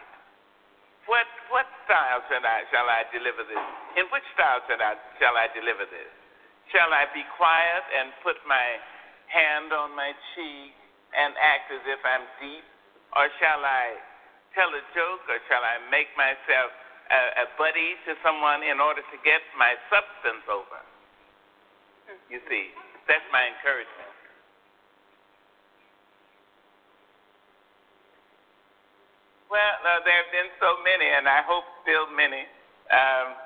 what 1.04 1.28
what 1.52 1.68
style 1.84 2.24
shall 2.32 2.44
I 2.44 2.64
shall 2.72 2.88
I 2.88 3.04
deliver 3.12 3.44
this? 3.48 3.64
In 4.00 4.08
which 4.08 4.24
style 4.32 4.64
shall 4.64 4.80
I 4.80 4.96
shall 5.20 5.36
I 5.36 5.48
deliver 5.52 5.84
this? 5.88 6.12
Shall 6.72 6.92
I 6.92 7.04
be 7.12 7.24
quiet 7.36 7.84
and 7.92 8.12
put 8.24 8.40
my 8.48 8.80
hand 9.28 9.72
on 9.72 9.94
my 9.96 10.12
cheek 10.34 10.74
and 11.14 11.34
act 11.38 11.70
as 11.70 11.82
if 11.86 12.00
I'm 12.02 12.26
deep, 12.42 12.66
or 13.14 13.30
shall 13.38 13.62
I 13.62 13.98
tell 14.54 14.70
a 14.70 14.82
joke, 14.94 15.22
or 15.30 15.38
shall 15.46 15.62
I 15.62 15.78
make 15.90 16.10
myself 16.18 16.70
a, 17.10 17.20
a 17.42 17.46
buddy 17.58 17.98
to 18.06 18.18
someone 18.22 18.62
in 18.66 18.78
order 18.82 19.02
to 19.02 19.16
get 19.22 19.42
my 19.58 19.74
substance 19.90 20.46
over? 20.50 20.80
You 22.30 22.42
see, 22.50 22.74
that's 23.06 23.24
my 23.30 23.46
encouragement. 23.50 24.14
Well, 29.50 29.74
uh, 29.86 30.02
there 30.02 30.18
have 30.18 30.32
been 30.34 30.50
so 30.58 30.82
many, 30.82 31.06
and 31.06 31.30
I 31.30 31.46
hope 31.46 31.62
still 31.86 32.10
many. 32.10 32.42
Um, 32.90 33.38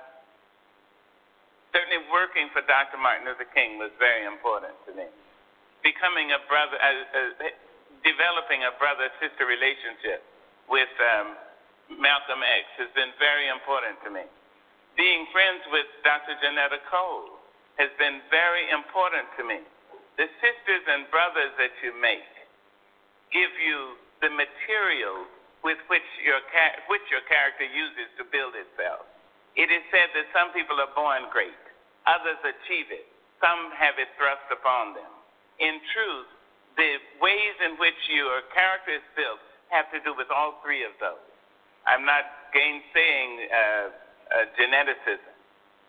certainly, 1.75 2.01
working 2.09 2.49
for 2.57 2.64
Dr. 2.64 2.97
Martin 2.97 3.29
Luther 3.29 3.49
King 3.53 3.77
was 3.77 3.93
very 4.01 4.25
important 4.25 4.73
to 4.88 4.97
me. 4.97 5.05
Becoming 5.83 6.35
a 6.35 6.41
brother, 6.51 6.77
developing 8.03 8.67
a 8.67 8.73
brother-sister 8.77 9.47
relationship 9.47 10.27
with 10.67 10.91
um, 11.01 11.38
Malcolm 11.97 12.45
X 12.45 12.64
has 12.83 12.91
been 12.93 13.14
very 13.17 13.49
important 13.49 13.97
to 14.05 14.11
me. 14.12 14.27
Being 14.99 15.31
friends 15.31 15.62
with 15.71 15.87
Dr. 16.03 16.35
Johnnetta 16.43 16.83
Cole 16.91 17.38
has 17.79 17.88
been 17.97 18.21
very 18.29 18.67
important 18.75 19.31
to 19.38 19.43
me. 19.47 19.62
The 20.19 20.27
sisters 20.43 20.85
and 20.91 21.07
brothers 21.14 21.55
that 21.57 21.73
you 21.81 21.95
make 21.95 22.27
give 23.31 23.55
you 23.62 23.95
the 24.19 24.35
material 24.35 25.31
with 25.62 25.79
which 25.87 26.07
your 26.23 26.43
which 26.91 27.07
your 27.11 27.23
character 27.31 27.67
uses 27.67 28.11
to 28.19 28.27
build 28.27 28.59
itself. 28.59 29.07
It 29.55 29.71
is 29.71 29.83
said 29.91 30.11
that 30.14 30.27
some 30.35 30.51
people 30.55 30.79
are 30.79 30.91
born 30.95 31.31
great, 31.31 31.59
others 32.07 32.38
achieve 32.43 32.91
it, 32.91 33.07
some 33.43 33.71
have 33.75 33.99
it 33.99 34.11
thrust 34.19 34.47
upon 34.51 34.95
them. 34.99 35.12
In 35.59 35.83
truth, 35.94 36.31
the 36.79 37.03
ways 37.18 37.57
in 37.66 37.75
which 37.83 37.99
your 38.09 38.47
character 38.55 38.94
is 38.94 39.07
built 39.18 39.42
have 39.75 39.90
to 39.90 39.99
do 40.07 40.14
with 40.14 40.31
all 40.31 40.62
three 40.62 40.87
of 40.87 40.94
those. 41.03 41.23
I'm 41.87 42.07
not 42.07 42.51
gainsaying 42.55 43.31
uh, 43.51 43.59
uh, 43.59 43.88
geneticism, 44.55 45.35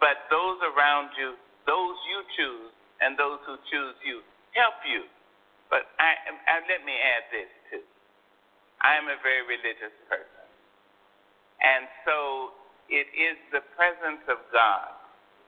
but 0.01 0.25
those 0.33 0.57
around 0.73 1.13
you, 1.19 1.37
those 1.67 1.97
you 2.09 2.19
choose, 2.33 2.71
and 2.99 3.15
those 3.15 3.39
who 3.45 3.55
choose 3.69 3.95
you 4.03 4.25
help 4.57 4.81
you. 4.83 5.05
But 5.69 5.85
I, 6.01 6.17
I, 6.49 6.65
let 6.65 6.81
me 6.81 6.97
add 6.97 7.29
this 7.29 7.51
too. 7.69 7.85
I'm 8.81 9.05
a 9.11 9.19
very 9.21 9.45
religious 9.45 9.93
person. 10.09 10.45
And 11.61 11.85
so 12.07 12.55
it 12.87 13.05
is 13.13 13.37
the 13.51 13.61
presence 13.75 14.23
of 14.31 14.39
God, 14.49 14.95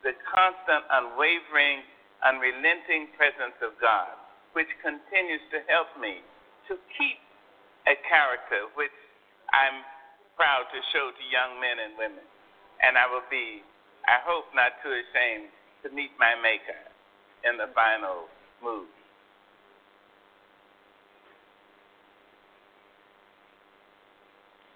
the 0.03 0.13
constant, 0.27 0.84
unwavering, 0.91 1.81
unrelenting 2.21 3.10
presence 3.17 3.57
of 3.65 3.73
God, 3.81 4.13
which 4.54 4.69
continues 4.81 5.41
to 5.54 5.65
help 5.69 5.89
me 5.98 6.21
to 6.69 6.77
keep 6.98 7.19
a 7.89 7.98
character 8.06 8.69
which 8.77 8.93
I'm 9.52 9.81
proud 10.37 10.69
to 10.69 10.79
show 10.93 11.10
to 11.10 11.23
young 11.29 11.58
men 11.58 11.81
and 11.81 11.93
women. 11.98 12.25
And 12.81 12.98
I 12.98 13.06
will 13.10 13.25
be, 13.29 13.65
I 14.06 14.21
hope, 14.25 14.50
not 14.54 14.77
too 14.81 14.93
ashamed 14.93 15.50
to 15.85 15.93
meet 15.93 16.13
my 16.17 16.37
Maker 16.37 16.81
in 17.46 17.58
the 17.58 17.69
final 17.73 18.29
move. 18.62 18.89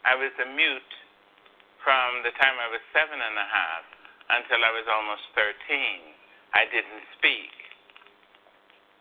I 0.06 0.14
was 0.14 0.34
a 0.38 0.48
mute 0.54 0.94
from 1.82 2.22
the 2.22 2.34
time 2.38 2.58
I 2.62 2.70
was 2.70 2.82
seven 2.94 3.18
and 3.18 3.38
a 3.42 3.48
half 3.50 3.86
until 4.38 4.62
I 4.62 4.70
was 4.74 4.86
almost 4.86 5.26
13. 5.34 6.25
I 6.54 6.68
didn't 6.70 7.06
speak. 7.18 7.54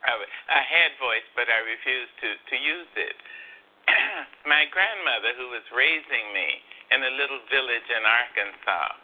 I, 0.05 0.17
I 0.53 0.63
had 0.65 0.97
voice, 1.01 1.27
but 1.37 1.49
I 1.49 1.61
refused 1.65 2.15
to, 2.21 2.31
to 2.37 2.57
use 2.57 2.93
it. 2.97 3.17
My 4.49 4.69
grandmother, 4.69 5.37
who 5.37 5.53
was 5.53 5.65
raising 5.73 6.27
me 6.33 6.49
in 6.93 7.01
a 7.05 7.17
little 7.17 7.41
village 7.49 7.89
in 7.89 8.03
Arkansas, 8.05 8.97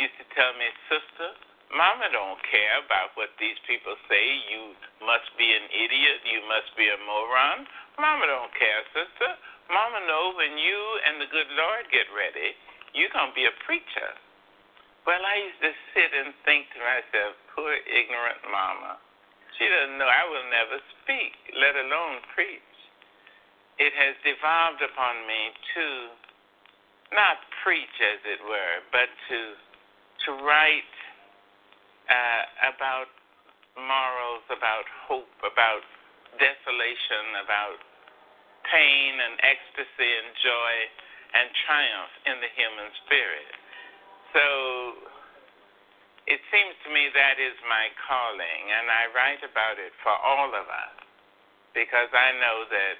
used 0.00 0.16
to 0.20 0.26
tell 0.36 0.52
me, 0.56 0.68
Sister, 0.88 1.36
Mama 1.72 2.04
don't 2.12 2.36
care 2.52 2.84
about 2.84 3.16
what 3.16 3.32
these 3.40 3.56
people 3.64 3.96
say. 4.04 4.24
You 4.52 4.76
must 5.00 5.32
be 5.40 5.48
an 5.48 5.66
idiot. 5.72 6.20
You 6.28 6.44
must 6.44 6.68
be 6.76 6.84
a 6.84 7.00
moron. 7.00 7.64
Mama 7.96 8.28
don't 8.28 8.52
care, 8.52 8.84
sister. 8.92 9.32
Mama 9.72 10.04
know 10.04 10.36
when 10.36 10.60
you 10.60 10.80
and 11.08 11.16
the 11.16 11.32
good 11.32 11.48
Lord 11.56 11.88
get 11.88 12.12
ready, 12.12 12.52
you're 12.92 13.12
going 13.16 13.32
to 13.32 13.36
be 13.36 13.48
a 13.48 13.56
preacher. 13.64 14.12
Well, 15.02 15.18
I 15.18 15.34
used 15.42 15.62
to 15.66 15.74
sit 15.98 16.10
and 16.14 16.30
think 16.46 16.70
to 16.74 16.80
myself, 16.80 17.34
poor 17.58 17.74
ignorant 17.74 18.38
mama. 18.46 19.02
She 19.58 19.66
doesn't 19.66 19.98
know 19.98 20.06
I 20.06 20.24
will 20.30 20.46
never 20.46 20.78
speak, 21.02 21.34
let 21.58 21.74
alone 21.74 22.22
preach. 22.34 22.72
It 23.82 23.90
has 23.98 24.14
devolved 24.22 24.78
upon 24.78 25.26
me 25.26 25.50
to 25.74 25.86
not 27.12 27.42
preach, 27.66 27.96
as 27.98 28.22
it 28.24 28.40
were, 28.46 28.76
but 28.94 29.10
to 29.28 29.38
to 30.22 30.38
write 30.46 30.94
uh, 32.06 32.70
about 32.70 33.10
morals, 33.74 34.46
about 34.54 34.86
hope, 35.10 35.34
about 35.42 35.82
desolation, 36.38 37.42
about 37.42 37.82
pain 38.70 39.18
and 39.18 39.34
ecstasy 39.42 40.10
and 40.14 40.30
joy 40.38 40.74
and 41.34 41.46
triumph 41.66 42.14
in 42.30 42.36
the 42.38 42.50
human 42.54 42.88
spirit. 43.02 43.61
So 44.32 44.44
it 46.26 46.40
seems 46.48 46.74
to 46.86 46.88
me 46.88 47.12
that 47.12 47.36
is 47.36 47.56
my 47.68 47.92
calling, 48.08 48.62
and 48.72 48.88
I 48.88 49.12
write 49.12 49.44
about 49.44 49.76
it 49.76 49.92
for 50.00 50.14
all 50.16 50.48
of 50.56 50.66
us 50.66 50.96
because 51.76 52.08
I 52.12 52.32
know 52.40 52.64
that 52.68 52.96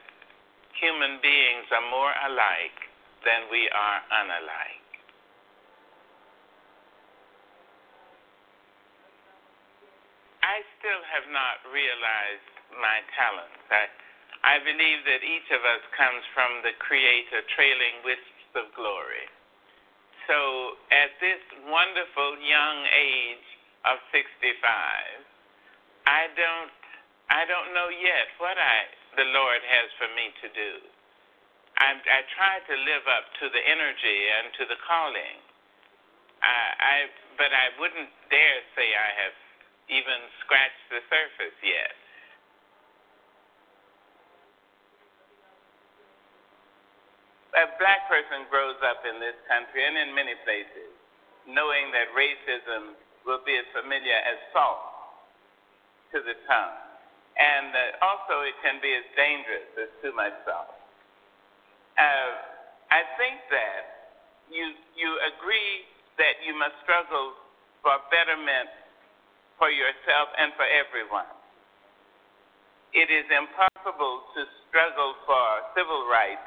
human 0.76 1.20
beings 1.20 1.68
are 1.72 1.86
more 1.88 2.12
alike 2.28 2.78
than 3.24 3.48
we 3.48 3.68
are 3.72 4.00
unalike. 4.12 4.82
I 10.42 10.60
still 10.76 11.02
have 11.06 11.28
not 11.30 11.62
realized 11.70 12.52
my 12.76 12.98
talents. 13.14 13.62
I, 13.70 13.86
I 14.42 14.56
believe 14.60 15.06
that 15.06 15.22
each 15.22 15.48
of 15.54 15.62
us 15.62 15.82
comes 15.94 16.20
from 16.34 16.66
the 16.66 16.74
Creator 16.82 17.46
trailing 17.54 18.02
wisps 18.02 18.50
of 18.58 18.68
glory. 18.74 19.30
So 20.28 20.78
at 20.90 21.16
this 21.18 21.42
wonderful 21.66 22.38
young 22.42 22.78
age 22.94 23.48
of 23.86 23.98
65, 24.14 24.54
I 26.06 26.30
don't 26.34 26.72
I 27.32 27.48
don't 27.48 27.72
know 27.72 27.88
yet 27.88 28.28
what 28.38 28.58
I 28.58 28.90
the 29.16 29.28
Lord 29.32 29.62
has 29.64 29.88
for 29.96 30.08
me 30.16 30.32
to 30.44 30.48
do. 30.52 30.72
I, 31.80 31.96
I 31.96 32.20
try 32.36 32.60
to 32.68 32.74
live 32.84 33.04
up 33.08 33.26
to 33.40 33.48
the 33.48 33.62
energy 33.64 34.18
and 34.38 34.52
to 34.60 34.64
the 34.68 34.78
calling. 34.84 35.40
I, 36.44 36.58
I 36.76 36.96
but 37.38 37.50
I 37.50 37.72
wouldn't 37.80 38.12
dare 38.28 38.60
say 38.76 38.92
I 38.92 39.10
have 39.24 39.36
even 39.88 40.20
scratched 40.44 40.86
the 40.92 41.00
surface 41.08 41.58
yet. 41.64 42.01
A 47.52 47.68
black 47.76 48.08
person 48.08 48.48
grows 48.48 48.80
up 48.80 49.04
in 49.04 49.20
this 49.20 49.36
country 49.44 49.84
and 49.84 49.96
in 49.96 50.16
many 50.16 50.32
places 50.44 50.92
knowing 51.44 51.90
that 51.90 52.10
racism 52.14 52.94
will 53.26 53.42
be 53.42 53.54
as 53.58 53.66
familiar 53.74 54.18
as 54.24 54.38
salt 54.54 54.82
to 56.14 56.22
the 56.22 56.36
tongue. 56.46 56.78
And 57.34 57.72
uh, 57.72 58.04
also, 58.04 58.44
it 58.44 58.54
can 58.60 58.78
be 58.84 58.92
as 58.92 59.06
dangerous 59.16 59.68
as 59.80 59.90
too 60.04 60.12
much 60.12 60.36
salt. 60.44 60.70
Uh, 61.96 62.30
I 62.92 63.00
think 63.16 63.40
that 63.48 64.12
you, 64.52 64.76
you 64.92 65.10
agree 65.32 65.88
that 66.20 66.44
you 66.44 66.52
must 66.52 66.76
struggle 66.84 67.32
for 67.80 67.96
betterment 68.12 68.68
for 69.56 69.72
yourself 69.72 70.28
and 70.36 70.52
for 70.60 70.68
everyone. 70.68 71.28
It 72.92 73.08
is 73.08 73.24
impossible 73.32 74.28
to 74.36 74.40
struggle 74.68 75.16
for 75.24 75.44
civil 75.72 76.04
rights, 76.12 76.44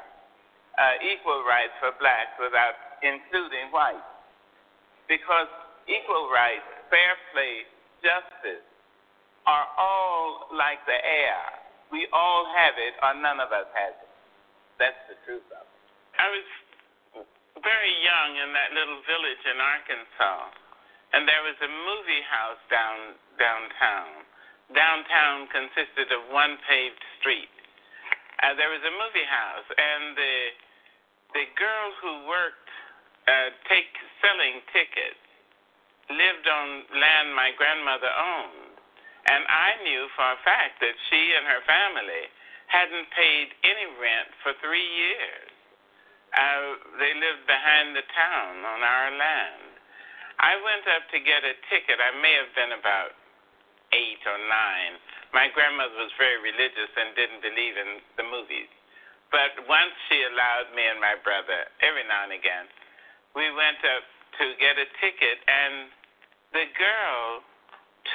uh, 0.76 0.96
equal 1.02 1.42
rights 1.44 1.74
for 1.80 1.92
blacks 1.98 2.36
without 2.40 2.76
including 3.02 3.72
whites. 3.72 4.04
Because 5.08 5.48
equal 5.88 6.28
rights, 6.28 6.66
fair 6.90 7.14
play, 7.32 7.64
justice 8.02 8.64
are 9.46 9.66
all 9.78 10.50
like 10.52 10.82
the 10.86 10.98
air. 10.98 11.40
We 11.92 12.10
all 12.10 12.50
have 12.50 12.74
it, 12.76 12.94
or 13.00 13.14
none 13.14 13.38
of 13.38 13.54
us 13.54 13.70
has 13.72 13.94
it. 13.94 14.12
That's 14.76 15.02
the 15.06 15.16
truth 15.24 15.46
of 15.54 15.62
it. 15.62 15.76
I 16.18 16.26
was 16.32 16.46
very 17.62 17.94
young 18.02 18.30
in 18.42 18.50
that 18.52 18.74
little 18.74 19.00
village 19.06 19.42
in 19.46 19.56
Arkansas 19.62 20.66
and 21.16 21.24
there 21.28 21.44
was 21.48 21.56
a 21.64 21.70
movie 21.70 22.24
house 22.28 22.60
down 22.68 23.14
downtown. 23.40 24.26
Downtown 24.74 25.46
consisted 25.54 26.10
of 26.10 26.28
one 26.28 26.58
paved 26.66 27.00
street. 27.22 27.52
Uh, 28.42 28.52
there 28.58 28.68
was 28.68 28.82
a 28.82 28.92
movie 28.92 29.24
house, 29.24 29.68
and 29.70 30.12
the 30.12 30.34
the 31.36 31.44
girl 31.52 31.86
who 32.00 32.12
worked 32.24 32.70
uh, 33.28 33.52
take 33.68 33.92
selling 34.24 34.64
tickets 34.72 35.20
lived 36.08 36.48
on 36.48 36.88
land 36.96 37.28
my 37.36 37.52
grandmother 37.60 38.08
owned, 38.08 38.72
and 39.28 39.44
I 39.44 39.76
knew 39.84 40.08
for 40.16 40.24
a 40.24 40.40
fact 40.48 40.80
that 40.80 40.96
she 41.12 41.20
and 41.36 41.44
her 41.44 41.60
family 41.68 42.24
hadn't 42.72 43.12
paid 43.12 43.52
any 43.68 43.86
rent 44.00 44.32
for 44.40 44.56
three 44.64 44.88
years. 44.96 45.52
Uh, 46.32 46.80
they 47.04 47.12
lived 47.12 47.44
behind 47.44 47.92
the 47.92 48.06
town 48.16 48.64
on 48.64 48.80
our 48.80 49.08
land. 49.12 49.76
I 50.40 50.56
went 50.56 50.88
up 50.88 51.04
to 51.12 51.18
get 51.20 51.44
a 51.44 51.52
ticket. 51.68 52.00
I 52.00 52.16
may 52.16 52.32
have 52.40 52.52
been 52.56 52.72
about 52.80 53.12
eight 53.92 54.24
or 54.24 54.40
nine. 54.48 54.96
My 55.36 55.52
grandmother 55.52 56.00
was 56.00 56.12
very 56.16 56.40
religious 56.40 56.92
and 56.96 57.12
didn't 57.12 57.44
believe 57.44 57.76
in 57.76 57.90
the 58.16 58.24
movies. 58.24 58.72
But 59.36 59.68
once 59.68 59.92
she 60.08 60.16
allowed 60.32 60.72
me 60.72 60.80
and 60.88 60.96
my 60.96 61.12
brother, 61.20 61.68
every 61.84 62.08
now 62.08 62.24
and 62.24 62.32
again, 62.32 62.72
we 63.36 63.44
went 63.52 63.84
up 63.84 64.04
to 64.40 64.44
get 64.56 64.80
a 64.80 64.88
ticket, 64.96 65.36
and 65.44 65.92
the 66.56 66.64
girl 66.72 67.44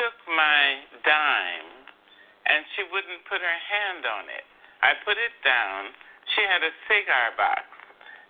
took 0.02 0.18
my 0.34 0.82
dime 1.06 1.86
and 2.50 2.66
she 2.74 2.90
wouldn't 2.90 3.22
put 3.30 3.38
her 3.38 3.60
hand 3.70 4.02
on 4.10 4.26
it. 4.34 4.46
I 4.82 4.98
put 5.06 5.14
it 5.22 5.36
down. 5.46 5.94
She 6.34 6.42
had 6.42 6.66
a 6.66 6.74
cigar 6.90 7.38
box, 7.38 7.70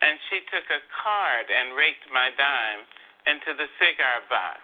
and 0.03 0.19
she 0.27 0.43
took 0.51 0.67
a 0.67 0.83
card 0.91 1.47
and 1.47 1.71
raked 1.79 2.11
my 2.11 2.27
dime 2.35 2.83
into 3.23 3.55
the 3.55 3.71
cigar 3.79 4.19
box. 4.27 4.59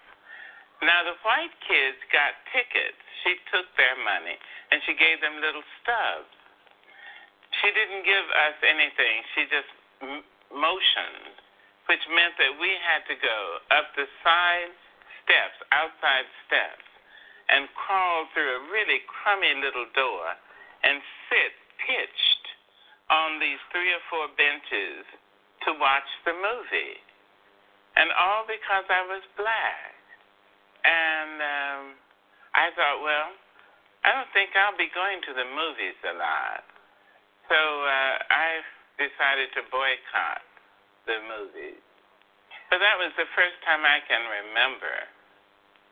Now, 0.83 1.07
the 1.07 1.15
white 1.23 1.55
kids 1.63 1.97
got 2.11 2.35
tickets. 2.51 2.99
She 3.23 3.39
took 3.55 3.71
their 3.79 3.95
money 4.03 4.35
and 4.69 4.83
she 4.83 4.99
gave 4.99 5.23
them 5.23 5.39
little 5.39 5.63
stubs. 5.79 6.36
She 7.61 7.69
didn't 7.73 8.05
give 8.05 8.27
us 8.27 8.57
anything. 8.61 9.15
She 9.33 9.43
just 9.49 9.71
motioned, 10.53 11.35
which 11.89 12.03
meant 12.13 12.37
that 12.37 12.53
we 12.61 12.69
had 12.85 13.01
to 13.09 13.15
go 13.17 13.39
up 13.73 13.91
the 13.97 14.05
side 14.21 14.73
steps, 15.25 15.57
outside 15.73 16.27
steps, 16.45 16.85
and 17.49 17.67
crawl 17.73 18.27
through 18.35 18.51
a 18.51 18.61
really 18.71 19.01
crummy 19.07 19.55
little 19.57 19.87
door 19.95 20.35
and 20.83 21.01
sit 21.31 21.53
pitched 21.81 22.45
on 23.09 23.39
these 23.39 23.59
three 23.71 23.89
or 23.95 24.03
four 24.11 24.27
benches 24.35 25.07
to 25.65 25.73
watch 25.79 26.07
the 26.27 26.35
movie 26.35 26.99
and 27.97 28.13
all 28.13 28.45
because 28.45 28.85
I 28.93 29.01
was 29.09 29.25
black. 29.33 29.97
And 30.85 31.41
um, 31.41 31.83
I 32.53 32.69
thought, 32.77 33.01
well, 33.01 33.33
I 34.05 34.13
don't 34.13 34.29
think 34.37 34.53
I'll 34.53 34.77
be 34.77 34.93
going 34.93 35.19
to 35.25 35.33
the 35.33 35.47
movies 35.49 35.97
a 36.05 36.13
lot. 36.13 36.63
So 37.47 37.55
uh, 37.57 38.15
I 38.27 38.61
decided 38.99 39.51
to 39.55 39.61
boycott 39.71 40.43
the 41.07 41.17
movies. 41.23 41.79
But 42.67 42.83
that 42.83 42.99
was 42.99 43.15
the 43.15 43.29
first 43.31 43.55
time 43.63 43.87
I 43.87 44.03
can 44.03 44.19
remember. 44.27 44.95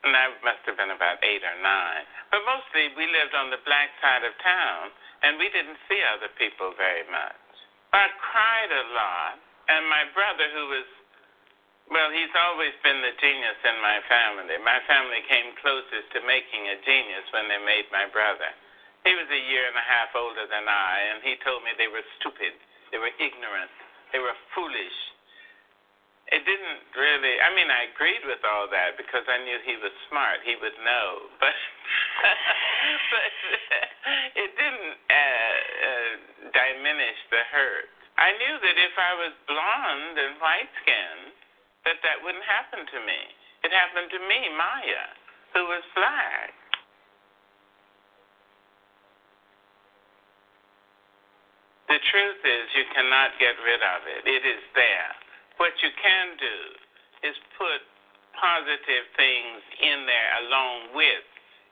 And 0.04 0.14
I 0.14 0.30
must 0.44 0.62
have 0.70 0.78
been 0.78 0.92
about 0.94 1.24
eight 1.24 1.42
or 1.42 1.58
nine. 1.64 2.04
But 2.30 2.46
mostly 2.46 2.94
we 2.94 3.10
lived 3.10 3.34
on 3.34 3.50
the 3.50 3.64
black 3.64 3.90
side 4.04 4.22
of 4.28 4.36
town, 4.44 4.92
and 5.24 5.40
we 5.40 5.50
didn't 5.50 5.80
see 5.90 5.98
other 6.14 6.30
people 6.38 6.76
very 6.78 7.08
much. 7.10 7.40
I 7.96 8.12
cried 8.20 8.70
a 8.76 8.86
lot, 8.92 9.40
and 9.72 9.88
my 9.88 10.06
brother, 10.14 10.46
who 10.52 10.68
was 10.70 10.88
well, 11.86 12.10
he's 12.10 12.34
always 12.34 12.74
been 12.82 12.98
the 13.06 13.14
genius 13.22 13.62
in 13.62 13.78
my 13.78 14.02
family. 14.10 14.58
My 14.66 14.82
family 14.90 15.22
came 15.30 15.54
closest 15.62 16.10
to 16.18 16.20
making 16.26 16.66
a 16.66 16.82
genius 16.82 17.30
when 17.30 17.46
they 17.46 17.62
made 17.62 17.86
my 17.94 18.10
brother. 18.10 18.50
He 19.06 19.14
was 19.14 19.30
a 19.30 19.44
year 19.54 19.70
and 19.70 19.78
a 19.78 19.86
half 19.86 20.18
older 20.18 20.50
than 20.50 20.66
I, 20.66 21.14
and 21.14 21.22
he 21.22 21.38
told 21.46 21.62
me 21.62 21.78
they 21.78 21.88
were 21.88 22.02
stupid, 22.18 22.58
they 22.90 22.98
were 22.98 23.14
ignorant, 23.22 23.70
they 24.10 24.18
were 24.18 24.34
foolish. 24.58 24.98
It 26.34 26.42
didn't 26.42 26.82
really, 26.98 27.38
I 27.38 27.54
mean, 27.54 27.70
I 27.70 27.94
agreed 27.94 28.26
with 28.26 28.42
all 28.42 28.66
that 28.74 28.98
because 28.98 29.22
I 29.30 29.38
knew 29.46 29.62
he 29.62 29.78
was 29.78 29.94
smart, 30.10 30.42
he 30.42 30.58
would 30.58 30.74
know, 30.82 31.30
but, 31.42 31.54
but 33.14 33.30
it 34.42 34.50
didn't 34.58 34.98
uh, 35.06 35.54
uh, 35.86 36.14
diminish 36.50 37.20
the 37.30 37.46
hurt. 37.54 37.94
I 38.18 38.34
knew 38.42 38.56
that 38.58 38.78
if 38.82 38.96
I 38.98 39.14
was 39.22 39.34
blonde 39.46 40.18
and 40.18 40.34
white 40.42 40.72
skinned, 40.82 41.38
that 41.86 42.02
that 42.02 42.26
wouldn't 42.26 42.48
happen 42.50 42.90
to 42.90 43.00
me. 43.06 43.22
It 43.62 43.70
happened 43.70 44.10
to 44.18 44.22
me, 44.26 44.50
Maya, 44.58 45.14
who 45.54 45.70
was 45.70 45.86
black. 45.94 46.58
The 51.86 52.02
truth 52.10 52.42
is, 52.42 52.66
you 52.74 52.86
cannot 52.98 53.38
get 53.38 53.54
rid 53.62 53.82
of 53.82 54.00
it. 54.10 54.26
It 54.26 54.44
is 54.46 54.64
there. 54.74 55.12
What 55.62 55.78
you 55.86 55.94
can 56.02 56.34
do 56.42 56.58
is 57.30 57.36
put 57.58 57.82
positive 58.36 59.06
things 59.16 59.62
in 59.80 60.04
there 60.10 60.32
along 60.46 60.98
with 60.98 61.26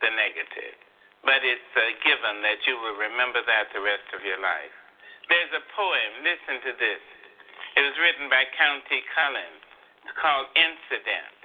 the 0.05 0.11
negative. 0.14 0.78
But 1.24 1.41
it's 1.41 1.72
a 1.76 1.97
given 2.03 2.43
that 2.43 2.61
you 2.68 2.76
will 2.78 2.99
remember 2.99 3.41
that 3.41 3.72
the 3.72 3.82
rest 3.82 4.05
of 4.11 4.22
your 4.22 4.39
life. 4.39 4.76
There's 5.32 5.55
a 5.55 5.64
poem, 5.72 6.11
listen 6.22 6.59
to 6.68 6.74
this. 6.76 7.03
It 7.80 7.82
was 7.82 7.95
written 7.97 8.28
by 8.28 8.43
Countee 8.53 9.01
Cullen. 9.16 9.53
It's 10.03 10.16
called 10.20 10.51
Incident. 10.53 11.39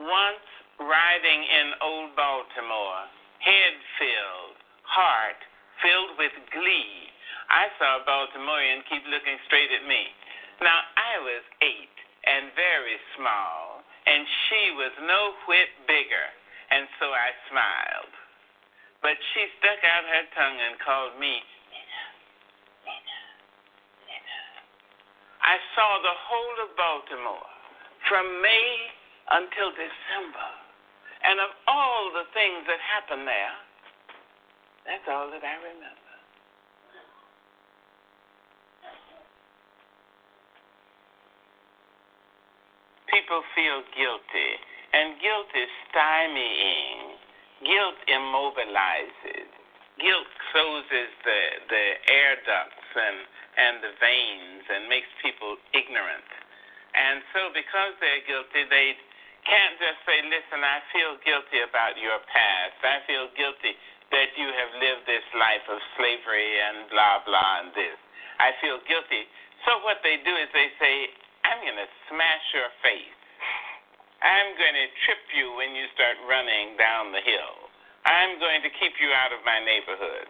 Once 0.00 0.48
riding 0.80 1.40
in 1.44 1.66
old 1.84 2.16
Baltimore, 2.16 3.04
head 3.38 3.76
filled, 4.00 4.56
heart 4.82 5.38
filled 5.84 6.16
with 6.16 6.32
glee, 6.50 7.03
I 7.54 7.70
saw 7.78 8.02
Baltimorean 8.02 8.82
keep 8.90 9.06
looking 9.06 9.38
straight 9.46 9.70
at 9.70 9.86
me. 9.86 10.10
Now, 10.58 10.82
I 10.98 11.22
was 11.22 11.42
eight 11.62 11.96
and 12.26 12.50
very 12.58 12.98
small, 13.14 13.86
and 14.10 14.26
she 14.26 14.74
was 14.74 14.90
no 15.06 15.38
whit 15.46 15.70
bigger, 15.86 16.26
and 16.74 16.90
so 16.98 17.14
I 17.14 17.30
smiled. 17.46 18.14
But 19.06 19.14
she 19.32 19.46
stuck 19.62 19.78
out 19.86 20.02
her 20.02 20.24
tongue 20.34 20.58
and 20.58 20.74
called 20.82 21.14
me. 21.22 21.38
I 25.44 25.60
saw 25.76 26.00
the 26.02 26.16
whole 26.26 26.56
of 26.66 26.70
Baltimore 26.74 27.50
from 28.08 28.24
May 28.42 28.66
until 29.30 29.70
December. 29.76 30.50
And 31.22 31.38
of 31.38 31.52
all 31.68 32.10
the 32.12 32.26
things 32.34 32.66
that 32.66 32.80
happened 32.80 33.28
there, 33.28 33.56
that's 34.88 35.06
all 35.06 35.30
that 35.30 35.44
I 35.44 35.56
remember. 35.62 36.03
People 43.24 43.40
feel 43.56 43.80
guilty, 43.96 44.50
and 44.92 45.16
guilt 45.16 45.48
is 45.56 45.72
stymieing. 45.88 47.16
Guilt 47.64 47.96
immobilizes. 48.04 49.48
Guilt 49.96 50.28
closes 50.52 51.08
the, 51.24 51.40
the 51.72 51.84
air 52.12 52.36
ducts 52.44 52.90
and, 52.92 53.18
and 53.56 53.74
the 53.80 53.96
veins 53.96 54.64
and 54.68 54.92
makes 54.92 55.08
people 55.24 55.56
ignorant. 55.72 56.28
And 56.92 57.24
so, 57.32 57.48
because 57.56 57.96
they're 57.96 58.28
guilty, 58.28 58.68
they 58.68 58.92
can't 59.48 59.80
just 59.80 60.04
say, 60.04 60.20
Listen, 60.28 60.60
I 60.60 60.84
feel 60.92 61.16
guilty 61.24 61.64
about 61.64 61.96
your 61.96 62.20
past. 62.28 62.76
I 62.84 63.00
feel 63.08 63.32
guilty 63.40 63.72
that 64.12 64.36
you 64.36 64.52
have 64.52 64.72
lived 64.84 65.08
this 65.08 65.24
life 65.32 65.64
of 65.72 65.80
slavery 65.96 66.60
and 66.60 66.92
blah, 66.92 67.24
blah, 67.24 67.64
and 67.64 67.72
this. 67.72 67.96
I 68.36 68.52
feel 68.60 68.84
guilty. 68.84 69.24
So, 69.64 69.80
what 69.80 70.04
they 70.04 70.20
do 70.20 70.36
is 70.36 70.52
they 70.52 70.68
say, 70.76 71.08
I'm 71.54 71.62
going 71.62 71.78
to 71.78 71.90
smash 72.10 72.46
your 72.50 72.66
face. 72.82 73.14
I'm 74.26 74.58
going 74.58 74.74
to 74.74 74.90
trip 75.06 75.22
you 75.38 75.54
when 75.54 75.70
you 75.78 75.86
start 75.94 76.18
running 76.26 76.74
down 76.74 77.14
the 77.14 77.22
hill. 77.22 77.70
I'm 78.02 78.42
going 78.42 78.58
to 78.66 78.70
keep 78.82 78.98
you 78.98 79.14
out 79.14 79.30
of 79.30 79.38
my 79.46 79.62
neighborhood 79.62 80.26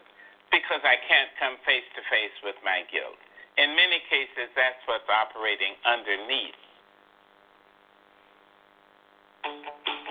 because 0.53 0.85
I 0.85 1.01
can't 1.09 1.33
come 1.41 1.57
face 1.65 1.89
to 1.97 2.05
face 2.13 2.37
with 2.45 2.61
my 2.61 2.85
guilt. 2.93 3.17
In 3.57 3.73
many 3.73 4.05
cases, 4.13 4.53
that's 4.53 4.77
what's 4.85 5.09
operating 5.09 5.73
underneath. 5.89 6.61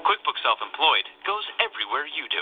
QuickBooks 0.01 0.41
Self 0.41 0.65
Employed 0.65 1.05
goes 1.29 1.45
everywhere 1.61 2.09
you 2.09 2.25
do. 2.33 2.41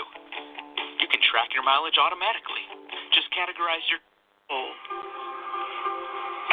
You 0.96 1.12
can 1.12 1.20
track 1.28 1.52
your 1.52 1.60
mileage 1.60 2.00
automatically. 2.00 2.64
Just 3.12 3.28
categorize 3.36 3.84
your. 3.92 4.00
Oh, 4.48 4.72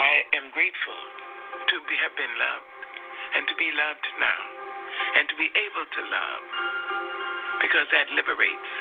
I 0.03 0.27
am 0.35 0.51
grateful 0.51 0.99
to 1.69 1.77
be, 1.85 1.95
have 2.01 2.15
been 2.17 2.35
loved 2.41 2.81
and 3.37 3.43
to 3.45 3.55
be 3.61 3.69
loved 3.77 4.05
now 4.17 4.41
and 5.21 5.29
to 5.29 5.35
be 5.37 5.49
able 5.53 5.85
to 5.85 6.01
love 6.09 6.43
because 7.61 7.85
that 7.93 8.09
liberates. 8.17 8.71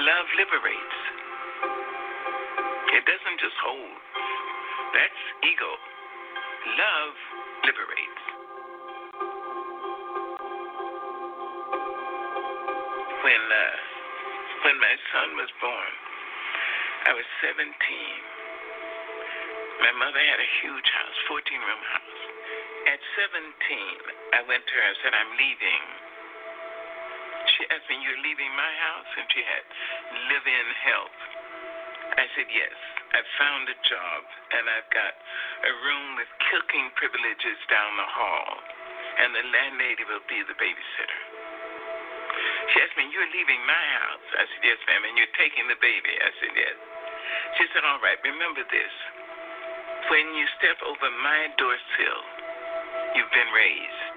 Love 0.00 0.26
liberates. 0.40 0.98
It 2.96 3.04
doesn't 3.04 3.38
just 3.40 3.58
hold. 3.60 4.00
That's 4.96 5.22
ego. 5.44 5.72
Love 6.80 7.14
liberates. 7.68 8.24
When 13.20 13.42
uh, 13.44 13.76
when 14.64 14.76
my 14.80 14.94
son 15.12 15.28
was 15.36 15.50
born, 15.60 15.92
I 17.08 17.12
was 17.12 17.26
17. 17.42 17.66
My 19.82 19.90
mother 19.98 20.22
had 20.22 20.38
a 20.38 20.50
huge 20.62 20.88
house, 20.94 21.18
14 21.26 21.58
room 21.58 21.82
house. 21.82 22.11
At 22.82 22.98
17, 23.14 23.38
I 24.34 24.42
went 24.50 24.66
to 24.66 24.74
her 24.74 24.86
and 24.90 24.98
said, 25.06 25.14
I'm 25.14 25.32
leaving. 25.38 25.84
She 27.54 27.62
asked 27.70 27.86
me, 27.86 28.02
You're 28.02 28.22
leaving 28.26 28.50
my 28.58 28.72
house? 28.90 29.10
And 29.18 29.26
she 29.30 29.42
had 29.42 29.64
live 30.34 30.46
in 30.46 30.66
help. 30.82 31.14
I 32.18 32.26
said, 32.34 32.50
Yes. 32.50 32.74
I've 33.12 33.28
found 33.36 33.68
a 33.68 33.76
job, 33.86 34.20
and 34.56 34.64
I've 34.72 34.88
got 34.88 35.12
a 35.68 35.72
room 35.84 36.16
with 36.16 36.30
cooking 36.48 36.88
privileges 36.96 37.60
down 37.68 37.92
the 38.00 38.08
hall, 38.08 38.50
and 39.20 39.36
the 39.36 39.44
landlady 39.52 40.08
will 40.08 40.24
be 40.32 40.40
the 40.48 40.56
babysitter. 40.56 41.22
She 42.72 42.76
asked 42.82 42.96
me, 42.96 43.06
You're 43.14 43.30
leaving 43.30 43.62
my 43.68 43.84
house? 44.00 44.26
I 44.32 44.42
said, 44.48 44.62
Yes, 44.64 44.80
ma'am. 44.90 45.06
And 45.06 45.14
you're 45.20 45.36
taking 45.38 45.70
the 45.70 45.78
baby? 45.78 46.14
I 46.18 46.30
said, 46.40 46.52
Yes. 46.56 46.76
She 47.60 47.64
said, 47.76 47.86
All 47.86 48.02
right, 48.02 48.18
remember 48.26 48.64
this. 48.72 48.94
When 50.10 50.34
you 50.34 50.46
step 50.58 50.82
over 50.82 51.08
my 51.22 51.52
door 51.60 51.78
sill, 51.94 52.41
you've 53.16 53.34
been 53.34 53.52
raised. 53.52 54.16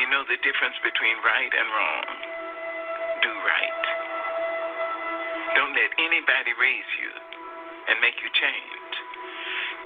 You 0.00 0.06
know 0.08 0.24
the 0.24 0.40
difference 0.40 0.76
between 0.80 1.16
right 1.24 1.52
and 1.52 1.68
wrong. 1.68 2.06
Do 3.20 3.32
right. 3.44 3.84
Don't 5.58 5.74
let 5.74 5.92
anybody 5.98 6.52
raise 6.56 6.90
you 7.02 7.12
and 7.92 7.96
make 8.00 8.16
you 8.20 8.30
change. 8.32 8.92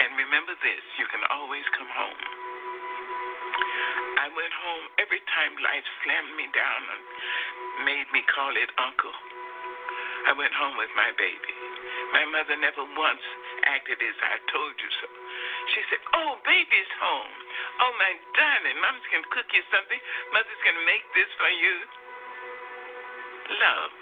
And 0.05 0.19
remember 0.19 0.55
this 0.63 0.83
you 0.99 1.07
can 1.11 1.23
always 1.31 1.67
come 1.75 1.91
home. 1.91 2.23
I 4.23 4.31
went 4.31 4.55
home 4.55 4.85
every 5.03 5.23
time 5.35 5.53
life 5.59 5.87
slammed 6.07 6.35
me 6.39 6.47
down 6.55 6.83
and 6.87 7.01
made 7.89 8.09
me 8.15 8.23
call 8.31 8.55
it 8.55 8.71
uncle. 8.79 9.17
I 10.31 10.33
went 10.39 10.55
home 10.55 10.79
with 10.79 10.93
my 10.95 11.11
baby. 11.19 11.55
My 12.15 12.23
mother 12.31 12.55
never 12.55 12.87
once 12.95 13.27
acted 13.73 13.99
as 14.05 14.19
I 14.21 14.37
told 14.53 14.75
you 14.77 14.91
so. 15.01 15.09
She 15.73 15.81
said, 15.89 16.03
Oh, 16.13 16.37
baby's 16.45 16.93
home. 17.01 17.35
Oh, 17.81 17.93
my 17.97 18.13
darling, 18.37 18.79
mom's 18.85 19.07
going 19.09 19.25
to 19.25 19.33
cook 19.33 19.49
you 19.57 19.65
something. 19.73 20.01
Mother's 20.37 20.63
going 20.63 20.77
to 20.77 20.87
make 20.87 21.05
this 21.17 21.31
for 21.41 21.49
you. 21.49 21.77
Love. 23.59 23.93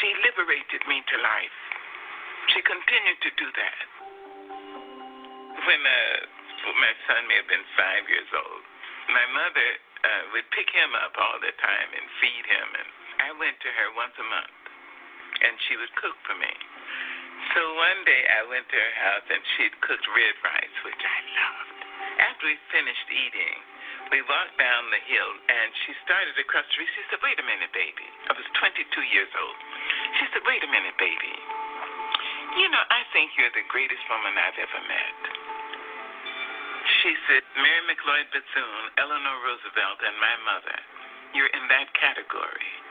She 0.00 0.08
liberated 0.24 0.82
me 0.88 1.04
to 1.04 1.16
life. 1.20 1.58
She 2.56 2.60
continued 2.64 3.20
to 3.24 3.30
do 3.36 3.48
that. 3.52 3.86
When 5.64 5.80
uh, 5.80 6.18
my 6.76 6.92
son 7.08 7.24
may 7.28 7.40
have 7.40 7.48
been 7.48 7.66
five 7.76 8.04
years 8.08 8.30
old, 8.32 8.62
my 9.12 9.26
mother 9.32 9.68
uh, 10.04 10.22
would 10.36 10.48
pick 10.52 10.68
him 10.72 10.92
up 10.96 11.16
all 11.16 11.40
the 11.40 11.52
time 11.60 11.88
and 11.92 12.04
feed 12.20 12.44
him. 12.44 12.68
And 12.80 12.88
I 13.24 13.30
went 13.36 13.56
to 13.64 13.70
her 13.72 13.88
once 13.96 14.16
a 14.20 14.26
month, 14.28 14.60
and 15.40 15.52
she 15.68 15.76
would 15.80 15.92
cook 15.96 16.16
for 16.28 16.36
me. 16.36 16.52
So 17.54 17.62
one 17.78 18.02
day 18.02 18.22
I 18.34 18.42
went 18.50 18.66
to 18.66 18.74
her 18.74 18.94
house 18.98 19.26
and 19.30 19.38
she'd 19.54 19.74
cooked 19.78 20.02
red 20.10 20.36
rice, 20.42 20.76
which 20.82 20.98
I 20.98 21.18
loved. 21.38 21.78
After 22.18 22.50
we 22.50 22.58
finished 22.74 23.06
eating, 23.06 23.56
we 24.10 24.26
walked 24.26 24.58
down 24.58 24.90
the 24.90 24.98
hill 25.06 25.30
and 25.46 25.70
she 25.86 25.94
started 26.02 26.34
across 26.34 26.66
the 26.66 26.72
street. 26.74 26.90
She 26.98 27.06
said, 27.14 27.22
Wait 27.22 27.38
a 27.38 27.46
minute, 27.46 27.70
baby. 27.70 28.06
I 28.26 28.34
was 28.34 28.42
22 28.58 28.90
years 29.06 29.30
old. 29.38 29.58
She 30.18 30.26
said, 30.34 30.42
Wait 30.50 30.66
a 30.66 30.70
minute, 30.70 30.98
baby. 30.98 31.34
You 32.58 32.74
know, 32.74 32.82
I 32.90 33.06
think 33.14 33.30
you're 33.38 33.54
the 33.54 33.66
greatest 33.70 34.02
woman 34.10 34.34
I've 34.34 34.58
ever 34.58 34.82
met. 34.90 35.18
She 37.06 37.14
said, 37.30 37.42
Mary 37.54 37.82
McLeod 37.86 38.34
Bethune, 38.34 38.86
Eleanor 38.98 39.38
Roosevelt, 39.46 39.98
and 40.02 40.16
my 40.18 40.36
mother, 40.42 40.78
you're 41.38 41.54
in 41.54 41.64
that 41.70 41.86
category. 41.94 42.83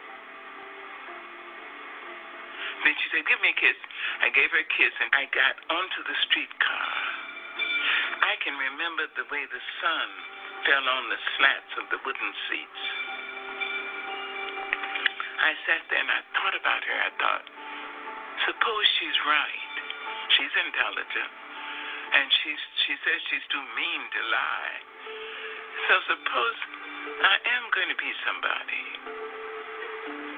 Then 2.84 2.96
she 3.00 3.08
said, 3.16 3.24
Give 3.28 3.40
me 3.40 3.56
a 3.56 3.58
kiss. 3.58 3.80
I 4.20 4.28
gave 4.36 4.52
her 4.52 4.60
a 4.60 4.70
kiss 4.76 4.94
and 5.00 5.12
I 5.16 5.24
got 5.32 5.56
onto 5.72 6.02
the 6.04 6.18
streetcar. 6.28 6.92
I 8.24 8.36
can 8.44 8.56
remember 8.60 9.08
the 9.16 9.28
way 9.32 9.44
the 9.48 9.64
sun 9.80 10.08
fell 10.68 10.86
on 10.88 11.04
the 11.12 11.20
slats 11.40 11.72
of 11.80 11.86
the 11.92 12.00
wooden 12.04 12.32
seats. 12.48 12.84
I 15.44 15.52
sat 15.68 15.84
there 15.92 16.00
and 16.00 16.12
I 16.12 16.22
thought 16.36 16.56
about 16.56 16.82
her. 16.88 16.98
I 17.04 17.12
thought, 17.20 17.46
suppose 18.48 18.86
she's 19.00 19.20
right. 19.28 19.72
She's 20.40 20.54
intelligent. 20.56 21.32
And 22.14 22.28
she's, 22.44 22.64
she 22.88 22.94
says 23.04 23.18
she's 23.28 23.48
too 23.52 23.66
mean 23.76 24.02
to 24.08 24.22
lie. 24.32 24.78
So 25.88 25.94
suppose 26.16 26.58
I 27.28 27.36
am 27.60 27.64
going 27.76 27.92
to 27.92 28.00
be 28.00 28.12
somebody. 28.24 28.86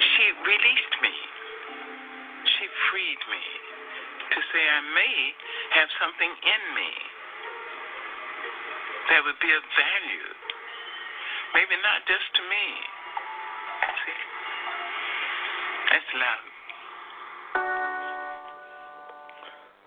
She 0.02 0.26
released 0.42 0.96
me. 1.06 1.35
Freed 2.92 3.22
me 3.32 3.46
to 4.36 4.40
say 4.52 4.64
I 4.64 4.82
may 4.96 5.18
have 5.80 5.90
something 6.00 6.32
in 6.32 6.62
me 6.76 6.92
that 9.12 9.22
would 9.24 9.40
be 9.40 9.52
of 9.54 9.64
value. 9.76 10.32
Maybe 11.54 11.76
not 11.82 12.04
just 12.08 12.28
to 12.36 12.42
me. 12.50 12.66
See? 14.06 14.22
That's 15.92 16.12
love. 16.20 16.55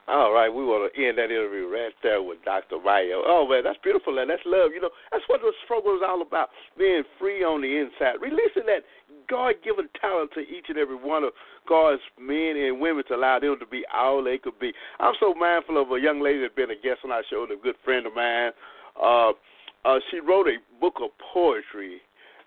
All 0.08 0.32
right, 0.32 0.48
we 0.48 0.64
want 0.64 0.88
to 0.88 0.92
end 0.96 1.18
that 1.18 1.28
interview 1.28 1.68
right 1.68 1.92
there 2.02 2.22
with 2.22 2.40
Dr. 2.42 2.80
Mayo. 2.80 3.20
Oh 3.28 3.44
man, 3.44 3.60
that's 3.62 3.76
beautiful, 3.84 4.16
and 4.18 4.30
that's 4.30 4.40
love. 4.46 4.72
You 4.72 4.80
know, 4.80 4.88
that's 5.12 5.24
what 5.28 5.44
this 5.44 5.52
program 5.68 6.00
is 6.00 6.02
all 6.02 6.22
about: 6.22 6.48
being 6.78 7.04
free 7.20 7.44
on 7.44 7.60
the 7.60 7.68
inside, 7.68 8.16
releasing 8.16 8.64
that 8.72 8.88
God-given 9.28 9.92
talent 10.00 10.32
to 10.32 10.40
each 10.40 10.72
and 10.72 10.78
every 10.78 10.96
one 10.96 11.24
of 11.24 11.36
God's 11.68 12.00
men 12.16 12.56
and 12.56 12.80
women 12.80 13.04
to 13.08 13.20
allow 13.20 13.38
them 13.38 13.60
to 13.60 13.66
be 13.66 13.84
all 13.92 14.24
they 14.24 14.38
could 14.38 14.58
be. 14.58 14.72
I'm 14.98 15.12
so 15.20 15.34
mindful 15.34 15.76
of 15.76 15.92
a 15.92 16.00
young 16.00 16.24
lady 16.24 16.40
that's 16.40 16.56
been 16.56 16.72
a 16.72 16.80
guest 16.80 17.04
on 17.04 17.12
our 17.12 17.22
show, 17.28 17.44
a 17.44 17.52
good 17.60 17.76
friend 17.84 18.06
of 18.06 18.16
mine. 18.16 18.52
Uh, 18.96 19.36
uh, 19.84 20.00
she 20.10 20.20
wrote 20.20 20.48
a 20.48 20.56
book 20.80 21.04
of 21.04 21.10
poetry. 21.20 22.00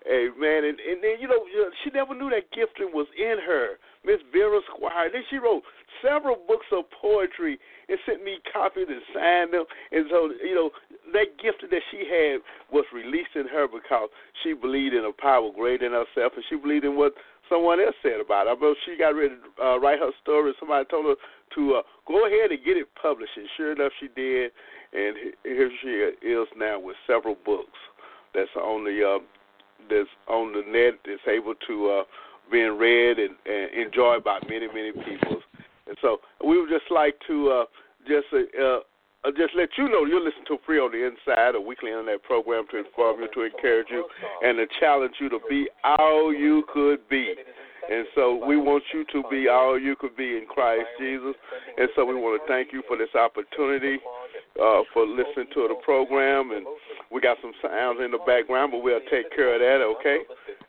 Man, 0.09 0.65
and, 0.65 0.81
and 0.81 0.97
then 0.97 1.21
you 1.21 1.29
know 1.29 1.45
she 1.83 1.91
never 1.93 2.17
knew 2.17 2.33
that 2.33 2.49
gifting 2.49 2.89
was 2.89 3.05
in 3.13 3.37
her, 3.45 3.77
Miss 4.05 4.17
Vera 4.31 4.59
Squire. 4.73 5.09
Then 5.11 5.23
she 5.29 5.37
wrote 5.37 5.63
several 6.01 6.37
books 6.47 6.65
of 6.71 6.85
poetry 6.89 7.59
and 7.89 7.97
sent 8.05 8.23
me 8.23 8.39
copies 8.51 8.87
and 8.89 9.01
signed 9.13 9.53
them. 9.53 9.65
And 9.91 10.05
so 10.09 10.31
you 10.43 10.55
know 10.55 10.69
that 11.13 11.37
gift 11.41 11.63
that 11.69 11.83
she 11.91 12.05
had 12.09 12.41
was 12.71 12.85
released 12.93 13.35
in 13.35 13.47
her 13.47 13.67
because 13.67 14.09
she 14.43 14.53
believed 14.53 14.95
in 14.95 15.05
a 15.05 15.13
power 15.13 15.49
greater 15.53 15.89
than 15.89 15.93
herself, 15.93 16.33
and 16.35 16.45
she 16.49 16.55
believed 16.55 16.85
in 16.85 16.95
what 16.95 17.13
someone 17.49 17.79
else 17.79 17.95
said 18.01 18.19
about 18.19 18.47
her. 18.47 18.55
But 18.55 18.75
she 18.85 18.97
got 18.97 19.15
ready 19.15 19.35
to 19.35 19.63
uh, 19.63 19.77
write 19.77 19.99
her 19.99 20.11
story. 20.21 20.53
Somebody 20.59 20.85
told 20.89 21.05
her 21.05 21.15
to 21.55 21.75
uh, 21.75 21.81
go 22.07 22.25
ahead 22.25 22.51
and 22.51 22.63
get 22.65 22.77
it 22.77 22.87
published, 22.99 23.35
and 23.35 23.47
sure 23.57 23.73
enough, 23.73 23.91
she 23.99 24.07
did. 24.15 24.51
And 24.93 25.15
here 25.43 25.71
she 25.81 26.27
is 26.27 26.47
now 26.57 26.79
with 26.79 26.95
several 27.07 27.37
books 27.45 27.77
that's 28.33 28.51
on 28.55 28.83
the 28.83 28.97
uh, 29.03 29.23
that's 29.89 30.09
on 30.27 30.53
the 30.53 30.63
net 30.67 30.99
that's 31.05 31.27
able 31.27 31.55
to 31.67 31.89
uh, 31.89 32.03
being 32.49 32.77
read 32.77 33.19
and, 33.19 33.35
and 33.45 33.87
enjoyed 33.87 34.23
by 34.23 34.39
many 34.47 34.67
many 34.67 34.91
people. 34.91 35.41
And 35.87 35.97
so 36.01 36.19
we 36.45 36.59
would 36.59 36.69
just 36.69 36.89
like 36.89 37.15
to 37.27 37.49
uh, 37.49 37.65
just 38.07 38.27
uh, 38.33 38.79
uh, 39.23 39.29
just 39.37 39.53
let 39.55 39.69
you 39.77 39.89
know 39.89 40.05
you're 40.05 40.23
listening 40.23 40.45
to 40.47 40.57
Free 40.65 40.79
on 40.79 40.91
the 40.91 41.05
Inside, 41.05 41.55
a 41.55 41.61
weekly 41.61 41.91
internet 41.91 42.23
program 42.23 42.65
to 42.71 42.77
inform 42.79 43.21
you, 43.21 43.27
to 43.35 43.41
encourage 43.43 43.87
you, 43.91 44.07
and 44.41 44.57
to 44.57 44.65
challenge 44.79 45.13
you 45.19 45.29
to 45.29 45.39
be 45.47 45.69
all 45.83 46.33
you 46.33 46.63
could 46.73 47.07
be. 47.07 47.35
And 47.91 48.05
so 48.15 48.45
we 48.45 48.57
want 48.57 48.83
you 48.93 49.05
to 49.11 49.23
be 49.29 49.47
all 49.47 49.77
you 49.77 49.95
could 49.95 50.15
be 50.15 50.37
in 50.37 50.45
Christ 50.47 50.85
Jesus. 50.99 51.35
And 51.77 51.89
so 51.95 52.05
we 52.05 52.15
want 52.15 52.41
to 52.41 52.47
thank 52.47 52.71
you 52.71 52.83
for 52.87 52.97
this 52.97 53.13
opportunity, 53.15 53.97
uh, 54.61 54.81
for 54.93 55.05
listening 55.05 55.49
to 55.53 55.67
the 55.67 55.75
program. 55.83 56.51
And 56.51 56.65
we 57.11 57.21
got 57.21 57.37
some 57.41 57.53
sounds 57.61 57.99
in 58.03 58.11
the 58.11 58.19
background, 58.25 58.71
but 58.71 58.81
we'll 58.81 59.05
take 59.11 59.29
care 59.35 59.53
of 59.53 59.61
that, 59.61 59.83
okay? 59.99 60.19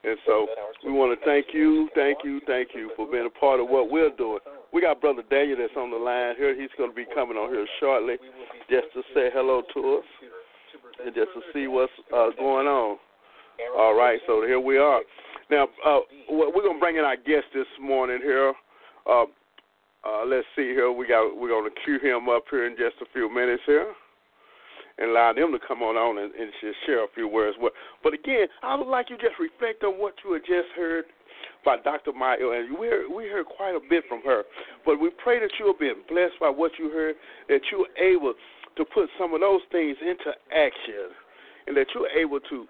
And 0.04 0.18
so 0.26 0.46
we 0.84 0.90
want 0.90 1.18
to 1.18 1.24
thank 1.24 1.54
you, 1.54 1.88
thank 1.94 2.18
you, 2.24 2.40
thank 2.46 2.70
you 2.74 2.90
for 2.96 3.06
being 3.06 3.26
a 3.26 3.38
part 3.38 3.60
of 3.60 3.68
what 3.68 3.90
we're 3.90 4.10
doing. 4.16 4.40
We 4.72 4.80
got 4.80 5.00
Brother 5.00 5.22
Daniel 5.30 5.58
that's 5.58 5.76
on 5.76 5.90
the 5.90 5.96
line 5.96 6.34
here. 6.36 6.60
He's 6.60 6.74
going 6.76 6.90
to 6.90 6.96
be 6.96 7.06
coming 7.14 7.36
on 7.36 7.54
here 7.54 7.66
shortly 7.78 8.16
just 8.68 8.86
to 8.94 9.02
say 9.14 9.30
hello 9.32 9.62
to 9.74 9.98
us 9.98 10.04
and 11.04 11.14
just 11.14 11.30
to 11.34 11.42
see 11.52 11.68
what's 11.68 11.92
uh, 12.12 12.30
going 12.36 12.66
on. 12.66 12.98
All 13.78 13.94
right, 13.94 14.18
so 14.26 14.42
here 14.42 14.58
we 14.58 14.76
are. 14.76 15.02
Now, 15.50 15.68
uh, 15.86 16.00
we're 16.28 16.50
going 16.50 16.78
to 16.78 16.80
bring 16.80 16.96
in 16.96 17.04
our 17.04 17.16
guest 17.16 17.46
this 17.54 17.66
morning 17.80 18.18
here. 18.22 18.54
Uh, 19.08 19.24
uh, 20.04 20.26
let's 20.26 20.46
see 20.56 20.74
here. 20.74 20.90
We 20.90 21.06
got 21.06 21.36
we're 21.36 21.48
going 21.48 21.70
to 21.70 21.80
cue 21.84 22.00
him 22.02 22.28
up 22.28 22.42
here 22.50 22.66
in 22.66 22.72
just 22.72 22.96
a 23.00 23.06
few 23.12 23.32
minutes 23.32 23.62
here 23.66 23.94
and 24.98 25.10
allow 25.10 25.32
them 25.32 25.52
to 25.52 25.58
come 25.66 25.82
on 25.82 25.96
on 25.96 26.18
and, 26.18 26.34
and 26.34 26.50
just 26.60 26.76
share 26.86 27.04
a 27.04 27.08
few 27.14 27.28
words. 27.28 27.56
But 28.02 28.14
again, 28.14 28.46
I 28.62 28.74
would 28.74 28.88
like 28.88 29.10
you 29.10 29.16
just 29.16 29.38
reflect 29.40 29.82
on 29.84 29.94
what 30.00 30.14
you 30.24 30.32
had 30.34 30.42
just 30.42 30.68
heard 30.76 31.04
by 31.64 31.76
Dr. 31.78 32.12
Mayo, 32.12 32.52
and 32.52 32.78
we 32.78 32.86
heard, 32.88 33.06
we 33.10 33.24
heard 33.24 33.46
quite 33.46 33.74
a 33.74 33.80
bit 33.88 34.04
from 34.08 34.22
her. 34.22 34.42
But 34.84 35.00
we 35.00 35.10
pray 35.10 35.40
that 35.40 35.50
you 35.58 35.66
will 35.66 35.78
be 35.78 35.92
blessed 36.08 36.38
by 36.40 36.50
what 36.50 36.72
you 36.78 36.90
heard, 36.90 37.16
that 37.48 37.60
you're 37.70 37.88
able 37.98 38.34
to 38.76 38.84
put 38.84 39.08
some 39.18 39.34
of 39.34 39.40
those 39.40 39.60
things 39.70 39.96
into 40.00 40.32
action, 40.54 41.14
and 41.66 41.76
that 41.76 41.86
you're 41.94 42.08
able 42.08 42.40
to 42.40 42.66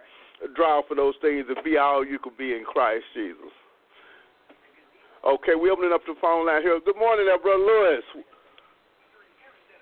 draw 0.54 0.82
for 0.86 0.94
those 0.94 1.14
things 1.22 1.46
and 1.48 1.56
be 1.64 1.76
all 1.76 2.04
you 2.04 2.18
could 2.18 2.36
be 2.36 2.52
in 2.52 2.64
Christ 2.64 3.04
Jesus. 3.14 3.52
Okay, 5.22 5.54
we're 5.54 5.72
opening 5.72 5.92
up 5.94 6.02
the 6.04 6.14
phone 6.20 6.46
line 6.46 6.62
here. 6.62 6.80
Good 6.84 6.98
morning, 6.98 7.26
there, 7.26 7.38
Brother 7.38 7.62
Lewis. 7.62 8.02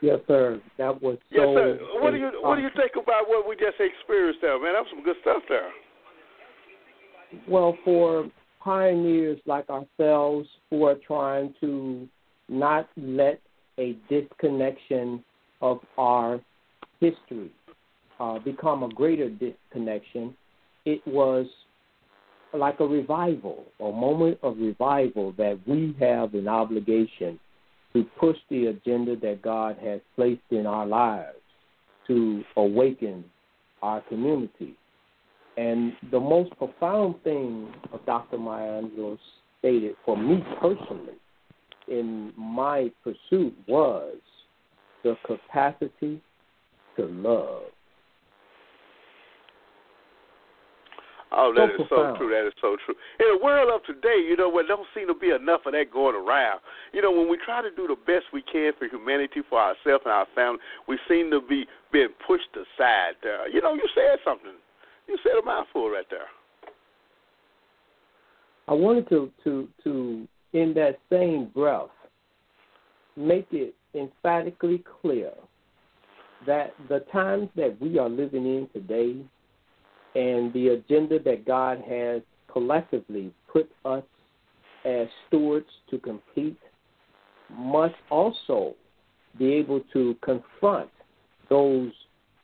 Yes, 0.02 0.18
sir. 0.26 0.60
That 0.78 1.02
was 1.02 1.18
so. 1.34 1.36
Yes, 1.36 1.46
sir. 1.54 1.78
What 2.00 2.12
do 2.12 2.16
you 2.16 2.30
What 2.40 2.56
do 2.56 2.62
you 2.62 2.70
think 2.76 2.92
about 2.92 3.28
what 3.28 3.48
we 3.48 3.54
just 3.56 3.78
experienced 3.78 4.40
there, 4.40 4.60
man? 4.60 4.72
That 4.72 4.80
was 4.80 4.88
some 4.90 5.04
good 5.04 5.16
stuff 5.20 5.42
there. 5.48 5.70
Well, 7.48 7.76
for 7.84 8.30
pioneers 8.62 9.38
like 9.46 9.66
ourselves 9.68 10.48
who 10.68 10.84
are 10.84 10.96
trying 11.06 11.54
to 11.60 12.08
not 12.48 12.88
let 12.96 13.40
a 13.78 13.96
disconnection 14.08 15.22
of 15.62 15.78
our 15.96 16.40
history 17.00 17.50
uh, 18.18 18.38
become 18.38 18.82
a 18.82 18.88
greater 18.88 19.30
disconnection, 19.30 20.34
it 20.84 21.00
was 21.06 21.46
like 22.52 22.80
a 22.80 22.84
revival, 22.84 23.64
a 23.78 23.92
moment 23.92 24.38
of 24.42 24.58
revival 24.58 25.32
that 25.38 25.58
we 25.66 25.94
have 26.00 26.34
an 26.34 26.48
obligation 26.48 27.38
to 27.92 28.04
push 28.18 28.36
the 28.48 28.66
agenda 28.66 29.16
that 29.16 29.42
God 29.42 29.76
has 29.82 30.00
placed 30.16 30.42
in 30.50 30.66
our 30.66 30.86
lives 30.86 31.36
to 32.06 32.42
awaken 32.56 33.24
our 33.82 34.00
community. 34.02 34.76
And 35.56 35.92
the 36.10 36.20
most 36.20 36.56
profound 36.56 37.16
thing 37.24 37.72
of 37.92 38.04
Dr. 38.06 38.38
Maya 38.38 38.82
Angelou 38.82 39.18
stated 39.58 39.96
for 40.04 40.16
me 40.16 40.44
personally 40.60 41.18
in 41.88 42.32
my 42.36 42.90
pursuit 43.02 43.54
was 43.66 44.16
the 45.02 45.16
capacity 45.26 46.20
to 46.96 47.06
love. 47.06 47.62
Oh, 51.32 51.54
that 51.54 51.70
so 51.76 51.82
is 51.82 51.88
profound. 51.88 52.16
so 52.16 52.18
true. 52.18 52.30
That 52.30 52.46
is 52.46 52.54
so 52.60 52.76
true. 52.84 52.94
In 53.20 53.38
the 53.38 53.44
world 53.44 53.70
of 53.70 53.86
today, 53.86 54.18
you 54.18 54.36
know, 54.36 54.48
where 54.48 54.66
don't 54.66 54.86
seem 54.94 55.06
to 55.06 55.14
be 55.14 55.30
enough 55.30 55.62
of 55.64 55.72
that 55.72 55.92
going 55.92 56.16
around. 56.16 56.60
You 56.92 57.02
know, 57.02 57.12
when 57.12 57.30
we 57.30 57.38
try 57.44 57.62
to 57.62 57.70
do 57.70 57.86
the 57.86 57.94
best 57.94 58.26
we 58.32 58.42
can 58.42 58.72
for 58.78 58.88
humanity, 58.88 59.42
for 59.48 59.60
ourselves 59.60 60.02
and 60.04 60.12
our 60.12 60.26
family, 60.34 60.58
we 60.88 60.98
seem 61.08 61.30
to 61.30 61.40
be 61.40 61.66
being 61.92 62.10
pushed 62.26 62.50
aside. 62.54 63.14
There, 63.22 63.48
you 63.48 63.60
know, 63.62 63.74
you 63.74 63.86
said 63.94 64.18
something. 64.24 64.58
You 65.06 65.18
said 65.22 65.32
a 65.40 65.44
mouthful 65.44 65.90
right 65.90 66.06
there. 66.10 66.26
I 68.68 68.74
wanted 68.74 69.08
to 69.10 69.30
to 69.44 69.68
to 69.84 70.28
in 70.52 70.74
that 70.74 70.98
same 71.10 71.50
breath 71.54 71.90
make 73.16 73.46
it 73.52 73.74
emphatically 73.94 74.82
clear 75.00 75.32
that 76.46 76.74
the 76.88 77.00
times 77.12 77.48
that 77.56 77.76
we 77.80 77.98
are 77.98 78.08
living 78.08 78.46
in 78.46 78.68
today 78.72 79.16
and 80.14 80.52
the 80.52 80.68
agenda 80.68 81.18
that 81.22 81.46
God 81.46 81.82
has 81.88 82.22
collectively 82.52 83.32
put 83.52 83.70
us 83.84 84.02
as 84.84 85.06
stewards 85.28 85.68
to 85.90 85.98
complete 85.98 86.58
must 87.50 87.94
also 88.10 88.74
be 89.38 89.52
able 89.52 89.80
to 89.92 90.16
confront 90.22 90.90
those 91.48 91.92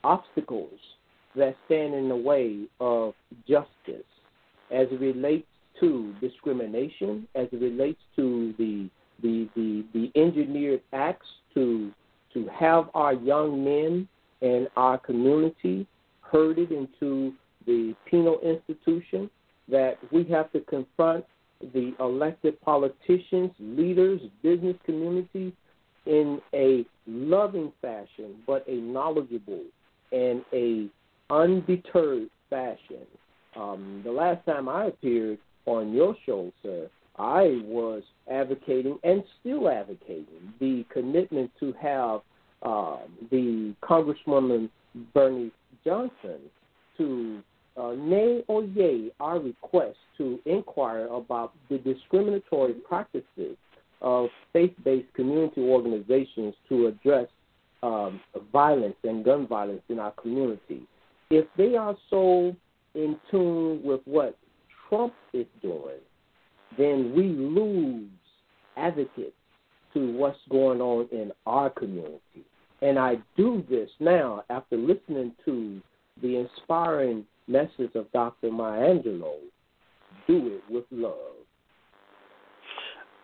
obstacles 0.04 0.78
that 1.34 1.56
stand 1.66 1.94
in 1.94 2.08
the 2.08 2.16
way 2.16 2.60
of 2.80 3.14
justice 3.48 4.06
as 4.70 4.86
it 4.90 5.00
relates 5.00 5.46
to 5.80 6.14
discrimination, 6.20 7.26
as 7.34 7.48
it 7.52 7.60
relates 7.60 8.00
to 8.16 8.54
the 8.58 8.88
the, 9.22 9.48
the, 9.56 9.82
the 9.94 10.20
engineered 10.20 10.82
acts 10.92 11.26
to 11.54 11.90
to 12.34 12.46
have 12.48 12.90
our 12.94 13.14
young 13.14 13.64
men 13.64 14.06
and 14.42 14.68
our 14.76 14.98
community 14.98 15.86
herded 16.20 16.70
into 16.70 17.32
the 17.66 17.94
penal 18.10 18.38
institution, 18.40 19.30
that 19.68 19.98
we 20.12 20.24
have 20.24 20.50
to 20.52 20.60
confront 20.60 21.24
the 21.60 21.94
elected 22.00 22.60
politicians, 22.60 23.50
leaders, 23.58 24.20
business 24.42 24.76
community 24.84 25.52
in 26.06 26.40
a 26.54 26.84
loving 27.06 27.72
fashion, 27.82 28.36
but 28.46 28.64
a 28.68 28.74
knowledgeable 28.74 29.62
and 30.12 30.44
a 30.52 30.88
undeterred 31.30 32.28
fashion. 32.48 33.04
Um, 33.56 34.02
the 34.04 34.12
last 34.12 34.44
time 34.46 34.68
I 34.68 34.86
appeared 34.86 35.38
on 35.64 35.92
your 35.92 36.14
show, 36.24 36.52
sir, 36.62 36.88
I 37.18 37.62
was 37.64 38.02
advocating 38.30 38.98
and 39.02 39.24
still 39.40 39.68
advocating 39.68 40.52
the 40.60 40.84
commitment 40.92 41.50
to 41.60 41.72
have 41.80 42.20
uh, 42.62 42.98
the 43.30 43.74
Congresswoman 43.82 44.68
Bernice 45.14 45.52
Johnson 45.84 46.40
to 46.98 47.42
uh, 47.76 47.92
nay 47.98 48.42
or 48.48 48.64
yea 48.64 49.10
our 49.20 49.38
request 49.38 49.96
to 50.18 50.38
inquire 50.46 51.06
about 51.08 51.52
the 51.68 51.78
discriminatory 51.78 52.74
practices 52.74 53.56
of 54.00 54.28
faith-based 54.52 55.12
community 55.14 55.62
organizations 55.62 56.54
to 56.68 56.86
address 56.86 57.28
um, 57.82 58.20
violence 58.52 58.96
and 59.04 59.24
gun 59.24 59.46
violence 59.46 59.82
in 59.88 59.98
our 59.98 60.12
community. 60.12 60.82
If 61.30 61.46
they 61.56 61.76
are 61.76 61.96
so 62.10 62.54
in 62.94 63.16
tune 63.30 63.82
with 63.82 64.00
what 64.04 64.36
Trump 64.88 65.14
is 65.32 65.46
doing, 65.62 66.00
then 66.78 67.12
we 67.14 67.28
lose 67.28 68.08
advocates 68.76 69.32
to 69.94 70.12
what's 70.12 70.38
going 70.50 70.80
on 70.80 71.08
in 71.10 71.32
our 71.46 71.70
community. 71.70 72.44
And 72.82 72.98
I 72.98 73.16
do 73.36 73.64
this 73.68 73.88
now 73.98 74.44
after 74.50 74.76
listening 74.76 75.32
to 75.44 75.80
the 76.22 76.36
inspiring 76.36 77.24
message 77.48 77.94
of 77.94 78.10
Dr. 78.12 78.50
Maya 78.50 78.94
Angelou. 78.94 79.38
Do 80.26 80.58
it 80.58 80.62
with 80.72 80.84
love. 80.90 81.14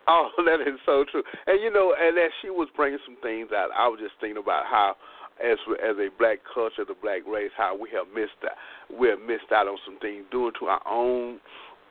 Oh, 0.09 0.31
that 0.45 0.61
is 0.61 0.79
so 0.85 1.05
true. 1.11 1.23
And 1.47 1.61
you 1.62 1.73
know, 1.73 1.95
and 1.99 2.18
as 2.18 2.31
she 2.41 2.51
was 2.51 2.68
bringing 2.77 2.99
some 3.07 3.16
things 3.23 3.49
out, 3.55 3.70
I 3.77 3.89
was 3.89 4.01
just 4.01 4.14
thinking 4.20 4.43
about 4.43 4.64
how, 4.66 4.97
as 5.43 5.59
as 5.83 5.97
a 5.97 6.09
black 6.18 6.39
culture, 6.53 6.85
the 6.87 6.95
black 7.01 7.23
race, 7.27 7.51
how 7.57 7.77
we 7.77 7.89
have 7.91 8.07
missed 8.14 8.39
out. 8.45 8.57
We 8.99 9.09
have 9.09 9.20
missed 9.20 9.51
out 9.53 9.68
on 9.68 9.79
some 9.85 9.99
things, 10.01 10.25
due 10.31 10.53
to 10.61 10.66
our 10.66 10.83
own, 10.89 11.41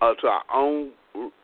uh, 0.02 0.14
to 0.22 0.28
our 0.28 0.44
own 0.54 0.92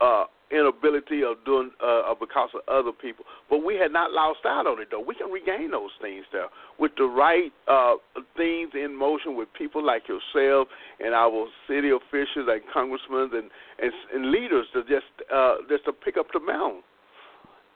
uh, 0.02 0.26
inability 0.52 1.24
of 1.24 1.43
doing 1.45 1.72
uh, 1.84 2.14
because 2.20 2.50
of 2.56 2.62
other 2.68 2.91
people. 2.91 3.26
But 3.50 3.64
we 3.64 3.76
had 3.76 3.91
not 3.91 4.12
lost 4.12 4.39
out 4.45 4.68
on 4.68 4.82
it 4.82 4.89
though. 4.91 5.02
We 5.02 5.16
can 5.16 5.30
regain 5.30 5.72
those 5.72 5.91
things 6.02 6.26
there 6.32 6.48
with 6.80 6.91
the 6.98 7.06
right 7.06 7.52
uh, 7.68 7.95
things 8.36 8.72
in 8.74 8.95
motion 8.95 9.36
with 9.36 9.50
people 9.58 9.86
like 9.86 10.04
yourself 10.08 10.68
and 11.00 11.14
our 11.14 11.48
city 11.68 11.89
officials 11.89 12.48
and 12.48 12.62
congressmen 12.74 13.30
and 13.34 13.50
and, 13.80 13.91
and 14.14 14.32
leaders 14.32 14.68
to 14.74 14.82
just 14.84 15.12
uh, 15.34 15.56
just 15.70 15.86
to 15.86 15.93
pick 15.93 16.18
up 16.18 16.28
the 16.34 16.39
mantle 16.39 16.82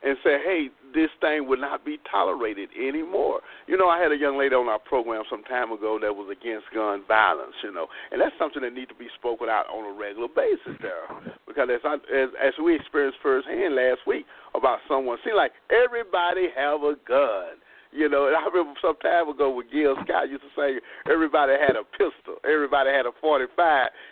and 0.02 0.16
say, 0.24 0.38
hey, 0.44 0.68
this 0.94 1.10
thing 1.20 1.48
will 1.48 1.60
not 1.60 1.84
be 1.84 1.98
tolerated 2.10 2.70
anymore. 2.76 3.40
You 3.66 3.76
know, 3.76 3.88
I 3.88 4.00
had 4.00 4.12
a 4.12 4.16
young 4.16 4.38
lady 4.38 4.54
on 4.54 4.68
our 4.68 4.78
program 4.78 5.24
some 5.28 5.42
time 5.44 5.72
ago 5.72 5.98
that 6.00 6.12
was 6.12 6.28
against 6.30 6.66
gun 6.74 7.02
violence, 7.08 7.54
you 7.62 7.72
know, 7.72 7.86
and 8.10 8.20
that's 8.20 8.36
something 8.38 8.62
that 8.62 8.72
needs 8.72 8.90
to 8.90 8.98
be 8.98 9.08
spoken 9.18 9.48
out 9.48 9.66
on 9.68 9.84
a 9.88 9.94
regular 9.98 10.28
basis 10.28 10.78
there. 10.80 11.08
Because 11.46 11.68
as, 11.72 11.80
I, 11.84 11.94
as, 12.12 12.30
as 12.40 12.54
we 12.62 12.76
experienced 12.76 13.18
firsthand 13.22 13.74
last 13.74 14.06
week 14.06 14.26
about 14.54 14.78
someone, 14.88 15.18
see, 15.24 15.32
like 15.32 15.52
everybody 15.70 16.48
have 16.56 16.82
a 16.82 16.94
gun. 17.06 17.60
You 17.92 18.08
know, 18.08 18.24
and 18.24 18.32
I 18.34 18.40
remember 18.48 18.72
some 18.80 18.96
time 19.04 19.28
ago 19.28 19.52
when 19.52 19.68
Gil 19.68 19.92
Scott 20.08 20.32
used 20.32 20.40
to 20.40 20.52
say 20.56 20.80
everybody 21.12 21.52
had 21.60 21.76
a 21.76 21.84
pistol, 21.84 22.40
everybody 22.40 22.88
had 22.88 23.04
a 23.04 23.12
45. 23.20 23.52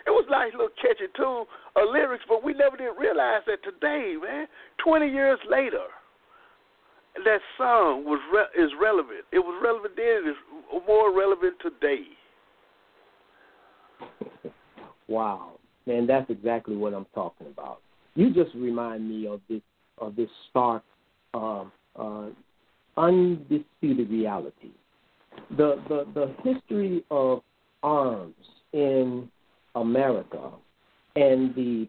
It 0.05 0.13
was 0.13 0.29
nice 0.29 0.53
little 0.53 0.69
catchy 0.77 1.09
tune 1.17 1.49
of 1.73 1.89
lyrics, 1.89 2.23
but 2.29 2.45
we 2.45 2.53
never 2.53 2.77
did 2.77 2.93
realize 2.93 3.41
that 3.49 3.65
today, 3.65 4.21
man, 4.21 4.45
20 4.85 5.09
years 5.09 5.39
later, 5.49 5.89
that 7.15 7.39
song 7.57 8.05
was 8.05 8.19
re- 8.33 8.63
is 8.63 8.71
relevant. 8.81 9.25
It 9.31 9.39
was 9.39 9.59
relevant 9.63 9.95
then. 9.95 10.23
It's 10.25 10.87
more 10.87 11.15
relevant 11.15 11.55
today. 11.61 12.05
wow, 15.07 15.59
man, 15.85 16.07
that's 16.07 16.29
exactly 16.29 16.75
what 16.75 16.93
I'm 16.93 17.05
talking 17.13 17.47
about. 17.47 17.81
You 18.15 18.33
just 18.33 18.53
remind 18.55 19.07
me 19.07 19.27
of 19.27 19.41
this 19.49 19.61
of 19.97 20.15
this 20.15 20.29
stark 20.49 20.83
um, 21.33 21.71
uh, 21.95 22.27
undisputed 22.97 24.09
reality. 24.09 24.71
The, 25.57 25.81
the, 25.87 26.05
the 26.13 26.35
history 26.43 27.03
of 27.09 27.41
arms 27.83 28.35
in 28.73 29.29
America 29.75 30.51
and 31.15 31.55
the, 31.55 31.87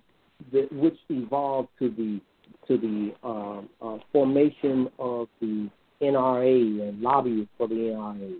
the 0.53 0.69
which 0.73 0.97
evolved 1.09 1.69
to 1.79 1.91
the 1.91 2.21
to 2.69 2.79
the 2.79 3.13
uh, 3.25 3.61
uh, 3.85 3.99
formation 4.13 4.89
of 4.99 5.29
the 5.41 5.69
NRA 6.01 6.89
and 6.89 7.01
lobbying 7.01 7.49
for 7.59 7.69
the 7.69 7.75
NRA. 7.75 8.37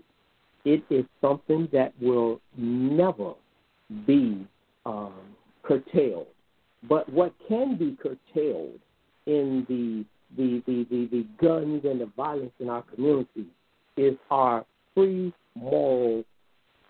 It 0.65 0.83
is 0.89 1.05
something 1.21 1.67
that 1.73 1.93
will 2.01 2.39
never 2.57 3.33
be 4.07 4.47
um, 4.85 5.13
curtailed. 5.63 6.27
But 6.87 7.11
what 7.11 7.33
can 7.47 7.77
be 7.77 7.97
curtailed 8.01 8.79
in 9.25 9.65
the 9.67 10.05
the, 10.35 10.63
the, 10.65 10.87
the, 10.89 11.07
the 11.11 11.25
guns 11.39 11.85
and 11.85 12.01
the 12.01 12.09
violence 12.17 12.53
in 12.59 12.67
our 12.67 12.81
community 12.81 13.45
is 13.97 14.15
our 14.31 14.65
free 14.95 15.31
moral 15.55 16.23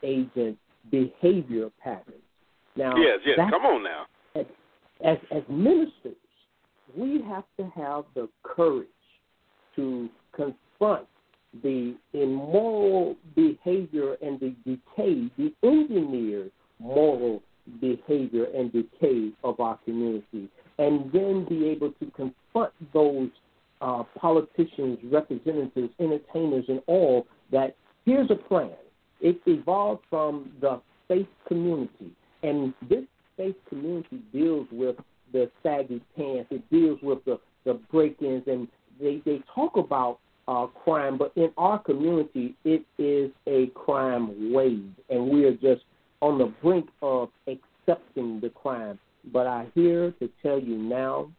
agent 0.02 0.58
behavior 0.90 1.70
patterns. 1.84 2.24
Now, 2.78 2.96
yes, 2.96 3.20
yes, 3.26 3.38
come 3.38 3.66
on 3.66 3.84
now. 3.84 4.06
As, 4.36 4.46
as, 5.04 5.18
as 5.32 5.44
ministers, 5.50 6.16
we 6.96 7.22
have 7.28 7.46
to 7.58 7.70
have 7.76 8.06
the 8.16 8.30
courage 8.44 8.88
to 9.76 10.10
confront 10.36 11.08
the 11.62 11.96
immoral 12.14 13.16
behavior 13.36 14.16
and 14.22 14.40
the 14.40 14.56
decay, 14.66 15.30
the 15.38 15.54
engineered 15.64 16.52
moral 16.80 17.42
behavior 17.80 18.46
and 18.56 18.72
decay 18.72 19.30
of 19.44 19.60
our 19.60 19.78
community, 19.86 20.50
and 20.80 21.12
then 21.12 21.46
be 21.48 21.68
able 21.68 21.92
to 21.94 22.06
confront 22.12 22.74
those 22.94 23.30
uh, 23.82 24.04
politicians, 24.18 24.98
representatives, 25.04 25.90
entertainers, 26.00 26.66
and 26.68 26.82
all 26.88 27.28
that 27.52 27.76
here's 28.06 28.30
a 28.32 28.36
plan. 28.36 28.72
It 29.22 29.40
evolved 29.46 30.04
from 30.10 30.52
the 30.60 30.82
faith 31.08 31.28
community, 31.48 32.12
and 32.42 32.74
this 32.90 33.04
faith 33.38 33.56
community 33.70 34.22
deals 34.32 34.68
with 34.72 34.96
the 35.34 35.52
saggy 35.62 36.02
pants. 36.16 36.48
It 36.52 36.70
deals 36.70 37.00
with 37.02 37.26
the 37.26 37.40
the 37.66 37.74
break-ins, 37.92 38.44
and 38.48 38.68
they 39.00 39.22
they 39.26 39.42
talk 39.54 39.76
about 39.76 40.20
uh, 40.48 40.68
crime, 40.68 41.18
but 41.18 41.32
in 41.36 41.50
our 41.58 41.80
community, 41.80 42.56
it 42.64 42.86
is 42.98 43.32
a 43.48 43.68
crime 43.68 44.54
wave, 44.54 44.92
and 45.10 45.30
we 45.30 45.46
are 45.46 45.54
just 45.54 45.84
on 46.22 46.38
the 46.38 46.52
brink 46.62 46.88
of 47.02 47.30
accepting 47.48 48.40
the 48.40 48.50
crime. 48.50 49.00
But 49.32 49.48
I'm 49.48 49.72
here 49.74 50.14
to 50.20 50.30
tell 50.42 50.60
you 50.60 50.78
now 50.78 51.32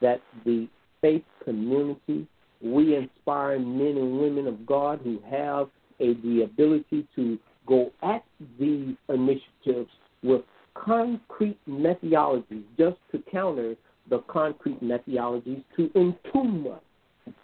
that 0.00 0.22
the 0.44 0.68
faith 1.00 1.24
community, 1.44 2.26
we 2.62 2.96
inspire 2.96 3.58
men 3.58 3.96
and 3.98 4.18
women 4.18 4.46
of 4.46 4.66
God 4.66 5.00
who 5.02 5.20
have 5.30 5.68
a, 6.00 6.14
the 6.22 6.42
ability 6.44 7.06
to 7.16 7.38
go 7.66 7.90
at 8.02 8.24
these 8.58 8.94
initiatives 9.08 9.90
with 10.22 10.42
concrete 10.84 11.58
methodologies 11.68 12.64
just 12.78 12.96
to 13.12 13.22
counter 13.30 13.74
the 14.10 14.18
concrete 14.28 14.82
methodologies 14.82 15.62
to 15.76 15.90
entomb 15.94 16.66
us 16.68 17.34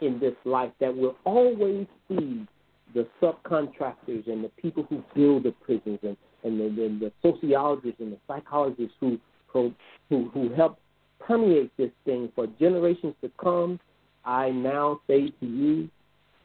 in 0.00 0.18
this 0.20 0.34
life 0.44 0.70
that 0.80 0.94
will 0.94 1.16
always 1.24 1.86
feed 2.08 2.46
the 2.94 3.06
subcontractors 3.20 4.26
and 4.30 4.44
the 4.44 4.50
people 4.60 4.86
who 4.88 5.02
build 5.14 5.42
the 5.44 5.52
prisons 5.64 5.98
and, 6.02 6.16
and 6.44 6.60
the, 6.60 6.98
the, 7.00 7.12
sociologists 7.22 8.00
and 8.00 8.12
the 8.12 8.18
psychologists 8.26 8.94
who, 9.00 9.18
who, 9.48 9.72
who 10.08 10.52
help 10.54 10.78
permeate 11.18 11.70
this 11.76 11.90
thing 12.04 12.30
for 12.34 12.46
generations 12.58 13.14
to 13.22 13.30
come. 13.42 13.80
I 14.24 14.50
now 14.50 15.00
say 15.06 15.28
to 15.40 15.46
you, 15.46 15.88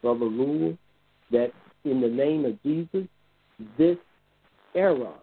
Brother 0.02 0.28
Rule, 0.28 0.78
that 1.32 1.52
in 1.84 2.02
the 2.02 2.08
name 2.08 2.46
of 2.46 2.62
Jesus, 2.64 3.08
this 3.78 3.98
era 4.76 5.14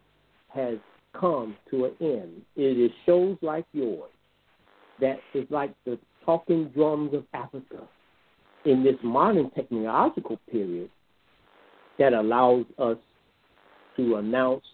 has 0.49 0.79
come 1.19 1.57
to 1.71 1.87
an 1.87 1.93
end. 2.01 2.43
It 2.57 2.79
is 2.79 2.91
shows 3.07 3.37
like 3.43 3.67
yours 3.73 4.11
that 5.01 5.19
is 5.35 5.47
like 5.51 5.75
the 5.85 5.99
talking 6.25 6.69
drums 6.75 7.15
of 7.15 7.25
Africa 7.35 7.87
in 8.65 8.83
this 8.83 8.97
modern 9.03 9.51
technological 9.51 10.39
period 10.51 10.91
that 11.99 12.13
allows 12.13 12.65
us 12.79 12.97
to 13.97 14.17
announce 14.17 14.65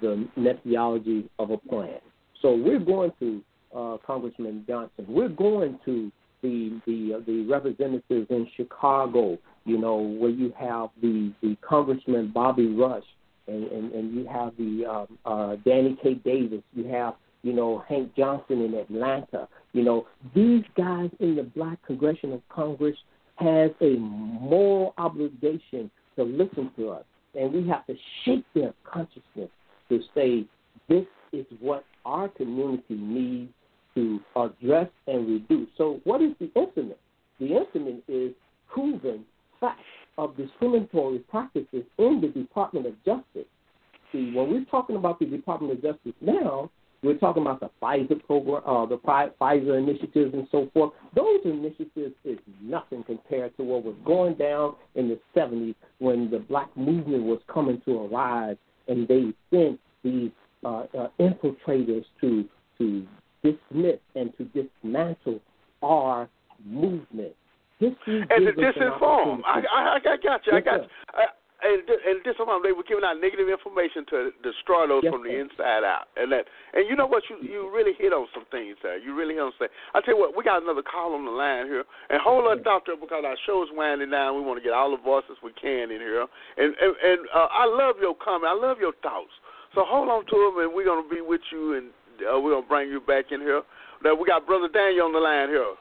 the 0.00 0.26
methodology 0.36 1.28
of 1.38 1.50
a 1.50 1.58
plan. 1.58 1.98
So 2.40 2.54
we're 2.54 2.80
going 2.80 3.12
to 3.20 3.42
uh, 3.74 3.96
Congressman 4.06 4.64
Johnson, 4.66 5.06
we're 5.08 5.28
going 5.28 5.78
to 5.84 6.10
the 6.42 6.80
the 6.86 7.14
uh, 7.14 7.20
the 7.26 7.46
representatives 7.48 8.26
in 8.30 8.46
Chicago, 8.56 9.38
you 9.64 9.78
know, 9.78 9.96
where 9.96 10.30
you 10.30 10.52
have 10.58 10.90
the 11.00 11.32
the 11.42 11.56
Congressman 11.66 12.32
Bobby 12.32 12.66
Rush, 12.66 13.04
and 13.46 13.64
and, 13.64 13.92
and 13.92 14.14
you 14.14 14.26
have 14.26 14.56
the 14.56 14.86
um, 14.86 15.18
uh, 15.24 15.56
Danny 15.64 15.96
K. 16.02 16.14
Davis, 16.14 16.62
you 16.74 16.84
have 16.84 17.14
you 17.42 17.52
know 17.52 17.84
Hank 17.88 18.14
Johnson 18.16 18.62
in 18.62 18.74
Atlanta. 18.74 19.48
You 19.72 19.84
know, 19.84 20.06
these 20.34 20.64
guys 20.76 21.10
in 21.20 21.36
the 21.36 21.42
Black 21.42 21.78
Congressional 21.86 22.42
Congress 22.48 22.96
has 23.36 23.70
a 23.80 23.96
moral 23.96 24.94
obligation 24.98 25.90
to 26.16 26.24
listen 26.24 26.70
to 26.76 26.90
us, 26.90 27.04
and 27.34 27.52
we 27.52 27.66
have 27.68 27.86
to 27.86 27.94
shake 28.24 28.44
their 28.54 28.74
consciousness 28.84 29.50
to 29.88 30.00
say 30.14 30.44
this 30.88 31.06
is 31.32 31.46
what 31.60 31.84
our 32.04 32.28
community 32.28 32.94
needs 32.94 33.52
to 33.94 34.20
address 34.36 34.88
and 35.06 35.28
reduce. 35.28 35.68
So, 35.76 36.00
what 36.04 36.22
is 36.22 36.32
the 36.38 36.50
instrument? 36.54 36.98
The 37.40 37.56
instrument 37.56 38.04
is 38.08 38.32
proven 38.68 39.24
facts 39.60 39.80
of 40.18 40.36
discriminatory 40.36 41.18
practices 41.20 41.84
in 41.98 42.20
the 42.20 42.28
Department 42.28 42.86
of 42.86 42.94
Justice 43.04 43.46
see, 44.12 44.32
when 44.32 44.50
we're 44.50 44.64
talking 44.66 44.96
about 44.96 45.18
the 45.18 45.26
Department 45.26 45.72
of 45.72 45.82
Justice 45.82 46.12
now, 46.20 46.70
we're 47.02 47.18
talking 47.18 47.42
about 47.42 47.58
the 47.58 47.70
FISA 47.82 48.24
program, 48.24 48.62
uh, 48.64 48.86
the 48.86 48.98
FISA 48.98 49.76
initiatives, 49.76 50.34
and 50.34 50.46
so 50.52 50.70
forth. 50.72 50.92
Those 51.16 51.40
initiatives 51.44 52.14
is 52.24 52.38
nothing 52.60 53.02
compared 53.02 53.56
to 53.56 53.64
what 53.64 53.82
was 53.82 53.96
going 54.04 54.34
down 54.34 54.76
in 54.94 55.08
the 55.08 55.18
70s 55.34 55.74
when 55.98 56.30
the 56.30 56.38
black 56.38 56.68
movement 56.76 57.24
was 57.24 57.40
coming 57.52 57.82
to 57.86 58.04
arise, 58.04 58.56
and 58.86 59.08
they 59.08 59.32
sent 59.50 59.80
these 60.04 60.30
uh, 60.64 60.84
uh, 60.96 61.08
infiltrators 61.18 62.04
to 62.20 62.44
to 62.78 63.06
dismiss 63.42 63.98
and 64.14 64.32
to 64.38 64.44
dismantle 64.44 65.40
our 65.82 66.28
movement. 66.64 67.32
And 67.82 68.46
to 68.46 68.52
disinform. 68.54 69.42
I, 69.44 69.62
I, 69.66 69.80
I 69.96 69.98
got 70.02 70.22
you. 70.46 70.52
I 70.52 70.60
got 70.60 70.82
you. 70.82 70.88
I, 71.14 71.26
and 71.62 71.82
and 71.86 72.18
disinform. 72.26 72.62
They 72.62 72.74
were 72.74 72.82
giving 72.82 73.04
out 73.06 73.22
negative 73.22 73.46
information 73.46 74.02
to 74.10 74.30
destroy 74.42 74.86
those 74.90 75.06
yes, 75.06 75.14
from 75.14 75.22
the 75.22 75.30
inside 75.30 75.86
out. 75.86 76.10
And 76.18 76.30
that. 76.32 76.50
And 76.74 76.90
you 76.90 76.96
know 76.96 77.06
what? 77.06 77.22
You 77.30 77.38
you 77.42 77.70
really 77.70 77.94
hit 77.98 78.12
on 78.12 78.26
some 78.34 78.46
things 78.50 78.76
there. 78.82 78.98
You 78.98 79.14
really 79.14 79.34
hit 79.34 79.46
on 79.46 79.52
some. 79.58 79.70
I 79.94 80.02
tell 80.02 80.14
you 80.14 80.20
what. 80.20 80.34
We 80.34 80.42
got 80.42 80.62
another 80.62 80.82
call 80.82 81.14
on 81.14 81.24
the 81.24 81.30
line 81.30 81.66
here. 81.66 81.84
And 82.10 82.18
hold 82.18 82.50
on, 82.50 82.62
doctor, 82.62 82.94
because 82.98 83.22
our 83.26 83.38
show's 83.46 83.68
winding 83.72 84.10
down. 84.10 84.34
We 84.34 84.42
want 84.42 84.58
to 84.58 84.64
get 84.64 84.74
all 84.74 84.90
the 84.90 85.02
voices 85.02 85.38
we 85.42 85.54
can 85.54 85.94
in 85.94 86.02
here. 86.02 86.26
And 86.58 86.74
and, 86.74 86.92
and 86.98 87.20
uh, 87.30 87.46
I 87.50 87.66
love 87.66 87.96
your 88.02 88.14
comment. 88.18 88.50
I 88.50 88.58
love 88.58 88.78
your 88.82 88.94
thoughts. 89.02 89.30
So 89.74 89.84
hold 89.86 90.08
on 90.08 90.26
to 90.26 90.36
them, 90.36 90.66
and 90.66 90.74
we're 90.74 90.84
gonna 90.84 91.08
be 91.08 91.22
with 91.22 91.40
you, 91.50 91.78
and 91.78 91.86
uh, 92.26 92.38
we're 92.38 92.54
gonna 92.58 92.66
bring 92.66 92.90
you 92.90 93.00
back 93.00 93.30
in 93.30 93.40
here. 93.40 93.62
Now 94.04 94.14
we 94.14 94.26
got 94.26 94.46
brother 94.46 94.68
Daniel 94.68 95.06
on 95.06 95.12
the 95.12 95.22
line 95.22 95.48
here. 95.48 95.78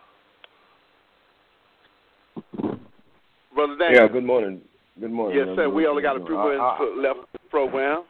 Brother. 3.54 3.76
Yeah, 3.92 4.08
good 4.08 4.24
morning. 4.24 4.62
Good 5.00 5.12
morning. 5.12 5.38
Yes, 5.38 5.56
sir. 5.56 5.70
We 5.70 5.86
only 5.88 6.02
got 6.02 6.16
a 6.16 6.26
few 6.26 6.38
minutes 6.38 6.62
I- 6.62 6.96
left 6.98 7.20
of 7.20 7.26
the 7.34 7.50
program. 7.50 8.04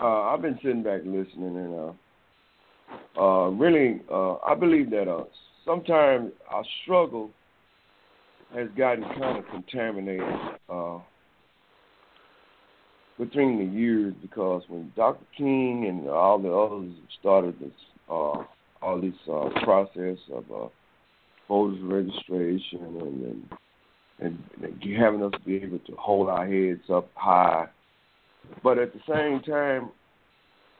Uh, 0.00 0.22
I've 0.22 0.40
been 0.40 0.58
sitting 0.62 0.82
back 0.82 1.00
listening, 1.04 1.56
and 1.56 1.94
uh, 3.18 3.20
uh, 3.20 3.48
really, 3.50 4.00
uh, 4.10 4.36
I 4.36 4.54
believe 4.54 4.90
that 4.90 5.08
uh, 5.08 5.24
sometimes 5.64 6.32
our 6.48 6.64
struggle 6.82 7.30
has 8.54 8.68
gotten 8.76 9.04
kind 9.04 9.38
of 9.38 9.44
contaminated 9.48 10.24
uh, 10.70 10.98
between 13.18 13.58
the 13.58 13.78
years 13.78 14.14
because 14.22 14.62
when 14.68 14.90
Dr. 14.96 15.24
King 15.36 15.86
and 15.86 16.08
all 16.08 16.38
the 16.38 16.50
others 16.50 16.92
started 17.20 17.60
this, 17.60 17.70
uh, 18.08 18.42
all 18.82 19.00
this 19.00 19.14
uh, 19.30 19.50
process 19.62 20.16
of 20.32 20.44
uh, 20.50 20.68
voters 21.46 21.78
registration 21.82 22.80
and, 23.00 23.24
and 23.24 23.48
and, 24.20 24.38
and 24.62 24.82
having 24.96 25.22
us 25.22 25.32
be 25.44 25.56
able 25.56 25.78
to 25.80 25.92
hold 25.96 26.28
our 26.28 26.46
heads 26.46 26.82
up 26.90 27.08
high 27.14 27.68
but 28.62 28.78
at 28.78 28.92
the 28.92 29.00
same 29.08 29.40
time, 29.40 29.90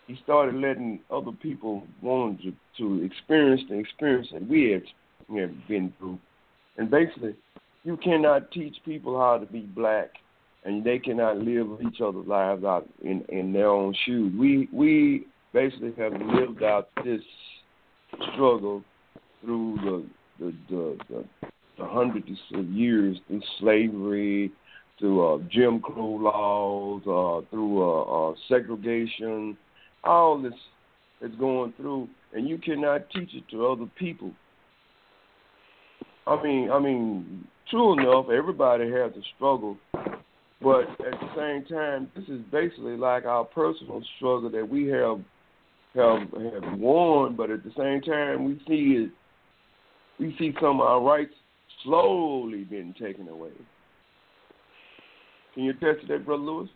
he 0.06 0.18
started 0.22 0.54
letting 0.56 1.00
other 1.10 1.32
people 1.32 1.86
want 2.02 2.40
to, 2.42 2.52
to 2.78 3.04
experience 3.04 3.62
the 3.68 3.78
experience 3.78 4.28
that 4.32 4.46
we 4.46 4.72
had, 4.72 4.82
we 5.28 5.40
had 5.40 5.68
been 5.68 5.92
through. 5.98 6.18
And 6.76 6.90
basically, 6.90 7.36
you 7.84 7.96
cannot 7.96 8.50
teach 8.50 8.76
people 8.84 9.18
how 9.18 9.38
to 9.38 9.46
be 9.46 9.60
black, 9.60 10.10
and 10.64 10.84
they 10.84 10.98
cannot 10.98 11.38
live 11.38 11.68
each 11.86 12.00
other's 12.00 12.26
lives 12.26 12.64
out 12.64 12.88
in, 13.02 13.24
in 13.28 13.52
their 13.52 13.68
own 13.68 13.94
shoes. 14.04 14.32
We 14.38 14.68
we 14.72 15.26
basically 15.52 15.94
have 15.96 16.12
lived 16.12 16.62
out 16.62 16.88
this 17.04 17.22
struggle 18.32 18.82
through 19.42 19.78
the 20.38 20.44
the 20.44 20.54
the, 20.68 20.98
the, 21.08 21.24
the 21.80 21.86
hundreds 21.86 22.28
of 22.54 22.68
years 22.68 23.16
through 23.26 23.42
slavery, 23.58 24.52
through 24.98 25.26
uh, 25.26 25.38
Jim 25.50 25.80
Crow 25.80 26.20
laws, 26.20 27.02
uh, 27.02 27.48
through 27.50 27.82
uh, 27.82 28.30
uh, 28.30 28.34
segregation, 28.48 29.56
all 30.04 30.40
this 30.40 30.52
is 31.22 31.34
going 31.38 31.72
through, 31.76 32.08
and 32.34 32.48
you 32.48 32.58
cannot 32.58 33.08
teach 33.10 33.30
it 33.34 33.44
to 33.50 33.66
other 33.66 33.86
people. 33.98 34.30
I 36.26 36.40
mean, 36.42 36.70
I 36.70 36.78
mean, 36.78 37.46
true 37.70 37.94
enough, 37.94 38.26
everybody 38.30 38.90
has 38.90 39.12
a 39.12 39.22
struggle, 39.36 39.76
but 40.62 40.82
at 40.82 41.18
the 41.18 41.30
same 41.34 41.64
time, 41.64 42.10
this 42.14 42.28
is 42.28 42.40
basically 42.52 42.96
like 42.96 43.24
our 43.24 43.44
personal 43.44 44.02
struggle 44.16 44.50
that 44.50 44.68
we 44.68 44.86
have 44.88 45.20
have 45.94 46.20
have 46.30 46.78
won, 46.78 47.34
but 47.34 47.50
at 47.50 47.64
the 47.64 47.72
same 47.76 48.00
time, 48.02 48.44
we 48.44 48.60
see 48.68 49.04
it. 49.04 49.10
We 50.20 50.36
see 50.38 50.54
some 50.60 50.80
of 50.80 50.86
our 50.86 51.00
rights 51.00 51.32
slowly 51.84 52.64
being 52.64 52.94
taken 53.00 53.28
away. 53.28 53.50
Can 55.54 55.64
you 55.64 55.70
attest 55.70 56.02
to 56.02 56.06
that, 56.08 56.24
Brother 56.24 56.42
Lewis? 56.42 56.68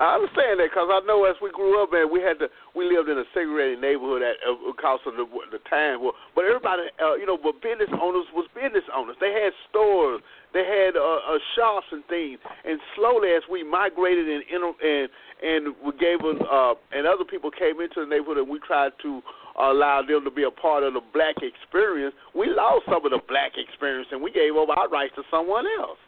I 0.00 0.18
understand 0.18 0.58
that 0.58 0.74
because 0.74 0.90
I 0.90 1.00
know 1.06 1.24
as 1.24 1.38
we 1.40 1.54
grew 1.54 1.80
up, 1.80 1.88
man, 1.94 2.10
we 2.10 2.20
had 2.20 2.36
to 2.42 2.50
we 2.74 2.84
lived 2.84 3.08
in 3.08 3.16
a 3.16 3.24
segregated 3.32 3.80
neighborhood 3.80 4.20
at 4.26 4.36
uh, 4.42 4.58
because 4.66 4.98
of 5.06 5.14
the 5.14 5.24
the 5.54 5.62
time. 5.70 6.02
Well, 6.02 6.18
but 6.34 6.44
everybody, 6.44 6.90
uh, 6.98 7.14
you 7.14 7.24
know, 7.24 7.38
but 7.38 7.62
business 7.62 7.88
owners 7.96 8.26
was 8.34 8.44
business 8.52 8.82
owners. 8.90 9.16
They 9.22 9.30
had 9.30 9.54
stores, 9.70 10.20
they 10.52 10.66
had 10.66 10.98
uh, 10.98 11.22
uh, 11.24 11.38
shops 11.54 11.86
and 11.94 12.02
things. 12.10 12.42
And 12.66 12.82
slowly, 12.98 13.38
as 13.38 13.46
we 13.48 13.62
migrated 13.62 14.26
and 14.26 14.42
and 14.50 15.08
and 15.40 15.60
we 15.78 15.94
gave 15.96 16.20
us 16.26 16.42
uh, 16.42 16.74
and 16.90 17.06
other 17.06 17.24
people 17.24 17.54
came 17.54 17.80
into 17.80 18.02
the 18.02 18.10
neighborhood, 18.10 18.42
and 18.44 18.50
we 18.50 18.58
tried 18.66 18.92
to 19.06 19.22
allow 19.58 20.02
them 20.06 20.24
to 20.24 20.30
be 20.30 20.42
a 20.44 20.50
part 20.50 20.82
of 20.82 20.94
the 20.94 21.00
black 21.12 21.36
experience. 21.42 22.14
We 22.34 22.48
lost 22.48 22.86
some 22.86 23.04
of 23.04 23.10
the 23.10 23.20
black 23.28 23.52
experience, 23.56 24.08
and 24.10 24.22
we 24.22 24.32
gave 24.32 24.54
over 24.56 24.72
our 24.72 24.88
rights 24.88 25.14
to 25.16 25.22
someone 25.30 25.64
else. 25.78 25.98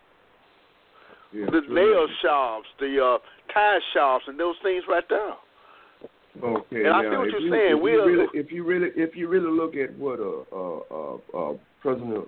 Yeah, 1.32 1.46
the 1.46 1.62
nail 1.72 2.06
shops, 2.22 2.66
the 2.78 3.18
uh, 3.18 3.52
tie 3.52 3.78
shops, 3.94 4.24
and 4.28 4.38
those 4.38 4.54
things 4.62 4.84
right 4.88 5.04
there. 5.08 5.34
Okay. 6.42 6.84
And 6.84 6.88
I 6.88 7.02
now, 7.02 7.10
see 7.10 7.16
what 7.16 7.30
you're 7.30 7.40
you, 7.40 7.50
saying. 7.50 7.76
If 7.76 7.82
We 7.82 7.92
you, 7.92 8.00
are- 8.00 8.06
really, 8.06 8.26
if 8.34 8.52
you 8.52 8.64
really, 8.64 8.88
if 8.96 9.16
you 9.16 9.28
really 9.28 9.50
look 9.50 9.74
at 9.74 9.96
what 9.98 10.20
uh, 10.20 10.44
uh, 10.52 10.80
uh, 10.90 11.50
uh, 11.52 11.56
President 11.80 12.26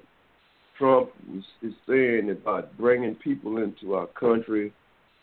Trump 0.78 1.10
is, 1.36 1.44
is 1.62 1.74
saying 1.88 2.30
about 2.30 2.76
bringing 2.78 3.14
people 3.16 3.58
into 3.58 3.94
our 3.94 4.06
country, 4.08 4.72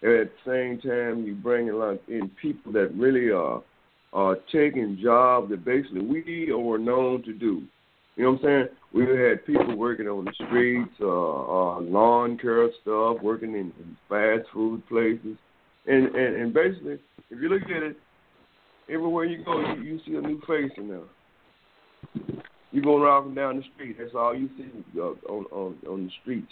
and 0.02 0.12
at 0.12 0.32
the 0.46 0.52
same 0.52 0.90
time 0.90 1.24
you 1.26 1.36
bring 1.36 1.68
in 1.68 2.30
people 2.42 2.72
that 2.74 2.94
really 2.96 3.32
are 3.32 3.62
are 4.16 4.38
taking 4.52 4.98
jobs 5.04 5.50
that 5.50 5.66
basically 5.66 6.02
we 6.02 6.52
were 6.54 6.78
known 6.78 7.22
to 7.24 7.34
do. 7.34 7.62
You 8.16 8.24
know 8.24 8.32
what 8.32 8.46
I'm 8.46 8.46
saying? 8.46 8.68
We 8.94 9.02
had 9.02 9.46
people 9.46 9.76
working 9.76 10.08
on 10.08 10.24
the 10.24 10.32
streets, 10.46 10.94
uh, 11.02 11.06
uh, 11.06 11.82
lawn 11.82 12.38
care 12.38 12.70
stuff, 12.82 13.18
working 13.22 13.52
in, 13.52 13.74
in 13.78 13.98
fast 14.08 14.48
food 14.54 14.88
places, 14.88 15.38
and, 15.86 16.16
and 16.16 16.36
and 16.38 16.54
basically, 16.54 16.94
if 17.30 17.42
you 17.42 17.50
look 17.50 17.64
at 17.64 17.84
it, 17.84 17.98
everywhere 18.90 19.26
you 19.26 19.44
go, 19.44 19.60
you, 19.76 19.82
you 19.84 20.00
see 20.06 20.16
a 20.16 20.22
new 20.22 20.40
face 20.48 20.72
in 20.78 20.88
there. 20.88 21.02
You 22.72 22.82
going 22.82 23.04
around 23.04 23.28
and 23.28 23.36
down 23.36 23.58
the 23.58 23.64
street, 23.76 23.98
that's 24.00 24.16
all 24.16 24.34
you 24.34 24.50
see 24.58 24.72
uh, 24.98 25.12
on 25.30 25.46
on 25.52 25.76
on 25.90 26.06
the 26.06 26.12
streets. 26.22 26.52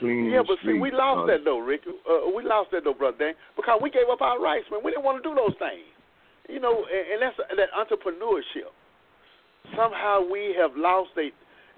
Cleaning 0.00 0.32
Yeah, 0.32 0.42
but 0.44 0.58
see, 0.66 0.80
we 0.80 0.90
lost 0.90 1.24
uh, 1.24 1.26
that 1.26 1.44
though, 1.44 1.58
Rick. 1.58 1.82
Uh, 1.86 2.28
we 2.34 2.42
lost 2.42 2.72
that 2.72 2.82
though, 2.82 2.94
brother 2.94 3.18
Dan, 3.18 3.34
because 3.54 3.78
we 3.80 3.90
gave 3.90 4.10
up 4.10 4.20
our 4.20 4.42
rights, 4.42 4.66
man. 4.68 4.80
We 4.84 4.90
didn't 4.90 5.04
want 5.04 5.22
to 5.22 5.28
do 5.28 5.34
those 5.36 5.54
things, 5.60 5.86
you 6.52 6.60
know. 6.60 6.84
And, 6.84 7.04
and 7.12 7.22
that's 7.22 7.36
that 7.56 7.70
entrepreneurship. 7.72 8.68
Somehow 9.76 10.20
we 10.30 10.54
have 10.58 10.72
lost 10.76 11.10
that 11.16 11.30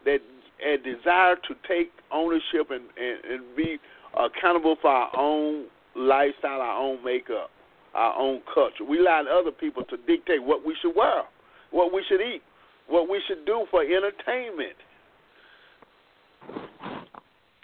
that 0.04 0.18
a 0.64 0.76
desire 0.78 1.36
to 1.48 1.54
take 1.68 1.90
ownership 2.12 2.70
and, 2.70 2.82
and 2.98 3.24
and 3.32 3.56
be 3.56 3.78
accountable 4.18 4.76
for 4.80 4.90
our 4.90 5.10
own 5.16 5.66
lifestyle, 5.96 6.60
our 6.60 6.78
own 6.80 7.04
makeup, 7.04 7.50
our 7.94 8.14
own 8.18 8.40
culture. 8.52 8.84
We 8.84 8.98
allow 9.00 9.22
other 9.30 9.50
people 9.52 9.84
to 9.84 9.96
dictate 10.06 10.42
what 10.42 10.64
we 10.66 10.76
should 10.82 10.94
wear, 10.96 11.22
what 11.70 11.92
we 11.92 12.02
should 12.08 12.20
eat, 12.20 12.42
what 12.88 13.08
we 13.08 13.20
should 13.28 13.44
do 13.46 13.66
for 13.70 13.82
entertainment. 13.82 14.76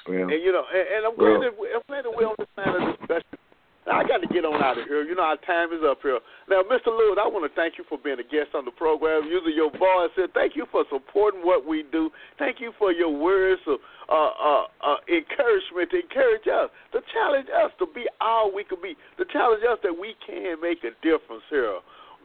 well, 0.08 0.22
And 0.22 0.42
you 0.42 0.52
know, 0.52 0.64
and, 0.72 0.86
and 0.96 1.06
I'm 1.06 1.14
Well- 1.16 1.38
glad 1.38 1.52
that 1.52 1.58
we, 1.60 1.68
I'm 1.74 1.82
glad 1.88 2.04
that 2.04 2.12
we're 2.16 2.26
on 2.26 2.34
this 2.38 2.48
line 2.56 2.68
of 2.82 2.98
discussion. 2.98 3.29
I 3.90 4.06
got 4.06 4.22
to 4.22 4.30
get 4.30 4.46
on 4.46 4.62
out 4.62 4.78
of 4.78 4.86
here. 4.86 5.02
You 5.02 5.18
know, 5.18 5.26
our 5.26 5.40
time 5.42 5.74
is 5.74 5.82
up 5.82 5.98
here. 6.02 6.22
Now, 6.48 6.62
Mr. 6.62 6.94
Lewis, 6.94 7.18
I 7.18 7.26
want 7.26 7.42
to 7.44 7.54
thank 7.58 7.74
you 7.74 7.84
for 7.90 7.98
being 7.98 8.22
a 8.22 8.26
guest 8.26 8.54
on 8.54 8.64
the 8.64 8.70
program, 8.70 9.26
using 9.26 9.52
your 9.54 9.70
voice. 9.74 10.14
And 10.16 10.30
thank 10.32 10.54
you 10.54 10.66
for 10.70 10.84
supporting 10.90 11.42
what 11.42 11.66
we 11.66 11.84
do. 11.90 12.10
Thank 12.38 12.60
you 12.62 12.72
for 12.78 12.92
your 12.92 13.10
words 13.10 13.60
of 13.66 13.82
uh, 14.06 14.14
uh, 14.14 14.64
uh, 14.82 14.98
encouragement 15.10 15.90
to 15.90 15.98
encourage 16.02 16.46
us, 16.46 16.70
to 16.94 17.02
challenge 17.10 17.50
us 17.50 17.70
to 17.78 17.86
be 17.90 18.06
all 18.20 18.54
we 18.54 18.62
can 18.62 18.78
be, 18.82 18.94
to 19.18 19.24
challenge 19.30 19.62
us 19.66 19.78
that 19.82 19.94
we 19.94 20.14
can 20.22 20.62
make 20.62 20.82
a 20.86 20.94
difference 21.02 21.46
here. 21.50 21.78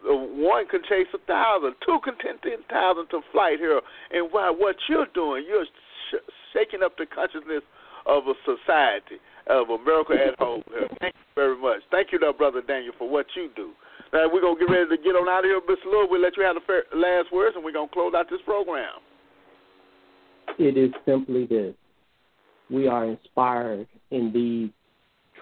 One 0.05 0.67
can 0.69 0.81
chase 0.85 1.09
a 1.17 1.21
thousand, 1.25 1.73
two 1.81 1.97
can 2.05 2.13
ten 2.21 2.37
thousand 2.69 3.09
to 3.09 3.21
flight 3.31 3.57
here. 3.57 3.81
And 4.13 4.29
while 4.29 4.53
what 4.53 4.75
you're 4.87 5.09
doing, 5.13 5.45
you're 5.47 5.65
sh- 5.65 6.25
shaking 6.53 6.83
up 6.83 6.93
the 6.97 7.05
consciousness 7.09 7.65
of 8.05 8.23
a 8.29 8.33
society, 8.45 9.17
of 9.47 9.69
America 9.69 10.13
at 10.13 10.37
home. 10.39 10.63
Thank 10.99 11.15
you 11.15 11.33
very 11.35 11.57
much. 11.57 11.81
Thank 11.91 12.11
you, 12.11 12.19
though, 12.19 12.33
Brother 12.33 12.61
Daniel, 12.61 12.93
for 12.97 13.09
what 13.09 13.25
you 13.35 13.49
do. 13.55 13.71
Now, 14.13 14.27
we're 14.31 14.41
going 14.41 14.57
to 14.57 14.65
get 14.65 14.71
ready 14.71 14.89
to 14.97 15.03
get 15.03 15.11
on 15.11 15.27
out 15.29 15.39
of 15.39 15.45
here, 15.45 15.61
Mr. 15.61 15.85
Lewis. 15.91 16.07
We'll 16.09 16.21
let 16.21 16.37
you 16.37 16.43
have 16.43 16.55
the 16.55 16.61
fair, 16.65 16.83
last 16.93 17.31
words, 17.33 17.55
and 17.55 17.63
we're 17.63 17.73
going 17.73 17.89
to 17.89 17.93
close 17.93 18.13
out 18.15 18.29
this 18.29 18.39
program. 18.45 18.99
It 20.57 20.77
is 20.77 20.91
simply 21.05 21.45
this. 21.45 21.73
We 22.69 22.87
are 22.87 23.05
inspired 23.05 23.87
in 24.11 24.31
these 24.31 24.69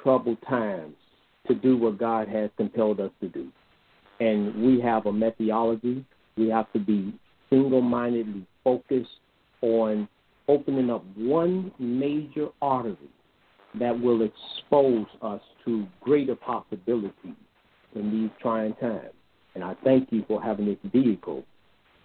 troubled 0.02 0.38
times 0.48 0.96
to 1.48 1.56
do 1.56 1.78
what 1.78 1.98
God 1.98 2.28
has 2.30 2.50
compelled 2.58 3.00
us 3.00 3.12
to 3.22 3.30
do. 3.30 3.50
And 4.20 4.64
we 4.64 4.82
have 4.82 5.06
a 5.06 5.14
methodology. 5.14 6.06
We 6.38 6.50
have 6.50 6.72
to 6.74 6.80
be 6.80 7.14
single 7.50 7.82
mindedly 7.82 8.46
focused 8.64 9.10
on 9.62 10.08
opening 10.48 10.90
up 10.90 11.04
one 11.16 11.72
major 11.80 12.48
artery 12.62 12.98
that 13.80 14.00
will 14.00 14.22
expose 14.22 15.08
us 15.22 15.42
to 15.66 15.86
greater 16.02 16.36
possibilities 16.36 17.36
in 17.96 18.12
these 18.12 18.30
trying 18.42 18.74
times. 18.76 19.14
And 19.56 19.64
I 19.64 19.76
thank 19.84 20.12
you 20.12 20.24
for 20.28 20.42
having 20.42 20.66
this 20.66 20.78
vehicle 20.92 21.44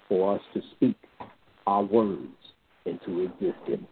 for 0.09 0.35
us 0.35 0.43
to 0.55 0.61
speak 0.75 0.97
our 1.67 1.83
words 1.83 2.27
into 2.85 3.21
existence. 3.21 3.87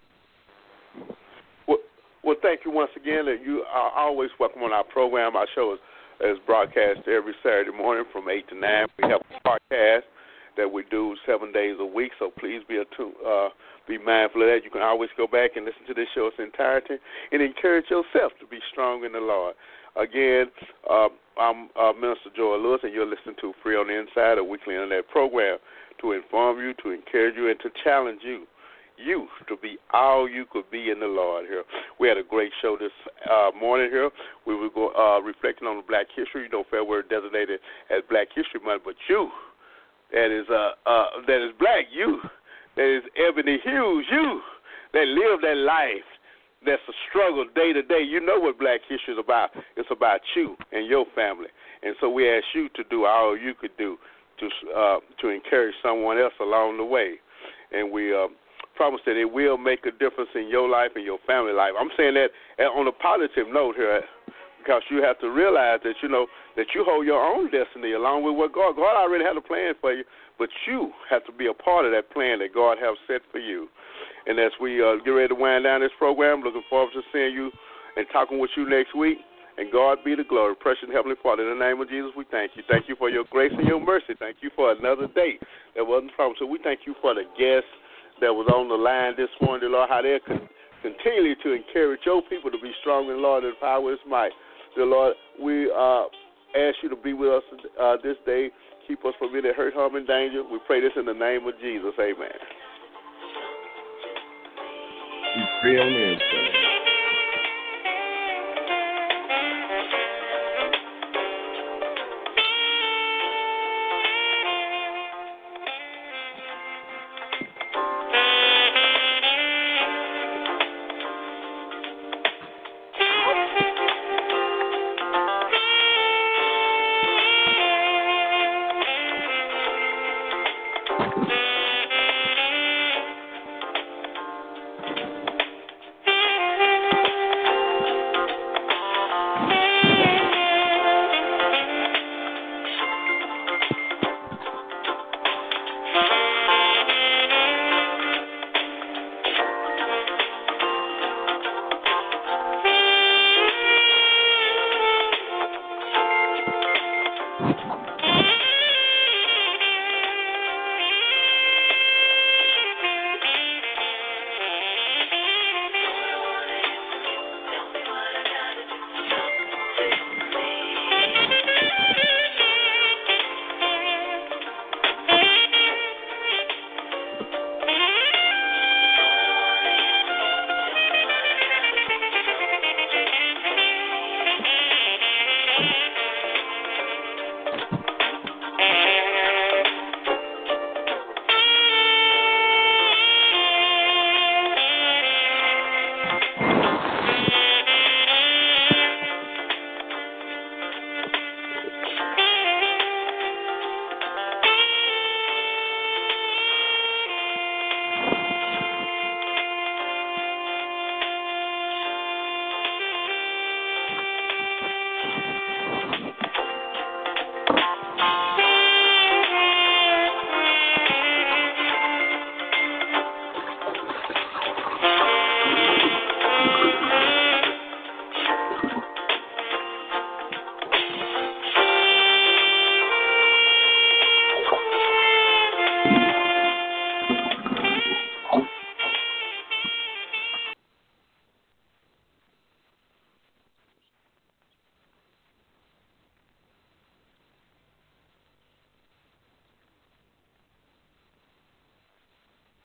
Well, 1.68 1.78
well 2.22 2.36
thank 2.42 2.60
you 2.64 2.70
once 2.70 2.90
again. 2.96 3.26
You 3.44 3.64
are 3.72 3.92
always 3.92 4.30
welcome 4.38 4.62
on 4.62 4.72
our 4.72 4.84
program. 4.84 5.36
Our 5.36 5.46
show 5.54 5.74
is, 5.74 5.78
is 6.20 6.38
broadcast 6.46 7.00
every 7.06 7.34
Saturday 7.42 7.76
morning 7.76 8.04
from 8.12 8.28
8 8.28 8.48
to 8.48 8.54
9. 8.54 8.86
We 9.02 9.08
have 9.10 9.20
a 9.20 9.48
podcast 9.48 10.02
that 10.56 10.70
we 10.70 10.84
do 10.90 11.16
seven 11.26 11.52
days 11.52 11.76
a 11.78 11.84
week, 11.84 12.12
so 12.18 12.30
please 12.38 12.62
be 12.68 12.76
attuned. 12.76 13.14
Uh, 13.26 13.48
be 13.86 13.98
mindful 13.98 14.42
of 14.42 14.48
that. 14.48 14.64
You 14.64 14.70
can 14.70 14.82
always 14.82 15.10
go 15.16 15.26
back 15.26 15.52
and 15.54 15.64
listen 15.64 15.86
to 15.86 15.94
this 15.94 16.08
show 16.14 16.26
its 16.26 16.36
entirety 16.38 16.96
and 17.30 17.40
encourage 17.40 17.86
yourself 17.88 18.32
to 18.40 18.46
be 18.50 18.58
strong 18.72 19.04
in 19.04 19.12
the 19.12 19.20
Lord. 19.20 19.54
Again, 19.96 20.46
uh, 20.90 21.08
I'm 21.38 21.68
uh, 21.78 21.92
Minister 21.92 22.30
Joel 22.34 22.60
Lewis, 22.62 22.80
and 22.82 22.92
you're 22.92 23.06
listening 23.06 23.36
to 23.40 23.52
Free 23.62 23.76
on 23.76 23.86
the 23.86 23.98
Inside, 23.98 24.38
a 24.38 24.44
weekly 24.44 24.74
internet 24.74 25.08
program 25.08 25.58
to 26.00 26.12
inform 26.12 26.58
you, 26.58 26.74
to 26.82 26.90
encourage 26.90 27.36
you, 27.36 27.48
and 27.48 27.58
to 27.60 27.70
challenge 27.84 28.20
you. 28.22 28.46
You 28.98 29.28
to 29.48 29.56
be 29.58 29.76
all 29.92 30.26
you 30.26 30.46
could 30.50 30.70
be 30.70 30.90
in 30.90 31.00
the 31.00 31.06
Lord 31.06 31.44
here. 31.44 31.64
We 32.00 32.08
had 32.08 32.16
a 32.16 32.22
great 32.22 32.50
show 32.62 32.78
this 32.80 32.92
uh, 33.30 33.50
morning 33.58 33.90
here. 33.90 34.08
We 34.46 34.54
were 34.54 34.70
go, 34.70 34.88
uh, 34.96 35.20
reflecting 35.20 35.68
on 35.68 35.76
the 35.76 35.82
Black 35.82 36.06
history. 36.16 36.44
You 36.44 36.48
know, 36.48 36.64
February 36.64 37.04
designated 37.08 37.60
as 37.90 38.00
Black 38.08 38.28
History 38.34 38.60
Month, 38.64 38.82
but 38.86 38.94
you, 39.08 39.28
that 40.12 40.30
is 40.30 40.46
uh, 40.50 40.72
uh, 40.88 41.06
that 41.26 41.44
is 41.44 41.52
black, 41.58 41.86
you 41.92 42.20
that 42.76 42.96
is 42.96 43.02
Ebony 43.16 43.58
hues, 43.62 44.06
you 44.10 44.40
that 44.92 45.06
live 45.06 45.40
that 45.42 45.56
life 45.56 46.06
that's 46.64 46.82
a 46.88 46.96
struggle 47.08 47.44
day 47.54 47.72
to 47.72 47.82
day. 47.82 48.02
You 48.02 48.20
know 48.20 48.40
what 48.40 48.58
Black 48.58 48.80
History 48.88 49.14
is 49.14 49.20
about. 49.22 49.50
It's 49.76 49.88
about 49.90 50.20
you 50.34 50.56
and 50.72 50.86
your 50.86 51.06
family. 51.14 51.48
And 51.82 51.94
so 52.00 52.10
we 52.10 52.28
ask 52.28 52.44
you 52.54 52.68
to 52.74 52.82
do 52.90 53.04
all 53.04 53.36
you 53.36 53.54
could 53.54 53.76
do 53.78 53.96
to 54.40 54.48
uh, 54.76 54.98
to 55.20 55.28
encourage 55.28 55.74
someone 55.82 56.18
else 56.18 56.34
along 56.40 56.78
the 56.78 56.84
way. 56.84 57.14
And 57.72 57.90
we 57.92 58.14
uh, 58.14 58.28
promise 58.74 59.00
that 59.06 59.16
it 59.16 59.30
will 59.30 59.56
make 59.56 59.86
a 59.86 59.92
difference 59.92 60.30
in 60.34 60.48
your 60.48 60.68
life 60.68 60.90
and 60.94 61.04
your 61.04 61.18
family 61.26 61.52
life. 61.52 61.72
I'm 61.78 61.90
saying 61.96 62.14
that 62.14 62.30
on 62.64 62.86
a 62.86 62.92
positive 62.92 63.46
note 63.50 63.76
here 63.76 64.02
because 64.66 64.82
you 64.90 64.98
have 65.02 65.18
to 65.20 65.30
realize 65.30 65.78
that 65.84 65.94
you 66.02 66.08
know 66.08 66.26
that 66.56 66.66
you 66.74 66.82
hold 66.82 67.06
your 67.06 67.22
own 67.22 67.46
destiny 67.50 67.92
along 67.92 68.26
with 68.26 68.34
what 68.34 68.52
God 68.52 68.74
God 68.74 68.98
already 68.98 69.22
had 69.22 69.36
a 69.36 69.40
plan 69.40 69.74
for 69.80 69.92
you, 69.94 70.02
but 70.38 70.48
you 70.66 70.90
have 71.08 71.24
to 71.26 71.32
be 71.32 71.46
a 71.46 71.54
part 71.54 71.86
of 71.86 71.92
that 71.92 72.10
plan 72.10 72.40
that 72.40 72.52
God 72.52 72.76
has 72.82 72.98
set 73.06 73.22
for 73.30 73.38
you. 73.38 73.68
And 74.26 74.40
as 74.40 74.50
we 74.60 74.82
uh, 74.82 74.98
get 75.04 75.14
ready 75.14 75.28
to 75.28 75.38
wind 75.38 75.64
down 75.64 75.80
this 75.80 75.94
program, 75.98 76.42
looking 76.42 76.66
forward 76.68 76.90
to 76.94 77.02
seeing 77.12 77.32
you 77.32 77.52
and 77.96 78.06
talking 78.12 78.40
with 78.40 78.50
you 78.56 78.68
next 78.68 78.94
week. 78.96 79.18
And 79.56 79.72
God 79.72 80.04
be 80.04 80.14
the 80.14 80.24
glory. 80.24 80.54
Precious 80.54 80.90
Heavenly 80.92 81.16
Father, 81.22 81.40
in 81.40 81.56
the 81.56 81.64
name 81.64 81.80
of 81.80 81.88
Jesus, 81.88 82.10
we 82.12 82.26
thank 82.30 82.52
you. 82.56 82.62
Thank 82.68 82.90
you 82.90 82.96
for 82.96 83.08
your 83.08 83.24
grace 83.30 83.52
and 83.56 83.66
your 83.66 83.80
mercy. 83.80 84.12
Thank 84.18 84.38
you 84.42 84.50
for 84.54 84.72
another 84.72 85.06
day 85.14 85.38
that 85.74 85.86
wasn't 85.86 86.12
promised. 86.12 86.40
So 86.40 86.46
we 86.46 86.58
thank 86.62 86.80
you 86.84 86.94
for 87.00 87.14
the 87.14 87.24
guests 87.38 87.70
that 88.20 88.28
was 88.28 88.52
on 88.52 88.68
the 88.68 88.76
line 88.76 89.14
this 89.16 89.32
morning, 89.40 89.72
Lord, 89.72 89.88
how 89.88 90.02
they're 90.02 90.20
con- 90.20 90.50
continually 90.82 91.36
to 91.42 91.52
encourage 91.52 92.00
your 92.04 92.20
people 92.28 92.50
to 92.50 92.60
be 92.60 92.72
strong 92.82 93.08
in 93.08 93.22
Lord 93.22 93.44
and 93.44 93.58
power 93.58 93.92
is 93.94 93.98
might. 94.06 94.32
Dear 94.76 94.86
Lord, 94.86 95.14
we 95.42 95.72
uh, 95.72 96.04
ask 96.54 96.76
you 96.82 96.88
to 96.90 96.96
be 96.96 97.14
with 97.14 97.30
us 97.30 97.42
uh, 97.80 97.96
this 98.04 98.16
day 98.24 98.50
Keep 98.86 99.04
us 99.04 99.14
from 99.18 99.34
any 99.34 99.52
hurt, 99.52 99.74
harm, 99.74 99.96
and 99.96 100.06
danger. 100.06 100.42
We 100.44 100.60
pray 100.66 100.80
this 100.80 100.92
in 100.96 101.06
the 101.06 101.12
name 101.12 101.46
of 101.46 101.54
Jesus. 101.60 101.92
Amen. 101.98 102.28
On 105.80 105.92
the. 105.92 106.65